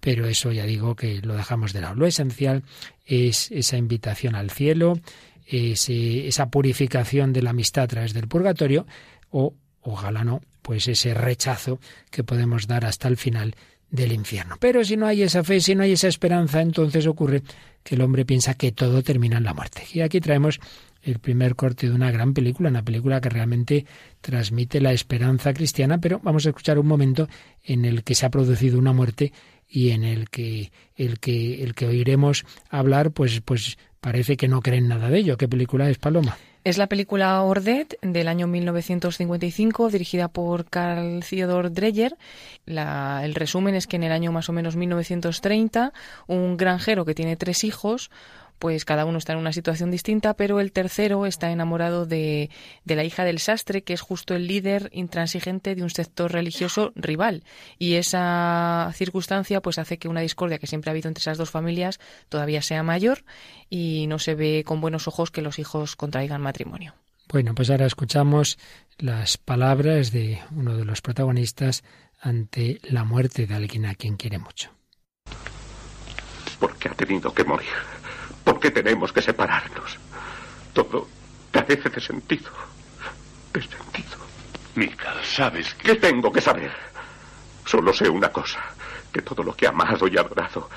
pero 0.00 0.26
eso 0.26 0.50
ya 0.52 0.64
digo 0.64 0.96
que 0.96 1.20
lo 1.22 1.34
dejamos 1.34 1.72
de 1.72 1.82
lado. 1.82 1.94
Lo 1.94 2.06
esencial 2.06 2.64
es 3.06 3.50
esa 3.50 3.76
invitación 3.76 4.34
al 4.34 4.50
cielo, 4.50 4.98
esa 5.46 6.50
purificación 6.50 7.32
de 7.32 7.42
la 7.42 7.50
amistad 7.50 7.84
a 7.84 7.88
través 7.88 8.14
del 8.14 8.28
purgatorio, 8.28 8.86
o 9.30 9.54
ojalá 9.82 10.24
no, 10.24 10.40
pues 10.70 10.86
ese 10.86 11.14
rechazo 11.14 11.80
que 12.12 12.22
podemos 12.22 12.68
dar 12.68 12.84
hasta 12.84 13.08
el 13.08 13.16
final 13.16 13.56
del 13.90 14.12
infierno. 14.12 14.54
Pero 14.60 14.84
si 14.84 14.96
no 14.96 15.08
hay 15.08 15.22
esa 15.22 15.42
fe, 15.42 15.58
si 15.58 15.74
no 15.74 15.82
hay 15.82 15.90
esa 15.90 16.06
esperanza, 16.06 16.60
entonces 16.60 17.08
ocurre 17.08 17.42
que 17.82 17.96
el 17.96 18.02
hombre 18.02 18.24
piensa 18.24 18.54
que 18.54 18.70
todo 18.70 19.02
termina 19.02 19.38
en 19.38 19.42
la 19.42 19.52
muerte. 19.52 19.82
Y 19.92 20.00
aquí 20.02 20.20
traemos 20.20 20.60
el 21.02 21.18
primer 21.18 21.56
corte 21.56 21.88
de 21.88 21.92
una 21.92 22.12
gran 22.12 22.34
película, 22.34 22.68
una 22.68 22.84
película 22.84 23.20
que 23.20 23.30
realmente 23.30 23.84
transmite 24.20 24.80
la 24.80 24.92
esperanza 24.92 25.52
cristiana, 25.52 25.98
pero 25.98 26.20
vamos 26.22 26.46
a 26.46 26.50
escuchar 26.50 26.78
un 26.78 26.86
momento 26.86 27.28
en 27.64 27.84
el 27.84 28.04
que 28.04 28.14
se 28.14 28.26
ha 28.26 28.30
producido 28.30 28.78
una 28.78 28.92
muerte 28.92 29.32
y 29.68 29.90
en 29.90 30.04
el 30.04 30.30
que 30.30 30.70
el 30.94 31.18
que 31.18 31.64
el 31.64 31.74
que 31.74 31.86
oiremos 31.88 32.44
hablar 32.68 33.10
pues 33.10 33.40
pues 33.40 33.76
parece 34.00 34.36
que 34.36 34.46
no 34.46 34.60
creen 34.60 34.86
nada 34.86 35.10
de 35.10 35.18
ello. 35.18 35.36
¿Qué 35.36 35.48
película 35.48 35.90
es 35.90 35.98
Paloma? 35.98 36.38
Es 36.62 36.76
la 36.76 36.88
película 36.88 37.40
Ordet 37.40 37.98
del 38.02 38.28
año 38.28 38.46
1955, 38.46 39.88
dirigida 39.88 40.28
por 40.28 40.66
Carl 40.66 41.24
Theodor 41.24 41.72
Dreyer. 41.72 42.18
el 42.66 43.34
resumen 43.34 43.74
es 43.74 43.86
que 43.86 43.96
en 43.96 44.02
el 44.02 44.12
año 44.12 44.30
más 44.30 44.50
o 44.50 44.52
menos 44.52 44.76
1930, 44.76 45.94
un 46.26 46.58
granjero 46.58 47.06
que 47.06 47.14
tiene 47.14 47.36
tres 47.36 47.64
hijos, 47.64 48.10
pues 48.60 48.84
cada 48.84 49.06
uno 49.06 49.16
está 49.16 49.32
en 49.32 49.38
una 49.38 49.54
situación 49.54 49.90
distinta, 49.90 50.34
pero 50.34 50.60
el 50.60 50.70
tercero 50.70 51.24
está 51.24 51.50
enamorado 51.50 52.04
de, 52.04 52.50
de, 52.84 52.94
la 52.94 53.04
hija 53.04 53.24
del 53.24 53.38
sastre, 53.38 53.82
que 53.82 53.94
es 53.94 54.02
justo 54.02 54.34
el 54.34 54.46
líder 54.46 54.90
intransigente 54.92 55.74
de 55.74 55.82
un 55.82 55.88
sector 55.88 56.30
religioso 56.30 56.92
rival. 56.94 57.42
Y 57.78 57.94
esa 57.94 58.92
circunstancia 58.94 59.62
pues 59.62 59.78
hace 59.78 59.98
que 59.98 60.08
una 60.08 60.20
discordia 60.20 60.58
que 60.58 60.66
siempre 60.66 60.90
ha 60.90 60.92
habido 60.92 61.08
entre 61.08 61.22
esas 61.22 61.38
dos 61.38 61.50
familias 61.50 62.00
todavía 62.28 62.60
sea 62.60 62.82
mayor 62.82 63.24
y 63.70 64.06
no 64.08 64.18
se 64.18 64.34
ve 64.34 64.62
con 64.64 64.82
buenos 64.82 65.08
ojos 65.08 65.30
que 65.30 65.40
los 65.40 65.58
hijos 65.58 65.96
contraigan 65.96 66.42
matrimonio. 66.42 66.94
Bueno, 67.28 67.54
pues 67.54 67.70
ahora 67.70 67.86
escuchamos 67.86 68.58
las 68.98 69.38
palabras 69.38 70.12
de 70.12 70.42
uno 70.54 70.76
de 70.76 70.84
los 70.84 71.00
protagonistas 71.00 71.82
ante 72.20 72.78
la 72.82 73.04
muerte 73.04 73.46
de 73.46 73.54
alguien 73.54 73.86
a 73.86 73.94
quien 73.94 74.18
quiere 74.18 74.38
mucho. 74.38 74.70
Porque 76.58 76.90
ha 76.90 76.92
tenido 76.92 77.32
que 77.32 77.42
morir 77.42 77.99
¿Por 78.50 78.58
qué 78.58 78.72
tenemos 78.72 79.12
que 79.12 79.22
separarnos? 79.22 79.96
Todo 80.72 81.06
carece 81.52 81.88
de 81.88 82.00
sentido. 82.00 82.50
De 83.52 83.62
sentido. 83.62 84.18
Mika, 84.74 85.14
¿sabes 85.22 85.72
¿Qué 85.74 85.94
tengo 85.94 86.32
que 86.32 86.40
saber? 86.40 86.72
Solo 87.64 87.92
sé 87.92 88.08
una 88.08 88.32
cosa, 88.32 88.58
que 89.12 89.22
todo 89.22 89.44
lo 89.44 89.54
que 89.54 89.66
he 89.66 89.68
amado 89.68 90.08
y 90.08 90.18
adorado 90.18 90.68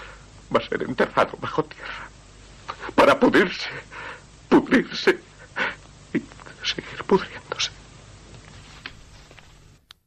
va 0.56 0.60
a 0.60 0.70
ser 0.70 0.84
enterrado 0.84 1.36
bajo 1.42 1.64
tierra. 1.64 2.08
Para 2.94 3.20
pudrirse, 3.20 3.70
pudrirse 4.50 5.20
y 6.14 6.22
seguir 6.64 7.04
pudriéndose. 7.08 7.72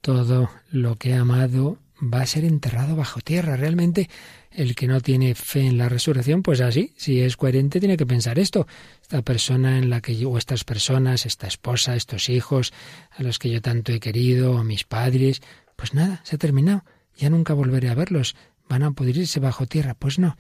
Todo 0.02 0.48
lo 0.70 0.94
que 0.94 1.10
he 1.10 1.16
amado 1.16 1.78
va 2.00 2.22
a 2.22 2.26
ser 2.26 2.44
enterrado 2.44 2.96
bajo 2.96 3.20
tierra. 3.20 3.56
Realmente 3.56 4.08
el 4.50 4.74
que 4.74 4.86
no 4.86 5.00
tiene 5.00 5.34
fe 5.34 5.60
en 5.60 5.78
la 5.78 5.88
resurrección, 5.88 6.42
pues 6.42 6.60
así, 6.60 6.92
si 6.96 7.20
es 7.20 7.36
coherente, 7.36 7.80
tiene 7.80 7.96
que 7.96 8.06
pensar 8.06 8.38
esto. 8.38 8.66
Esta 9.02 9.22
persona 9.22 9.78
en 9.78 9.90
la 9.90 10.00
que 10.00 10.16
yo, 10.16 10.30
o 10.30 10.38
estas 10.38 10.64
personas, 10.64 11.26
esta 11.26 11.46
esposa, 11.46 11.94
estos 11.94 12.28
hijos, 12.28 12.72
a 13.10 13.22
los 13.22 13.38
que 13.38 13.50
yo 13.50 13.60
tanto 13.60 13.92
he 13.92 14.00
querido, 14.00 14.52
o 14.52 14.64
mis 14.64 14.84
padres, 14.84 15.42
pues 15.76 15.94
nada, 15.94 16.20
se 16.24 16.36
ha 16.36 16.38
terminado. 16.38 16.84
Ya 17.16 17.30
nunca 17.30 17.54
volveré 17.54 17.88
a 17.88 17.94
verlos. 17.94 18.36
Van 18.68 18.82
a 18.82 18.90
pudrirse 18.90 19.40
bajo 19.40 19.66
tierra. 19.66 19.94
Pues 19.94 20.18
no. 20.18 20.36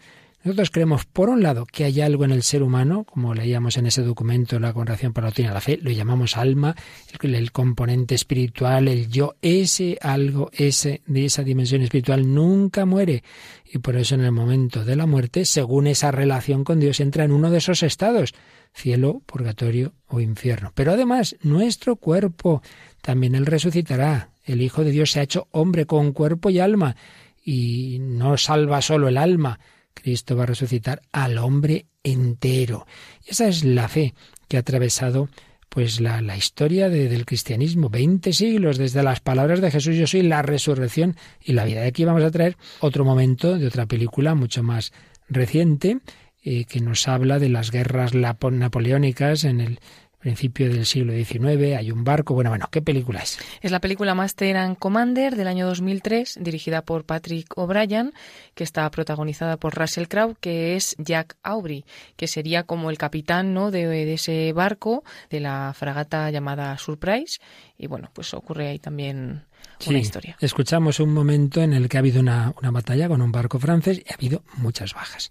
Nosotros 0.46 0.70
creemos, 0.70 1.06
por 1.06 1.28
un 1.28 1.42
lado, 1.42 1.66
que 1.66 1.82
hay 1.82 2.00
algo 2.00 2.24
en 2.24 2.30
el 2.30 2.44
ser 2.44 2.62
humano, 2.62 3.02
como 3.02 3.34
leíamos 3.34 3.78
en 3.78 3.86
ese 3.86 4.02
documento, 4.02 4.60
la 4.60 4.72
Congregación 4.72 5.12
para 5.12 5.32
la 5.36 5.52
la 5.52 5.60
Fe, 5.60 5.76
lo 5.82 5.90
llamamos 5.90 6.36
alma, 6.36 6.76
el, 7.20 7.34
el, 7.34 7.50
componente 7.50 8.14
espiritual, 8.14 8.86
el 8.86 9.08
yo, 9.08 9.34
ese 9.42 9.98
algo, 10.00 10.48
ese 10.52 11.02
de 11.04 11.24
esa 11.24 11.42
dimensión 11.42 11.82
espiritual 11.82 12.32
nunca 12.32 12.84
muere. 12.84 13.24
Y 13.64 13.78
por 13.78 13.96
eso 13.96 14.14
en 14.14 14.20
el 14.20 14.30
momento 14.30 14.84
de 14.84 14.94
la 14.94 15.06
muerte, 15.06 15.44
según 15.46 15.88
esa 15.88 16.12
relación 16.12 16.62
con 16.62 16.78
Dios, 16.78 17.00
entra 17.00 17.24
en 17.24 17.32
uno 17.32 17.50
de 17.50 17.58
esos 17.58 17.82
estados, 17.82 18.32
cielo, 18.72 19.22
purgatorio 19.26 19.94
o 20.06 20.20
infierno. 20.20 20.70
Pero 20.76 20.92
además, 20.92 21.34
nuestro 21.42 21.96
cuerpo 21.96 22.62
también 23.02 23.34
él 23.34 23.46
resucitará. 23.46 24.30
El 24.44 24.62
Hijo 24.62 24.84
de 24.84 24.92
Dios 24.92 25.10
se 25.10 25.18
ha 25.18 25.24
hecho 25.24 25.48
hombre 25.50 25.86
con 25.86 26.12
cuerpo 26.12 26.50
y 26.50 26.60
alma, 26.60 26.94
y 27.44 27.98
no 27.98 28.36
salva 28.36 28.80
solo 28.80 29.08
el 29.08 29.18
alma, 29.18 29.58
Cristo 30.00 30.36
va 30.36 30.44
a 30.44 30.46
resucitar 30.46 31.02
al 31.12 31.38
hombre 31.38 31.86
entero. 32.02 32.86
Y 33.26 33.30
esa 33.30 33.48
es 33.48 33.64
la 33.64 33.88
fe 33.88 34.14
que 34.48 34.56
ha 34.56 34.60
atravesado 34.60 35.28
pues 35.68 36.00
la, 36.00 36.22
la 36.22 36.36
historia 36.36 36.88
de, 36.88 37.08
del 37.08 37.26
cristianismo, 37.26 37.90
20 37.90 38.32
siglos, 38.32 38.78
desde 38.78 39.02
las 39.02 39.20
palabras 39.20 39.60
de 39.60 39.70
Jesús, 39.70 39.96
yo 39.96 40.06
soy 40.06 40.22
la 40.22 40.40
resurrección 40.40 41.16
y 41.42 41.52
la 41.52 41.64
vida. 41.64 41.82
De 41.82 41.88
aquí 41.88 42.04
vamos 42.04 42.22
a 42.22 42.30
traer 42.30 42.56
otro 42.80 43.04
momento 43.04 43.58
de 43.58 43.66
otra 43.66 43.84
película 43.86 44.34
mucho 44.34 44.62
más 44.62 44.92
reciente, 45.28 45.98
eh, 46.42 46.64
que 46.64 46.80
nos 46.80 47.08
habla 47.08 47.38
de 47.38 47.48
las 47.48 47.70
guerras 47.70 48.14
napoleónicas 48.14 49.44
en 49.44 49.60
el 49.60 49.80
principio 50.18 50.68
del 50.68 50.86
siglo 50.86 51.12
XIX, 51.12 51.76
hay 51.76 51.90
un 51.90 52.04
barco. 52.04 52.34
Bueno, 52.34 52.50
bueno, 52.50 52.68
¿qué 52.70 52.82
película 52.82 53.20
es? 53.20 53.38
Es 53.60 53.70
la 53.70 53.80
película 53.80 54.14
Master 54.14 54.56
and 54.56 54.78
Commander 54.78 55.36
del 55.36 55.48
año 55.48 55.66
2003, 55.66 56.38
dirigida 56.40 56.82
por 56.82 57.04
Patrick 57.04 57.56
O'Brien, 57.56 58.12
que 58.54 58.64
está 58.64 58.90
protagonizada 58.90 59.56
por 59.56 59.74
Russell 59.74 60.06
Crowe, 60.06 60.36
que 60.40 60.76
es 60.76 60.96
Jack 60.98 61.36
Aubrey, 61.42 61.84
que 62.16 62.26
sería 62.26 62.64
como 62.64 62.90
el 62.90 62.98
capitán 62.98 63.54
¿no? 63.54 63.70
de, 63.70 63.86
de 63.86 64.14
ese 64.14 64.52
barco, 64.52 65.04
de 65.30 65.40
la 65.40 65.72
fragata 65.74 66.30
llamada 66.30 66.76
Surprise. 66.78 67.38
Y 67.78 67.86
bueno, 67.86 68.10
pues 68.12 68.34
ocurre 68.34 68.68
ahí 68.68 68.78
también 68.78 69.44
una 69.86 69.98
historia. 69.98 70.36
Escuchamos 70.40 71.00
un 71.00 71.12
momento 71.12 71.62
en 71.62 71.72
el 71.72 71.88
que 71.88 71.98
ha 71.98 72.00
habido 72.00 72.20
una, 72.20 72.54
una 72.60 72.70
batalla 72.70 73.08
con 73.08 73.20
un 73.20 73.32
barco 73.32 73.58
francés 73.58 73.98
y 73.98 74.10
ha 74.10 74.14
habido 74.14 74.42
muchas 74.56 74.94
bajas. 74.94 75.30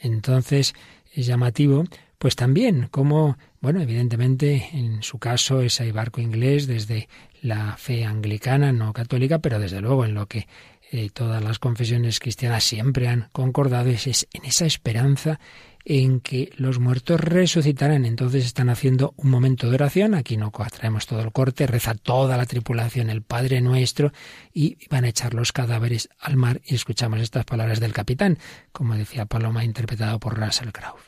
Entonces, 0.00 0.74
es 1.12 1.26
llamativo, 1.26 1.84
pues 2.18 2.36
también 2.36 2.88
como, 2.90 3.36
bueno, 3.60 3.80
evidentemente 3.80 4.70
en 4.72 5.02
su 5.02 5.18
caso 5.18 5.60
es 5.60 5.80
barco 5.92 6.20
inglés 6.20 6.66
desde 6.66 7.08
la 7.42 7.76
fe 7.76 8.04
anglicana, 8.04 8.72
no 8.72 8.92
católica, 8.92 9.38
pero 9.38 9.58
desde 9.58 9.80
luego 9.80 10.04
en 10.04 10.14
lo 10.14 10.26
que 10.26 10.46
eh, 10.92 11.10
todas 11.10 11.42
las 11.42 11.58
confesiones 11.58 12.20
cristianas 12.20 12.64
siempre 12.64 13.08
han 13.08 13.28
concordado 13.32 13.90
es, 13.90 14.06
es 14.06 14.28
en 14.32 14.44
esa 14.44 14.66
esperanza 14.66 15.40
en 15.88 16.20
que 16.20 16.50
los 16.56 16.80
muertos 16.80 17.20
resucitarán. 17.20 18.04
Entonces 18.04 18.44
están 18.44 18.68
haciendo 18.68 19.14
un 19.16 19.30
momento 19.30 19.68
de 19.68 19.76
oración. 19.76 20.14
Aquí 20.14 20.36
no 20.36 20.50
traemos 20.50 21.06
todo 21.06 21.20
el 21.20 21.30
corte. 21.30 21.66
Reza 21.66 21.94
toda 21.94 22.36
la 22.36 22.44
tripulación 22.44 23.08
el 23.08 23.22
Padre 23.22 23.60
Nuestro 23.60 24.12
y 24.52 24.78
van 24.90 25.04
a 25.04 25.08
echar 25.08 25.32
los 25.32 25.52
cadáveres 25.52 26.08
al 26.18 26.36
mar. 26.36 26.60
Y 26.64 26.74
escuchamos 26.74 27.20
estas 27.20 27.44
palabras 27.44 27.78
del 27.78 27.92
capitán, 27.92 28.38
como 28.72 28.96
decía 28.96 29.26
Paloma, 29.26 29.64
interpretado 29.64 30.18
por 30.18 30.36
Russell 30.36 30.72
Crowe. 30.72 31.05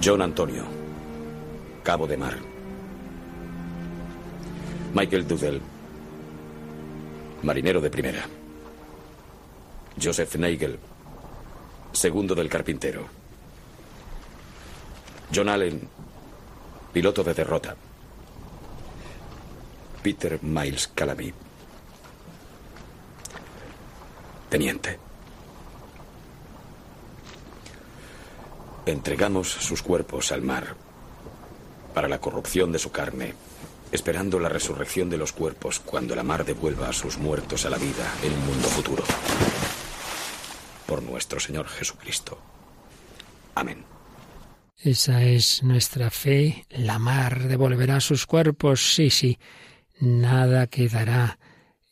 John 0.00 0.22
Antonio, 0.22 0.64
Cabo 1.82 2.06
de 2.06 2.16
Mar. 2.16 2.36
Michael 4.94 5.26
Dudell, 5.26 5.60
marinero 7.42 7.80
de 7.80 7.90
primera. 7.90 8.26
Joseph 10.02 10.34
Nagel, 10.36 10.78
segundo 11.92 12.34
del 12.34 12.48
carpintero. 12.48 13.06
John 15.34 15.48
Allen, 15.48 15.88
piloto 16.92 17.22
de 17.22 17.34
derrota. 17.34 17.76
Peter 20.02 20.42
Miles 20.42 20.88
Calaby, 20.88 21.32
teniente. 24.48 25.11
Entregamos 28.86 29.48
sus 29.48 29.82
cuerpos 29.82 30.32
al 30.32 30.42
mar 30.42 30.74
para 31.94 32.08
la 32.08 32.20
corrupción 32.20 32.72
de 32.72 32.78
su 32.78 32.90
carne, 32.90 33.34
esperando 33.92 34.40
la 34.40 34.48
resurrección 34.48 35.08
de 35.08 35.18
los 35.18 35.32
cuerpos 35.32 35.78
cuando 35.78 36.16
la 36.16 36.22
mar 36.22 36.44
devuelva 36.44 36.88
a 36.88 36.92
sus 36.92 37.18
muertos 37.18 37.64
a 37.64 37.70
la 37.70 37.78
vida 37.78 38.12
en 38.24 38.32
un 38.32 38.46
mundo 38.46 38.68
futuro. 38.68 39.04
Por 40.86 41.02
nuestro 41.02 41.38
Señor 41.38 41.68
Jesucristo. 41.68 42.38
Amén. 43.54 43.84
Esa 44.78 45.22
es 45.22 45.62
nuestra 45.62 46.10
fe. 46.10 46.66
La 46.70 46.98
mar 46.98 47.46
devolverá 47.46 48.00
sus 48.00 48.26
cuerpos. 48.26 48.94
Sí, 48.94 49.10
sí. 49.10 49.38
Nada 50.00 50.66
quedará 50.66 51.38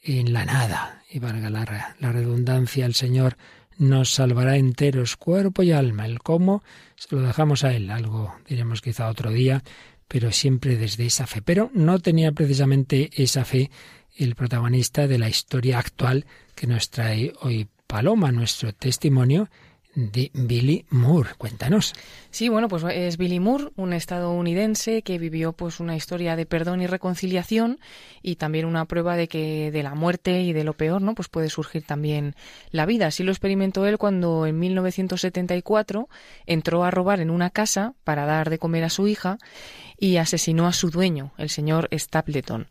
en 0.02 0.32
la 0.32 0.44
nada. 0.44 1.04
Y 1.08 1.20
valga 1.20 1.50
la, 1.50 1.94
la 1.98 2.12
redundancia, 2.12 2.86
el 2.86 2.94
Señor 2.94 3.36
nos 3.80 4.10
salvará 4.10 4.56
enteros, 4.56 5.16
cuerpo 5.16 5.62
y 5.62 5.72
alma. 5.72 6.04
El 6.04 6.20
cómo 6.20 6.62
se 6.96 7.16
lo 7.16 7.22
dejamos 7.22 7.64
a 7.64 7.74
Él. 7.74 7.90
Algo 7.90 8.34
diremos 8.46 8.82
quizá 8.82 9.08
otro 9.08 9.30
día, 9.30 9.64
pero 10.06 10.30
siempre 10.32 10.76
desde 10.76 11.06
esa 11.06 11.26
fe. 11.26 11.40
Pero 11.40 11.70
no 11.72 11.98
tenía 11.98 12.30
precisamente 12.32 13.10
esa 13.14 13.44
fe 13.44 13.70
el 14.16 14.34
protagonista 14.34 15.06
de 15.06 15.18
la 15.18 15.30
historia 15.30 15.78
actual 15.78 16.26
que 16.54 16.66
nos 16.66 16.90
trae 16.90 17.32
hoy 17.40 17.68
Paloma, 17.86 18.30
nuestro 18.30 18.72
testimonio 18.74 19.48
de 19.94 20.30
Billy 20.34 20.84
Moore. 20.90 21.30
Cuéntanos. 21.36 21.94
Sí, 22.30 22.48
bueno, 22.48 22.68
pues 22.68 22.84
es 22.92 23.16
Billy 23.16 23.40
Moore, 23.40 23.70
un 23.76 23.92
estadounidense 23.92 25.02
que 25.02 25.18
vivió 25.18 25.52
pues 25.52 25.80
una 25.80 25.96
historia 25.96 26.36
de 26.36 26.46
perdón 26.46 26.80
y 26.80 26.86
reconciliación 26.86 27.80
y 28.22 28.36
también 28.36 28.66
una 28.66 28.84
prueba 28.84 29.16
de 29.16 29.28
que 29.28 29.70
de 29.70 29.82
la 29.82 29.94
muerte 29.94 30.42
y 30.42 30.52
de 30.52 30.64
lo 30.64 30.74
peor, 30.74 31.02
¿no? 31.02 31.14
Pues 31.14 31.28
puede 31.28 31.50
surgir 31.50 31.84
también 31.84 32.34
la 32.70 32.86
vida. 32.86 33.08
Así 33.08 33.24
lo 33.24 33.32
experimentó 33.32 33.86
él 33.86 33.98
cuando 33.98 34.46
en 34.46 34.58
1974 34.58 36.08
entró 36.46 36.84
a 36.84 36.90
robar 36.90 37.20
en 37.20 37.30
una 37.30 37.50
casa 37.50 37.94
para 38.04 38.26
dar 38.26 38.50
de 38.50 38.58
comer 38.58 38.84
a 38.84 38.90
su 38.90 39.08
hija 39.08 39.38
y 40.00 40.16
asesinó 40.16 40.66
a 40.66 40.72
su 40.72 40.90
dueño, 40.90 41.32
el 41.36 41.50
señor 41.50 41.88
Stapleton. 41.92 42.66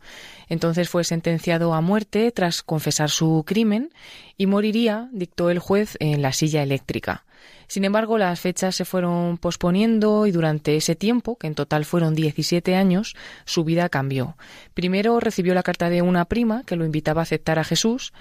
Entonces 0.48 0.88
fue 0.88 1.04
sentenciado 1.04 1.72
a 1.72 1.80
muerte 1.80 2.32
tras 2.32 2.62
confesar 2.62 3.08
su 3.08 3.44
crimen 3.46 3.90
y 4.36 4.46
moriría, 4.46 5.08
dictó 5.12 5.48
el 5.48 5.60
juez, 5.60 5.96
en 6.00 6.20
la 6.20 6.32
silla 6.32 6.62
eléctrica. 6.62 7.24
Sin 7.68 7.84
embargo, 7.84 8.18
las 8.18 8.40
fechas 8.40 8.74
se 8.74 8.84
fueron 8.84 9.38
posponiendo 9.38 10.26
y 10.26 10.32
durante 10.32 10.74
ese 10.74 10.96
tiempo, 10.96 11.36
que 11.36 11.46
en 11.46 11.54
total 11.54 11.84
fueron 11.84 12.16
17 12.16 12.74
años, 12.74 13.14
su 13.44 13.62
vida 13.62 13.88
cambió. 13.88 14.36
Primero 14.74 15.20
recibió 15.20 15.54
la 15.54 15.62
carta 15.62 15.88
de 15.88 16.02
una 16.02 16.24
prima 16.24 16.64
que 16.64 16.74
lo 16.74 16.84
invitaba 16.84 17.20
a 17.20 17.22
aceptar 17.22 17.60
a 17.60 17.64
Jesús. 17.64 18.12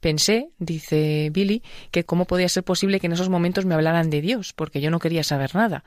Pensé, 0.00 0.48
dice 0.58 1.28
Billy, 1.32 1.62
que 1.90 2.04
cómo 2.04 2.24
podía 2.24 2.48
ser 2.48 2.64
posible 2.64 2.98
que 2.98 3.06
en 3.06 3.12
esos 3.12 3.28
momentos 3.28 3.66
me 3.66 3.74
hablaran 3.74 4.08
de 4.08 4.22
Dios, 4.22 4.54
porque 4.54 4.80
yo 4.80 4.90
no 4.90 5.00
quería 5.00 5.22
saber 5.22 5.54
nada 5.54 5.84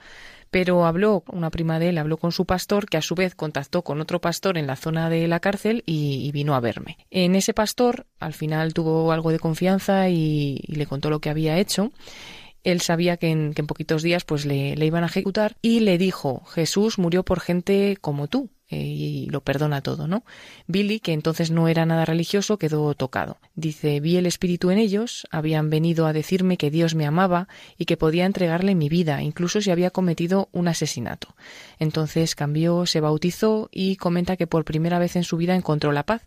pero 0.50 0.86
habló, 0.86 1.24
una 1.32 1.50
prima 1.50 1.80
de 1.80 1.90
él 1.90 1.98
habló 1.98 2.18
con 2.18 2.32
su 2.32 2.46
pastor, 2.46 2.88
que 2.88 2.98
a 2.98 3.02
su 3.02 3.16
vez 3.16 3.36
contactó 3.36 3.82
con 3.84 4.02
otro 4.02 4.22
pastor 4.22 4.58
en 4.58 4.68
la 4.68 4.76
zona 4.76 5.10
de 5.10 5.28
la 5.28 5.40
cárcel 5.40 5.84
y, 5.86 6.32
vino 6.32 6.56
a 6.56 6.60
verme. 6.60 6.98
En 7.10 7.36
ese 7.36 7.54
pastor, 7.54 8.06
al 8.20 8.34
final 8.34 8.74
tuvo 8.74 9.12
algo 9.12 9.32
de 9.32 9.40
confianza 9.40 10.10
y, 10.10 10.62
le 10.68 10.86
contó 10.86 11.10
lo 11.10 11.20
que 11.20 11.30
había 11.30 11.58
hecho. 11.58 11.92
Él 12.64 12.82
sabía 12.82 13.18
que 13.18 13.30
en, 13.30 13.54
que 13.54 13.62
en 13.62 13.68
poquitos 13.68 14.04
días 14.04 14.26
pues 14.26 14.46
le, 14.46 14.74
iban 14.86 15.04
a 15.04 15.08
ejecutar 15.08 15.56
y 15.62 15.80
le 15.80 15.98
dijo, 15.98 16.44
Jesús 16.46 17.00
murió 17.00 17.24
por 17.24 17.40
gente 17.40 17.98
como 18.00 18.28
tú 18.28 18.50
y 18.70 19.28
lo 19.30 19.42
perdona 19.42 19.82
todo, 19.82 20.08
¿no? 20.08 20.24
Billy, 20.68 21.00
que 21.00 21.14
entonces 21.14 21.52
no 21.52 21.68
era 21.68 21.86
nada 21.86 22.06
religioso, 22.06 22.58
quedó 22.58 22.94
tocado. 22.96 23.38
Dice, 23.56 24.00
vi 24.00 24.18
el 24.18 24.26
Espíritu 24.26 24.72
en 24.72 24.78
ellos, 24.78 25.28
habían 25.32 25.70
venido 25.70 26.06
a 26.06 26.14
decirme 26.14 26.58
que 26.58 26.70
Dios 26.72 26.96
me 26.96 27.06
amaba 27.06 27.48
y 27.78 27.86
que 27.86 27.98
podía 27.98 28.26
entregarle 28.26 28.76
mi 28.76 28.90
vida, 28.90 29.22
incluso 29.22 29.62
si 29.62 29.72
había 29.72 29.92
cometido 29.92 30.50
un 30.52 30.68
asesinato. 30.68 31.36
Entonces 31.80 32.36
cambió, 32.36 32.86
se 32.86 33.00
bautizó 33.00 33.70
y 33.72 33.96
comenta 33.96 34.36
que 34.36 34.48
por 34.48 34.66
primera 34.66 35.00
vez 35.00 35.16
en 35.16 35.24
su 35.24 35.38
vida 35.38 35.56
encontró 35.56 35.92
la 35.92 36.06
paz 36.06 36.24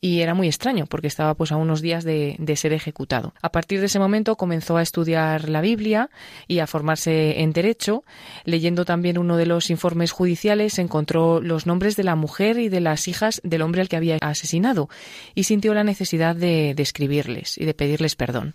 y 0.00 0.20
era 0.20 0.34
muy 0.34 0.46
extraño 0.46 0.86
porque 0.86 1.08
estaba 1.08 1.34
pues 1.34 1.52
a 1.52 1.56
unos 1.56 1.82
días 1.82 2.04
de, 2.04 2.36
ser 2.56 2.72
ejecutado. 2.72 3.34
A 3.42 3.50
partir 3.50 3.80
de 3.80 3.86
ese 3.86 3.98
momento 3.98 4.36
comenzó 4.36 4.76
a 4.76 4.82
estudiar 4.82 5.48
la 5.48 5.60
Biblia 5.60 6.10
y 6.46 6.60
a 6.60 6.66
formarse 6.66 7.40
en 7.40 7.52
derecho. 7.52 8.04
Leyendo 8.44 8.84
también 8.84 9.18
uno 9.18 9.36
de 9.36 9.46
los 9.46 9.70
informes 9.70 10.12
judiciales 10.12 10.78
encontró 10.78 11.40
los 11.40 11.66
nombres 11.66 11.96
de 11.96 12.04
la 12.04 12.16
mujer 12.16 12.58
y 12.58 12.68
de 12.68 12.80
las 12.80 13.08
hijas 13.08 13.40
del 13.44 13.62
hombre 13.62 13.80
al 13.80 13.88
que 13.88 13.96
había 13.96 14.18
asesinado 14.20 14.88
y 15.34 15.44
sintió 15.44 15.74
la 15.74 15.84
necesidad 15.84 16.36
de, 16.36 16.74
de 16.74 16.82
escribirles 16.82 17.58
y 17.58 17.64
de 17.64 17.74
pedirles 17.74 18.16
perdón. 18.16 18.54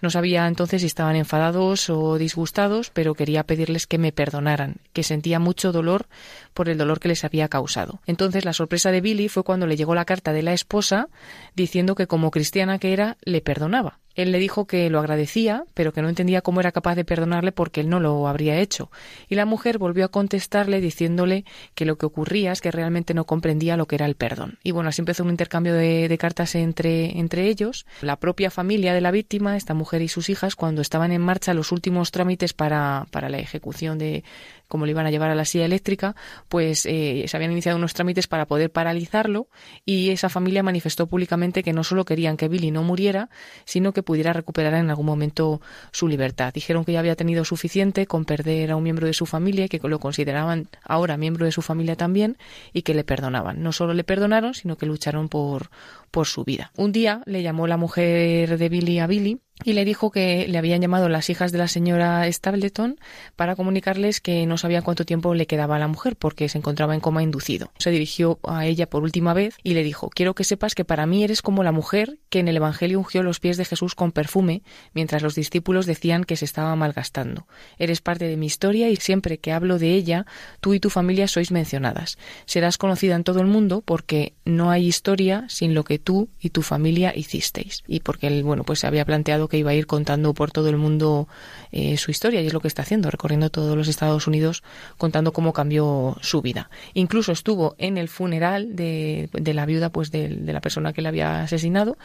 No 0.00 0.08
sabía 0.08 0.46
entonces 0.46 0.80
si 0.80 0.86
estaban 0.86 1.14
enfadados 1.14 1.90
o 1.90 2.16
disgustados, 2.16 2.90
pero 2.90 3.14
quería 3.14 3.44
pedirles 3.44 3.86
que 3.86 3.98
me 3.98 4.12
perdonaran, 4.12 4.76
que 4.94 5.02
sentía 5.02 5.38
mucho 5.38 5.72
dolor 5.72 6.06
por 6.54 6.68
el 6.68 6.78
dolor 6.78 7.00
que 7.00 7.08
les 7.08 7.24
había 7.24 7.48
causado. 7.48 8.00
Entonces 8.06 8.44
la 8.44 8.52
sorpresa 8.52 8.90
de 8.90 9.00
Billy 9.00 9.28
fue 9.28 9.44
cuando 9.44 9.66
le 9.66 9.76
llegó 9.76 9.94
la 9.94 10.04
carta 10.04 10.32
de 10.32 10.42
la 10.42 10.52
esposa 10.52 11.08
diciendo 11.54 11.94
que 11.94 12.06
como 12.06 12.30
cristiana 12.30 12.78
que 12.78 12.92
era, 12.92 13.16
le 13.22 13.40
perdonaba. 13.40 13.98
Él 14.16 14.32
le 14.32 14.38
dijo 14.38 14.66
que 14.66 14.90
lo 14.90 14.98
agradecía, 14.98 15.64
pero 15.72 15.92
que 15.92 16.02
no 16.02 16.08
entendía 16.08 16.42
cómo 16.42 16.60
era 16.60 16.72
capaz 16.72 16.96
de 16.96 17.04
perdonarle 17.04 17.52
porque 17.52 17.80
él 17.80 17.88
no 17.88 18.00
lo 18.00 18.26
habría 18.26 18.58
hecho. 18.58 18.90
Y 19.28 19.36
la 19.36 19.46
mujer 19.46 19.78
volvió 19.78 20.04
a 20.04 20.08
contestarle 20.08 20.80
diciéndole 20.80 21.44
que 21.74 21.84
lo 21.84 21.96
que 21.96 22.06
ocurría 22.06 22.52
es 22.52 22.60
que 22.60 22.70
realmente 22.70 23.14
no 23.14 23.24
comprendía 23.24 23.76
lo 23.76 23.86
que 23.86 23.94
era 23.94 24.06
el 24.06 24.16
perdón. 24.16 24.58
Y 24.64 24.72
bueno, 24.72 24.88
así 24.88 25.00
empezó 25.00 25.22
un 25.22 25.30
intercambio 25.30 25.74
de, 25.74 26.16
cartas 26.18 26.54
entre, 26.54 27.18
entre 27.18 27.46
ellos. 27.46 27.86
La 28.02 28.16
propia 28.16 28.50
familia 28.50 28.92
de 28.94 29.00
la 29.00 29.10
víctima, 29.10 29.56
esta 29.56 29.74
mujer 29.74 30.02
y 30.02 30.08
sus 30.08 30.28
hijas, 30.28 30.56
cuando 30.56 30.82
estaban 30.82 31.12
en 31.12 31.22
marcha 31.22 31.54
los 31.54 31.72
últimos 31.72 32.10
trámites 32.10 32.52
para, 32.52 33.06
para 33.10 33.28
la 33.28 33.38
ejecución 33.38 33.96
de, 33.96 34.24
como 34.70 34.86
le 34.86 34.92
iban 34.92 35.04
a 35.04 35.10
llevar 35.10 35.30
a 35.30 35.34
la 35.34 35.44
silla 35.44 35.64
eléctrica, 35.66 36.14
pues 36.48 36.86
eh, 36.86 37.24
se 37.26 37.36
habían 37.36 37.52
iniciado 37.52 37.76
unos 37.76 37.92
trámites 37.92 38.28
para 38.28 38.46
poder 38.46 38.70
paralizarlo 38.70 39.48
y 39.84 40.10
esa 40.10 40.28
familia 40.28 40.62
manifestó 40.62 41.08
públicamente 41.08 41.62
que 41.62 41.72
no 41.72 41.84
solo 41.84 42.04
querían 42.04 42.36
que 42.36 42.48
Billy 42.48 42.70
no 42.70 42.84
muriera, 42.84 43.28
sino 43.64 43.92
que 43.92 44.02
pudiera 44.02 44.32
recuperar 44.32 44.74
en 44.74 44.88
algún 44.88 45.06
momento 45.06 45.60
su 45.90 46.06
libertad. 46.06 46.54
Dijeron 46.54 46.84
que 46.84 46.92
ya 46.92 47.00
había 47.00 47.16
tenido 47.16 47.44
suficiente 47.44 48.06
con 48.06 48.24
perder 48.24 48.70
a 48.70 48.76
un 48.76 48.84
miembro 48.84 49.08
de 49.08 49.12
su 49.12 49.26
familia 49.26 49.68
que 49.68 49.80
lo 49.82 49.98
consideraban 49.98 50.68
ahora 50.84 51.16
miembro 51.16 51.44
de 51.46 51.52
su 51.52 51.62
familia 51.62 51.96
también 51.96 52.38
y 52.72 52.82
que 52.82 52.94
le 52.94 53.02
perdonaban. 53.02 53.62
No 53.62 53.72
solo 53.72 53.92
le 53.92 54.04
perdonaron, 54.04 54.54
sino 54.54 54.76
que 54.76 54.86
lucharon 54.86 55.28
por, 55.28 55.70
por 56.10 56.26
su 56.26 56.44
vida. 56.44 56.72
Un 56.76 56.92
día 56.92 57.22
le 57.26 57.42
llamó 57.42 57.66
la 57.66 57.76
mujer 57.76 58.58
de 58.58 58.68
Billy 58.68 58.98
a 58.98 59.06
Billy 59.06 59.40
y 59.64 59.74
le 59.74 59.84
dijo 59.84 60.10
que 60.10 60.46
le 60.48 60.58
habían 60.58 60.80
llamado 60.80 61.08
las 61.08 61.28
hijas 61.30 61.52
de 61.52 61.58
la 61.58 61.68
señora 61.68 62.30
Stableton 62.30 62.98
para 63.36 63.56
comunicarles 63.56 64.20
que 64.20 64.46
no 64.46 64.56
sabían 64.56 64.82
cuánto 64.82 65.04
tiempo 65.04 65.34
le 65.34 65.46
quedaba 65.46 65.76
a 65.76 65.78
la 65.78 65.88
mujer 65.88 66.16
porque 66.16 66.48
se 66.48 66.58
encontraba 66.58 66.94
en 66.94 67.00
coma 67.00 67.22
inducido. 67.22 67.72
Se 67.78 67.90
dirigió 67.90 68.38
a 68.46 68.66
ella 68.66 68.88
por 68.88 69.02
última 69.02 69.34
vez 69.34 69.56
y 69.62 69.74
le 69.74 69.82
dijo 69.82 70.10
Quiero 70.10 70.34
que 70.34 70.44
sepas 70.44 70.74
que 70.74 70.84
para 70.84 71.06
mí 71.06 71.24
eres 71.24 71.42
como 71.42 71.62
la 71.62 71.72
mujer 71.72 72.18
que 72.30 72.38
en 72.38 72.48
el 72.48 72.56
Evangelio 72.56 72.98
ungió 72.98 73.22
los 73.22 73.40
pies 73.40 73.56
de 73.56 73.64
Jesús 73.64 73.94
con 73.94 74.12
perfume 74.12 74.62
mientras 74.94 75.22
los 75.22 75.34
discípulos 75.34 75.86
decían 75.86 76.24
que 76.24 76.36
se 76.36 76.44
estaba 76.44 76.74
malgastando. 76.76 77.46
Eres 77.78 78.00
parte 78.00 78.26
de 78.26 78.36
mi 78.36 78.46
historia 78.46 78.88
y 78.88 78.96
siempre 78.96 79.38
que 79.38 79.52
hablo 79.52 79.78
de 79.78 79.94
ella, 79.94 80.26
tú 80.60 80.74
y 80.74 80.80
tu 80.80 80.90
familia 80.90 81.28
sois 81.28 81.50
mencionadas. 81.50 82.18
Serás 82.46 82.78
conocida 82.78 83.14
en 83.14 83.24
todo 83.24 83.40
el 83.40 83.46
mundo 83.46 83.82
porque 83.82 84.34
no 84.44 84.70
hay 84.70 84.86
historia 84.86 85.44
sin 85.48 85.74
lo 85.74 85.84
que 85.84 85.98
tú 86.00 86.28
y 86.40 86.50
tu 86.50 86.62
familia 86.62 87.12
hicisteis. 87.14 87.84
Y 87.86 88.00
porque 88.00 88.26
él, 88.26 88.42
bueno, 88.42 88.64
pues 88.64 88.80
se 88.80 88.86
había 88.86 89.04
planteado 89.04 89.48
que 89.48 89.58
iba 89.58 89.70
a 89.70 89.74
ir 89.74 89.86
contando 89.86 90.34
por 90.34 90.50
todo 90.50 90.68
el 90.68 90.76
mundo 90.76 91.28
eh, 91.72 91.96
su 91.96 92.10
historia 92.10 92.40
y 92.40 92.46
es 92.46 92.52
lo 92.52 92.60
que 92.60 92.68
está 92.68 92.82
haciendo, 92.82 93.10
recorriendo 93.10 93.50
todos 93.50 93.76
los 93.76 93.88
Estados 93.88 94.26
Unidos 94.26 94.62
contando 94.98 95.32
cómo 95.32 95.52
cambió 95.52 96.16
su 96.20 96.42
vida. 96.42 96.70
Incluso 96.94 97.32
estuvo 97.32 97.74
en 97.78 97.98
el 97.98 98.08
funeral 98.08 98.74
de, 98.74 99.28
de 99.32 99.54
la 99.54 99.66
viuda 99.66 99.90
pues 99.90 100.10
de, 100.10 100.28
de, 100.28 100.52
la 100.52 100.60
persona 100.60 100.92
que 100.92 101.02
le 101.02 101.08
había 101.08 101.42
asesinado 101.42 101.96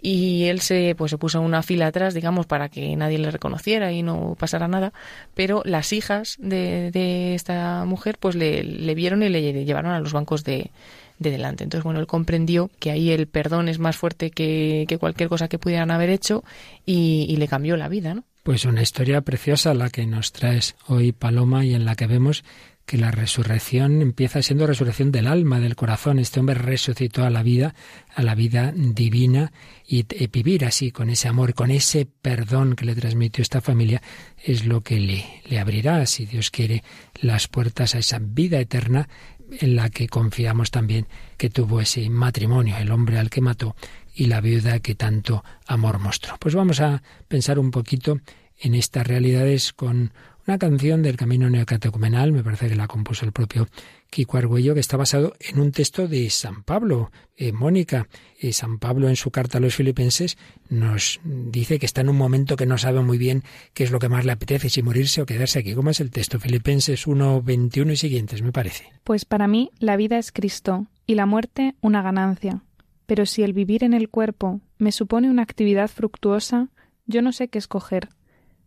y 0.00 0.44
él 0.44 0.60
se 0.60 0.94
pues 0.96 1.10
se 1.10 1.18
puso 1.18 1.40
una 1.40 1.62
fila 1.62 1.86
atrás, 1.86 2.12
digamos, 2.14 2.46
para 2.46 2.68
que 2.68 2.94
nadie 2.96 3.18
le 3.18 3.30
reconociera 3.30 3.92
y 3.92 4.02
no 4.02 4.36
pasara 4.38 4.68
nada, 4.68 4.92
pero 5.34 5.62
las 5.64 5.92
hijas 5.92 6.36
de, 6.38 6.90
de 6.90 7.34
esta 7.34 7.84
mujer 7.84 8.18
pues 8.18 8.34
le, 8.34 8.62
le 8.64 8.94
vieron 8.94 9.22
y 9.22 9.28
le 9.28 9.64
llevaron 9.64 9.92
a 9.92 10.00
los 10.00 10.12
bancos 10.12 10.44
de 10.44 10.70
de 11.18 11.30
delante. 11.30 11.64
Entonces, 11.64 11.84
bueno, 11.84 12.00
él 12.00 12.06
comprendió 12.06 12.70
que 12.78 12.90
ahí 12.90 13.10
el 13.10 13.26
perdón 13.26 13.68
es 13.68 13.78
más 13.78 13.96
fuerte 13.96 14.30
que, 14.30 14.84
que 14.88 14.98
cualquier 14.98 15.28
cosa 15.28 15.48
que 15.48 15.58
pudieran 15.58 15.90
haber 15.90 16.10
hecho 16.10 16.44
y, 16.84 17.34
le 17.36 17.48
cambió 17.48 17.76
la 17.76 17.88
vida, 17.88 18.14
¿no? 18.14 18.24
Pues 18.42 18.64
una 18.64 18.82
historia 18.82 19.22
preciosa 19.22 19.74
la 19.74 19.90
que 19.90 20.06
nos 20.06 20.32
traes 20.32 20.76
hoy, 20.86 21.12
Paloma, 21.12 21.64
y 21.64 21.74
en 21.74 21.84
la 21.84 21.94
que 21.94 22.06
vemos 22.06 22.44
que 22.86 22.98
la 22.98 23.10
resurrección 23.10 24.02
empieza 24.02 24.42
siendo 24.42 24.66
resurrección 24.66 25.10
del 25.10 25.26
alma, 25.26 25.58
del 25.58 25.74
corazón. 25.74 26.18
Este 26.18 26.40
hombre 26.40 26.54
resucitó 26.54 27.24
a 27.24 27.30
la 27.30 27.42
vida, 27.42 27.74
a 28.14 28.22
la 28.22 28.34
vida 28.34 28.72
divina, 28.76 29.52
y, 29.86 30.04
y 30.10 30.26
vivir 30.26 30.66
así, 30.66 30.90
con 30.90 31.08
ese 31.08 31.28
amor, 31.28 31.54
con 31.54 31.70
ese 31.70 32.06
perdón 32.06 32.76
que 32.76 32.84
le 32.84 32.94
transmitió 32.94 33.40
esta 33.40 33.62
familia, 33.62 34.02
es 34.42 34.66
lo 34.66 34.82
que 34.82 35.00
le, 35.00 35.24
le 35.46 35.58
abrirá, 35.58 36.04
si 36.04 36.26
Dios 36.26 36.50
quiere, 36.50 36.84
las 37.20 37.48
puertas 37.48 37.94
a 37.94 37.98
esa 37.98 38.18
vida 38.20 38.60
eterna 38.60 39.08
en 39.50 39.76
la 39.76 39.90
que 39.90 40.08
confiamos 40.08 40.70
también 40.70 41.06
que 41.36 41.50
tuvo 41.50 41.80
ese 41.80 42.08
matrimonio, 42.10 42.76
el 42.78 42.90
hombre 42.90 43.18
al 43.18 43.30
que 43.30 43.40
mató 43.40 43.76
y 44.14 44.26
la 44.26 44.40
viuda 44.40 44.80
que 44.80 44.94
tanto 44.94 45.44
amor 45.66 45.98
mostró. 45.98 46.36
Pues 46.38 46.54
vamos 46.54 46.80
a 46.80 47.02
pensar 47.28 47.58
un 47.58 47.70
poquito 47.70 48.20
en 48.58 48.74
estas 48.74 49.06
realidades 49.06 49.72
con 49.72 50.12
una 50.46 50.58
canción 50.58 51.02
del 51.02 51.16
Camino 51.16 51.48
Neocatecumenal, 51.48 52.32
me 52.32 52.44
parece 52.44 52.68
que 52.68 52.76
la 52.76 52.86
compuso 52.86 53.24
el 53.24 53.32
propio 53.32 53.68
Kiko 54.14 54.38
Argüello, 54.38 54.74
que 54.74 54.80
está 54.80 54.96
basado 54.96 55.34
en 55.40 55.58
un 55.58 55.72
texto 55.72 56.06
de 56.06 56.30
San 56.30 56.62
Pablo. 56.62 57.10
Eh, 57.36 57.50
Mónica, 57.52 58.06
eh, 58.38 58.52
San 58.52 58.78
Pablo 58.78 59.08
en 59.08 59.16
su 59.16 59.32
carta 59.32 59.58
a 59.58 59.60
los 59.60 59.74
filipenses 59.74 60.38
nos 60.70 61.20
dice 61.24 61.80
que 61.80 61.86
está 61.86 62.02
en 62.02 62.08
un 62.08 62.16
momento 62.16 62.54
que 62.54 62.64
no 62.64 62.78
sabe 62.78 63.00
muy 63.00 63.18
bien 63.18 63.42
qué 63.72 63.82
es 63.82 63.90
lo 63.90 63.98
que 63.98 64.08
más 64.08 64.24
le 64.24 64.30
apetece, 64.30 64.70
si 64.70 64.82
morirse 64.82 65.20
o 65.20 65.26
quedarse 65.26 65.58
aquí. 65.58 65.74
¿Cómo 65.74 65.90
es 65.90 65.98
el 65.98 66.12
texto? 66.12 66.38
Filipenses 66.38 67.08
1, 67.08 67.42
21 67.42 67.90
y 67.90 67.96
siguientes, 67.96 68.40
me 68.42 68.52
parece. 68.52 68.84
Pues 69.02 69.24
para 69.24 69.48
mí 69.48 69.72
la 69.80 69.96
vida 69.96 70.16
es 70.18 70.30
Cristo 70.30 70.86
y 71.06 71.16
la 71.16 71.26
muerte 71.26 71.74
una 71.80 72.00
ganancia. 72.00 72.62
Pero 73.06 73.26
si 73.26 73.42
el 73.42 73.52
vivir 73.52 73.82
en 73.82 73.94
el 73.94 74.08
cuerpo 74.08 74.60
me 74.78 74.92
supone 74.92 75.28
una 75.28 75.42
actividad 75.42 75.88
fructuosa, 75.88 76.68
yo 77.06 77.20
no 77.20 77.32
sé 77.32 77.48
qué 77.48 77.58
escoger 77.58 78.08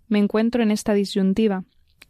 me 0.07 0.19
encuentro 0.19 0.63
en 0.63 0.71
esta 0.71 0.93
disyuntiva. 0.93 1.63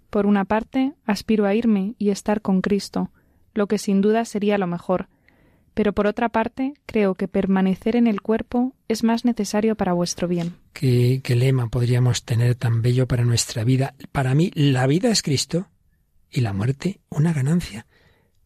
Por 0.10 0.26
una 0.26 0.46
parte, 0.46 0.94
aspiro 1.06 1.46
a 1.46 1.56
irme 1.56 1.96
y 1.98 2.10
estar 2.10 2.42
con 2.42 2.62
Cristo, 2.62 3.12
lo 3.58 3.68
que 3.68 3.78
sin 3.78 4.02
duda 4.02 4.24
sería 4.24 4.58
lo 4.58 4.68
mejor, 4.68 5.10
pero 5.74 5.94
por 5.94 6.08
otra 6.08 6.30
parte, 6.30 6.74
creo 6.86 7.16
que 7.16 7.28
permanecer 7.28 7.96
en 7.96 8.08
el 8.08 8.22
cuerpo 8.22 8.74
es 8.88 9.04
más 9.04 9.26
necesario 9.26 9.76
para 9.76 9.94
vuestro 9.94 10.28
bien. 10.28 10.56
¿Qué, 10.74 11.22
lema 11.28 11.68
podríamos 11.68 12.24
tener 12.24 12.56
tan 12.56 12.82
bello 12.82 13.08
para 13.08 13.26
nuestra 13.26 13.64
vida? 13.64 13.94
Para 14.12 14.34
mí, 14.34 14.52
la 14.56 14.88
vida 14.88 15.10
es 15.10 15.22
Cristo 15.22 15.68
y 16.32 16.42
la 16.42 16.54
muerte 16.54 17.00
una 17.10 17.34
ganancia. 17.34 17.86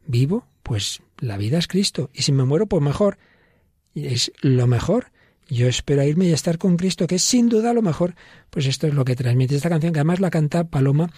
Vivo, 0.05 0.45
pues 0.64 1.01
la 1.20 1.38
vida 1.38 1.57
es 1.57 1.68
Cristo, 1.68 2.09
y 2.14 2.24
si 2.24 2.32
me 2.32 2.43
muero, 2.43 2.66
pues 2.66 2.82
mejor. 2.82 3.18
Es 3.93 4.32
lo 4.41 4.68
mejor 4.68 5.12
yo 5.51 5.68
espero 5.68 6.01
irme 6.03 6.28
y 6.28 6.32
estar 6.32 6.57
con 6.57 6.78
Cristo, 6.78 7.07
que 7.07 7.16
es 7.16 7.24
sin 7.24 7.49
duda 7.49 7.74
lo 7.74 7.82
mejor. 7.82 8.16
Pues 8.49 8.68
esto 8.68 8.88
es 8.88 8.93
lo 8.93 9.03
que 9.03 9.18
transmite 9.18 9.53
esta 9.53 9.70
canción, 9.70 9.91
que 9.91 9.99
además 9.99 10.22
la 10.22 10.30
canta 10.30 10.64
Paloma 10.64 11.12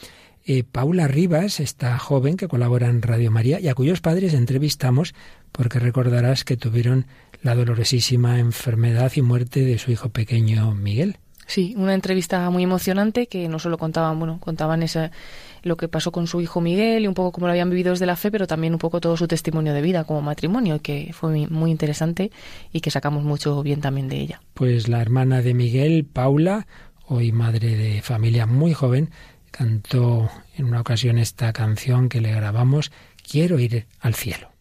eh, 0.46 0.64
Paula 0.64 1.08
Rivas, 1.08 1.60
esta 1.60 1.98
joven 1.98 2.38
que 2.38 2.48
colabora 2.48 2.88
en 2.88 3.02
Radio 3.02 3.32
María 3.32 3.60
y 3.60 3.68
a 3.68 3.76
cuyos 3.76 4.02
padres 4.02 4.34
entrevistamos, 4.34 5.14
porque 5.52 5.80
recordarás 5.80 6.44
que 6.44 6.58
tuvieron 6.58 7.06
la 7.42 7.56
dolorosísima 7.56 8.40
enfermedad 8.40 9.12
y 9.16 9.22
muerte 9.22 9.62
de 9.62 9.78
su 9.78 9.92
hijo 9.92 10.10
pequeño 10.10 10.74
Miguel. 10.76 11.18
Sí, 11.46 11.74
una 11.78 11.94
entrevista 11.94 12.50
muy 12.50 12.64
emocionante 12.64 13.28
que 13.28 13.50
no 13.50 13.60
solo 13.60 13.78
contaban, 13.78 14.18
bueno, 14.18 14.40
contaban 14.40 14.82
esa, 14.82 15.12
lo 15.62 15.76
que 15.76 15.88
pasó 15.88 16.12
con 16.12 16.26
su 16.28 16.42
hijo 16.42 16.62
Miguel 16.62 17.04
y 17.04 17.08
un 17.08 17.14
poco 17.14 17.34
cómo 17.34 17.48
lo 17.48 17.52
habían 17.52 17.70
vivido 17.70 17.92
desde 17.92 18.06
la 18.06 18.16
fe, 18.16 18.32
pero 18.32 18.48
también 18.48 18.74
un 18.74 18.80
poco 18.80 19.02
todo 19.02 19.18
su 19.18 19.28
testimonio 19.28 19.74
de 19.74 19.82
vida 19.82 20.06
como 20.06 20.22
matrimonio, 20.22 20.82
que 20.82 21.12
fue 21.14 21.48
muy 21.48 21.72
interesante 21.72 22.32
y 22.72 22.80
que 22.80 22.92
sacamos 22.92 23.24
mucho 23.24 23.62
bien 23.62 23.82
también 23.82 24.08
de 24.08 24.22
ella. 24.22 24.42
Pues 24.54 24.88
la 24.88 25.02
hermana 25.02 25.42
de 25.42 25.54
Miguel, 25.54 26.06
Paula, 26.06 26.66
hoy 27.08 27.32
madre 27.32 27.76
de 27.76 28.02
familia 28.02 28.46
muy 28.46 28.74
joven, 28.74 29.10
cantó 29.54 30.30
en 30.58 30.66
una 30.66 30.82
ocasión 30.82 31.20
esta 31.20 31.54
canción 31.54 32.10
que 32.10 32.20
le 32.20 32.34
grabamos, 32.34 32.92
Quiero 33.26 33.60
ir 33.60 33.88
al 34.02 34.16
cielo. 34.16 34.53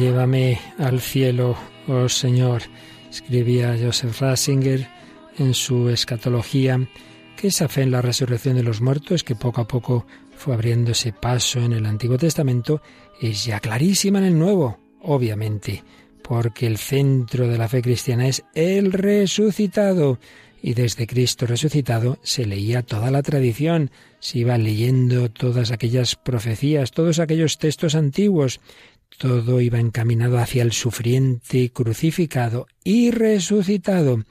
Llévame 0.00 0.58
al 0.78 0.98
cielo, 0.98 1.58
oh 1.86 2.08
Señor, 2.08 2.62
escribía 3.10 3.76
Joseph 3.78 4.18
Ratzinger 4.18 4.88
en 5.36 5.52
su 5.52 5.90
escatología, 5.90 6.80
que 7.36 7.48
esa 7.48 7.68
fe 7.68 7.82
en 7.82 7.90
la 7.90 8.00
resurrección 8.00 8.56
de 8.56 8.62
los 8.62 8.80
muertos, 8.80 9.24
que 9.24 9.34
poco 9.34 9.60
a 9.60 9.68
poco 9.68 10.06
fue 10.34 10.54
abriéndose 10.54 11.12
paso 11.12 11.60
en 11.60 11.74
el 11.74 11.84
Antiguo 11.84 12.16
Testamento, 12.16 12.80
es 13.20 13.44
ya 13.44 13.60
clarísima 13.60 14.20
en 14.20 14.24
el 14.24 14.38
Nuevo, 14.38 14.78
obviamente, 15.02 15.84
porque 16.22 16.66
el 16.66 16.78
centro 16.78 17.46
de 17.46 17.58
la 17.58 17.68
fe 17.68 17.82
cristiana 17.82 18.26
es 18.26 18.42
el 18.54 18.94
resucitado, 18.94 20.18
y 20.62 20.74
desde 20.74 21.06
Cristo 21.06 21.46
resucitado 21.46 22.18
se 22.22 22.46
leía 22.46 22.82
toda 22.82 23.10
la 23.10 23.22
tradición, 23.22 23.90
se 24.18 24.38
iba 24.38 24.56
leyendo 24.58 25.30
todas 25.30 25.70
aquellas 25.70 26.16
profecías, 26.16 26.90
todos 26.90 27.18
aquellos 27.18 27.58
textos 27.58 27.94
antiguos, 27.94 28.60
todo 29.18 29.60
iba 29.60 29.78
encaminado 29.78 30.38
hacia 30.38 30.62
el 30.62 30.72
sufriente 30.72 31.70
crucificado 31.70 32.66
y 32.84 33.10
resucitado. 33.10 34.24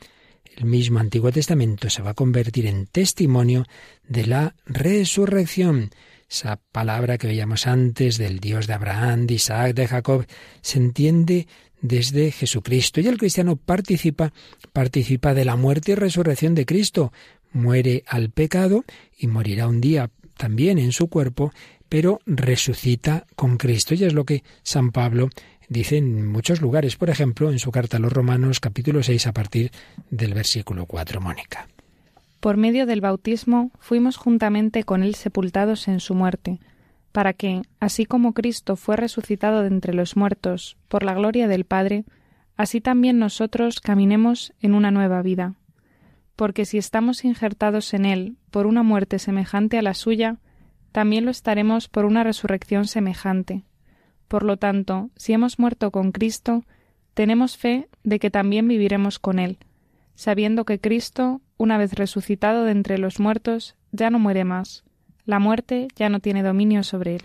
El 0.56 0.66
mismo 0.66 1.00
Antiguo 1.00 1.32
Testamento 1.32 1.90
se 1.90 2.02
va 2.02 2.12
a 2.12 2.16
convertir 2.16 2.66
en 2.66 2.88
testimonio 2.88 3.66
de 4.08 4.26
la 4.26 4.56
resurrección. 4.66 5.92
Esa 6.30 6.60
palabra 6.72 7.18
que 7.18 7.28
veíamos 7.28 7.66
antes 7.66 8.18
del 8.18 8.40
Dios 8.40 8.68
de 8.68 8.74
Abraham, 8.74 9.26
de 9.26 9.36
Isaac, 9.36 9.74
de 9.74 9.88
Jacob, 9.88 10.26
se 10.62 10.78
entiende 10.78 11.48
desde 11.82 12.32
Jesucristo. 12.32 13.00
Y 13.00 13.08
el 13.08 13.18
cristiano 13.18 13.56
participa, 13.56 14.34
participa 14.74 15.34
de 15.34 15.46
la 15.46 15.56
muerte 15.56 15.94
y 15.94 15.96
resurrección 15.96 16.56
de 16.56 16.66
Cristo. 16.66 17.14
Muere 17.52 18.04
al 18.06 18.30
pecado 18.30 18.84
y 19.18 19.28
morirá 19.28 19.68
un 19.68 19.82
día 19.82 20.12
también 20.38 20.78
en 20.78 20.92
su 20.92 21.10
cuerpo 21.10 21.52
pero 21.90 22.20
resucita 22.26 23.26
con 23.36 23.58
Cristo. 23.58 23.96
Y 23.96 24.04
es 24.06 24.14
lo 24.14 24.24
que 24.24 24.44
San 24.64 24.92
Pablo 24.92 25.30
dice 25.68 25.98
en 25.98 26.28
muchos 26.28 26.62
lugares, 26.62 26.96
por 26.96 27.10
ejemplo, 27.10 27.52
en 27.52 27.60
su 27.60 27.72
carta 27.72 27.98
a 27.98 28.00
los 28.00 28.14
Romanos 28.14 28.60
capítulo 28.60 29.04
6 29.04 29.28
a 29.28 29.34
partir 29.34 29.72
del 30.10 30.34
versículo 30.34 30.86
4, 30.86 31.20
Mónica. 31.20 31.68
Por 32.40 32.56
medio 32.56 32.86
del 32.86 33.02
bautismo 33.02 33.72
fuimos 33.80 34.16
juntamente 34.16 34.84
con 34.84 35.04
él 35.04 35.16
sepultados 35.16 35.88
en 35.88 36.00
su 36.00 36.16
muerte, 36.16 36.60
para 37.12 37.34
que, 37.34 37.64
así 37.80 38.06
como 38.06 38.34
Cristo 38.34 38.76
fue 38.76 38.96
resucitado 38.96 39.62
de 39.62 39.68
entre 39.68 39.94
los 39.94 40.16
muertos 40.16 40.78
por 40.88 41.04
la 41.04 41.14
gloria 41.14 41.48
del 41.48 41.66
Padre, 41.66 42.06
así 42.56 42.82
también 42.82 43.20
nosotros 43.20 43.82
caminemos 43.82 44.54
en 44.62 44.74
una 44.74 44.92
nueva 44.92 45.22
vida. 45.22 45.56
Porque 46.36 46.66
si 46.66 46.78
estamos 46.78 47.26
injertados 47.26 47.94
en 47.94 48.06
él 48.06 48.38
por 48.52 48.68
una 48.68 48.84
muerte 48.84 49.20
semejante 49.20 49.78
a 49.78 49.82
la 49.82 49.94
suya, 49.94 50.38
también 50.92 51.26
lo 51.26 51.32
estaremos 51.32 51.88
por 51.88 52.06
una 52.06 52.24
resurrección 52.24 52.86
semejante. 52.86 53.64
Por 54.28 54.44
lo 54.44 54.58
tanto, 54.58 55.10
si 55.16 55.34
hemos 55.34 55.60
muerto 55.60 55.92
con 55.92 56.12
Cristo, 56.12 56.64
tenemos 57.14 57.58
fe 57.58 57.90
de 58.04 58.20
que 58.20 58.30
también 58.30 58.68
viviremos 58.68 59.20
con 59.20 59.40
Él, 59.40 59.58
sabiendo 60.16 60.66
que 60.66 60.80
Cristo, 60.80 61.42
una 61.58 61.78
vez 61.78 61.94
resucitado 61.94 62.64
de 62.64 62.72
entre 62.72 62.98
los 62.98 63.20
muertos, 63.20 63.76
ya 63.92 64.10
no 64.10 64.20
muere 64.20 64.44
más. 64.44 64.84
La 65.26 65.40
muerte 65.40 65.88
ya 65.96 66.10
no 66.10 66.20
tiene 66.20 66.44
dominio 66.44 66.84
sobre 66.84 67.16
Él. 67.16 67.22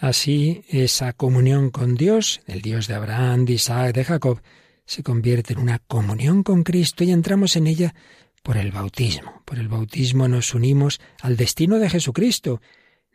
Así, 0.00 0.64
esa 0.68 1.12
comunión 1.12 1.70
con 1.70 1.94
Dios, 1.94 2.40
el 2.46 2.60
Dios 2.60 2.88
de 2.88 2.94
Abraham, 2.94 3.44
de 3.44 3.52
Isaac, 3.54 3.94
de 3.94 4.04
Jacob, 4.04 4.42
se 4.84 5.04
convierte 5.04 5.52
en 5.52 5.60
una 5.60 5.78
comunión 5.78 6.42
con 6.42 6.64
Cristo 6.64 7.04
y 7.04 7.12
entramos 7.12 7.54
en 7.54 7.68
ella 7.68 7.94
por 8.42 8.56
el 8.56 8.72
bautismo. 8.72 9.42
Por 9.44 9.58
el 9.58 9.68
bautismo 9.68 10.26
nos 10.26 10.54
unimos 10.54 11.00
al 11.20 11.36
destino 11.36 11.78
de 11.78 11.88
Jesucristo 11.88 12.60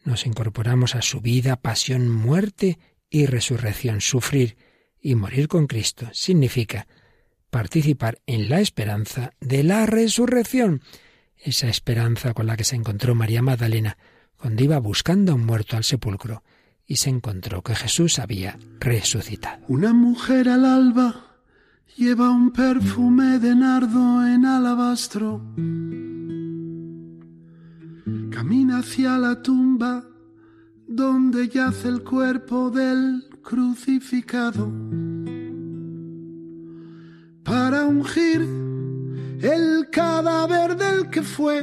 nos 0.07 0.25
incorporamos 0.25 0.95
a 0.95 1.01
su 1.01 1.19
vida, 1.19 1.57
pasión, 1.57 2.09
muerte 2.09 2.79
y 3.09 3.25
resurrección. 3.25 3.99
Sufrir 4.01 4.57
y 5.01 5.15
morir 5.15 5.47
con 5.47 5.67
Cristo 5.67 6.07
significa 6.13 6.87
participar 7.49 8.19
en 8.25 8.49
la 8.49 8.61
esperanza 8.61 9.33
de 9.39 9.63
la 9.63 9.85
resurrección, 9.85 10.81
esa 11.37 11.67
esperanza 11.67 12.33
con 12.33 12.47
la 12.47 12.55
que 12.55 12.63
se 12.63 12.75
encontró 12.75 13.15
María 13.15 13.41
Magdalena 13.41 13.97
cuando 14.37 14.63
iba 14.63 14.79
buscando 14.79 15.33
a 15.33 15.35
un 15.35 15.45
muerto 15.45 15.75
al 15.75 15.83
sepulcro 15.83 16.41
y 16.85 16.95
se 16.95 17.09
encontró 17.09 17.61
que 17.61 17.75
Jesús 17.75 18.17
había 18.17 18.57
resucitado. 18.79 19.65
Una 19.67 19.93
mujer 19.93 20.47
al 20.47 20.63
alba 20.63 21.37
lleva 21.97 22.29
un 22.29 22.51
perfume 22.51 23.39
de 23.39 23.55
nardo 23.55 24.25
en 24.25 24.45
alabastro 24.45 25.41
camina 28.29 28.79
hacia 28.79 29.17
la 29.17 29.41
tumba 29.41 30.03
donde 30.87 31.49
yace 31.49 31.89
el 31.89 32.03
cuerpo 32.03 32.69
del 32.69 33.23
crucificado 33.41 34.71
para 37.43 37.85
ungir 37.85 38.41
el 39.41 39.89
cadáver 39.91 40.77
del 40.77 41.09
que 41.09 41.21
fue 41.21 41.59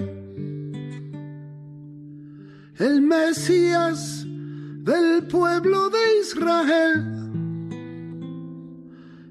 el 2.78 3.00
Mesías 3.02 4.26
del 4.26 5.26
pueblo 5.26 5.88
de 5.88 6.20
Israel. 6.20 7.14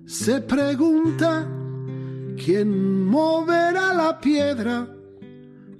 Se 0.05 0.41
pregunta 0.41 1.47
quién 2.43 3.05
moverá 3.05 3.93
la 3.93 4.19
piedra 4.19 4.87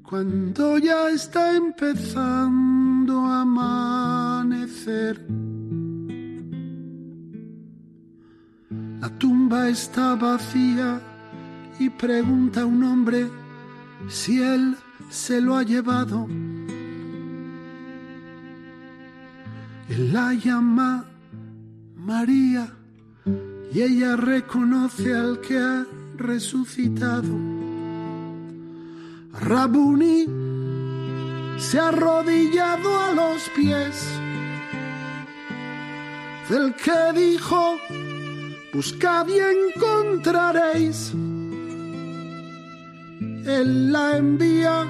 cuando 0.03 0.77
ya 0.77 1.09
está 1.09 1.55
empezando 1.55 3.19
a 3.19 3.41
amanecer. 3.41 5.25
La 9.01 9.09
tumba 9.17 9.69
está 9.69 10.15
vacía 10.15 11.01
y 11.79 11.89
pregunta 11.89 12.61
a 12.61 12.65
un 12.65 12.83
hombre 12.83 13.29
si 14.07 14.41
él 14.41 14.75
se 15.09 15.41
lo 15.41 15.55
ha 15.55 15.63
llevado. 15.63 16.27
Él 19.89 20.13
la 20.13 20.33
llama 20.33 21.05
María 21.95 22.71
y 23.73 23.81
ella 23.81 24.15
reconoce 24.15 25.13
al 25.13 25.39
que 25.41 25.57
ha 25.57 25.85
resucitado. 26.17 27.52
Rabuni 29.33 30.27
se 31.57 31.79
ha 31.79 31.87
arrodillado 31.87 32.99
a 32.99 33.11
los 33.13 33.49
pies 33.55 34.05
del 36.49 36.73
que 36.75 37.19
dijo, 37.19 37.77
buscad 38.73 39.27
y 39.27 39.39
encontraréis. 39.39 41.13
Él 43.45 43.91
la 43.91 44.17
envía, 44.17 44.85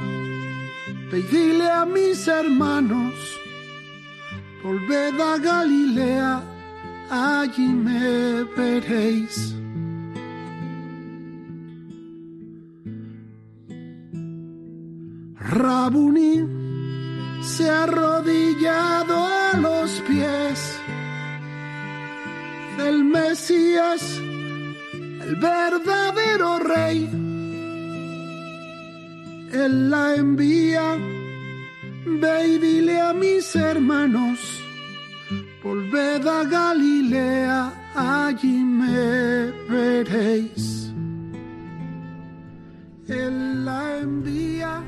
pedile 1.10 1.70
a 1.70 1.86
mis 1.86 2.28
hermanos, 2.28 3.14
volved 4.64 5.20
a 5.22 5.38
Galilea, 5.38 6.44
allí 7.10 7.68
me 7.68 8.44
veréis. 8.44 9.56
Rabuni 15.54 16.44
se 17.44 17.70
ha 17.70 17.84
arrodillado 17.84 19.16
a 19.24 19.58
los 19.58 20.02
pies 20.08 20.80
del 22.78 23.04
Mesías, 23.04 24.20
el 25.22 25.36
verdadero 25.36 26.58
rey. 26.58 27.08
Él 29.52 29.92
la 29.92 30.16
envía, 30.16 30.98
ve 32.06 32.48
y 32.48 32.58
dile 32.58 33.00
a 33.00 33.14
mis 33.14 33.56
hermanos, 33.56 34.40
volved 35.64 36.26
a 36.26 36.44
Galilea, 36.46 37.92
allí 37.96 38.64
me 38.64 39.52
veréis. 39.70 40.92
Él 43.08 43.66
la 43.66 44.00
envía 44.00 44.82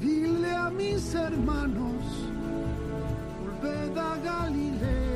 Dile 0.00 0.50
a 0.50 0.70
mis 0.70 1.14
hermanos, 1.14 2.04
volved 3.40 3.98
a 3.98 4.16
Galilea. 4.24 5.10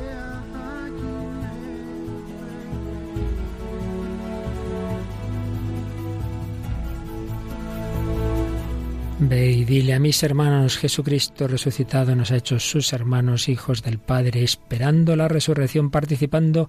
Ve 9.17 9.49
y 9.49 9.63
dile 9.63 9.93
a 9.93 9.99
mis 9.99 10.21
hermanos, 10.23 10.77
Jesucristo 10.77 11.47
resucitado 11.47 12.15
nos 12.15 12.31
ha 12.31 12.35
hecho 12.35 12.59
sus 12.59 12.91
hermanos, 12.91 13.47
hijos 13.47 13.81
del 13.81 13.97
Padre, 13.97 14.43
esperando 14.43 15.15
la 15.15 15.29
resurrección, 15.29 15.89
participando 15.89 16.67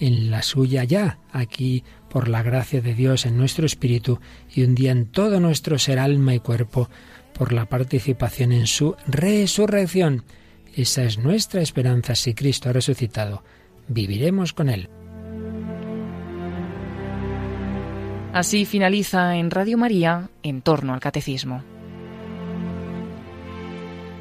en 0.00 0.28
la 0.28 0.42
suya 0.42 0.82
ya, 0.82 1.18
aquí 1.30 1.84
por 2.10 2.28
la 2.28 2.42
gracia 2.42 2.82
de 2.82 2.94
Dios 2.94 3.26
en 3.26 3.38
nuestro 3.38 3.64
espíritu 3.64 4.18
y 4.52 4.64
un 4.64 4.74
día 4.74 4.90
en 4.90 5.06
todo 5.06 5.38
nuestro 5.38 5.78
ser, 5.78 6.00
alma 6.00 6.34
y 6.34 6.40
cuerpo 6.40 6.90
por 7.36 7.52
la 7.52 7.66
participación 7.66 8.52
en 8.52 8.66
su 8.66 8.96
resurrección. 9.06 10.24
Esa 10.74 11.04
es 11.04 11.18
nuestra 11.18 11.60
esperanza 11.60 12.14
si 12.14 12.34
Cristo 12.34 12.70
ha 12.70 12.72
resucitado. 12.72 13.42
viviremos 13.86 14.54
con 14.54 14.70
Él. 14.70 14.88
Así 18.32 18.64
finaliza 18.64 19.36
en 19.36 19.50
Radio 19.50 19.76
María 19.76 20.30
en 20.42 20.62
torno 20.62 20.94
al 20.94 21.00
catecismo. 21.00 21.62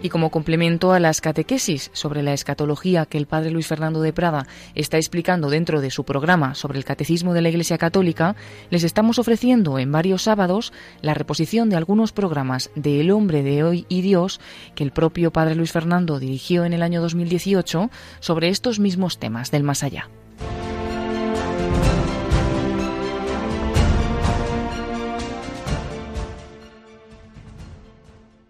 Y 0.03 0.09
como 0.09 0.31
complemento 0.31 0.91
a 0.91 0.99
las 0.99 1.21
catequesis 1.21 1.89
sobre 1.93 2.23
la 2.23 2.33
escatología 2.33 3.05
que 3.05 3.17
el 3.17 3.25
padre 3.25 3.51
Luis 3.51 3.67
Fernando 3.67 4.01
de 4.01 4.11
Prada 4.11 4.47
está 4.75 4.97
explicando 4.97 5.49
dentro 5.49 5.79
de 5.79 5.91
su 5.91 6.03
programa 6.03 6.55
sobre 6.55 6.77
el 6.77 6.83
catecismo 6.83 7.33
de 7.33 7.41
la 7.41 7.47
Iglesia 7.47 7.77
Católica, 7.77 8.35
les 8.69 8.83
estamos 8.83 9.17
ofreciendo 9.17 9.79
en 9.79 9.93
varios 9.93 10.23
sábados 10.23 10.73
la 11.01 11.13
reposición 11.13 11.69
de 11.69 11.77
algunos 11.77 12.11
programas 12.11 12.69
de 12.75 12.99
El 12.99 13.11
hombre 13.11 13.43
de 13.43 13.63
hoy 13.63 13.85
y 13.87 14.01
Dios 14.01 14.41
que 14.75 14.83
el 14.83 14.91
propio 14.91 15.31
padre 15.31 15.55
Luis 15.55 15.71
Fernando 15.71 16.19
dirigió 16.19 16.65
en 16.65 16.73
el 16.73 16.83
año 16.83 17.01
2018 17.01 17.89
sobre 18.19 18.49
estos 18.49 18.79
mismos 18.79 19.19
temas 19.19 19.51
del 19.51 19.63
más 19.63 19.83
allá. 19.83 20.09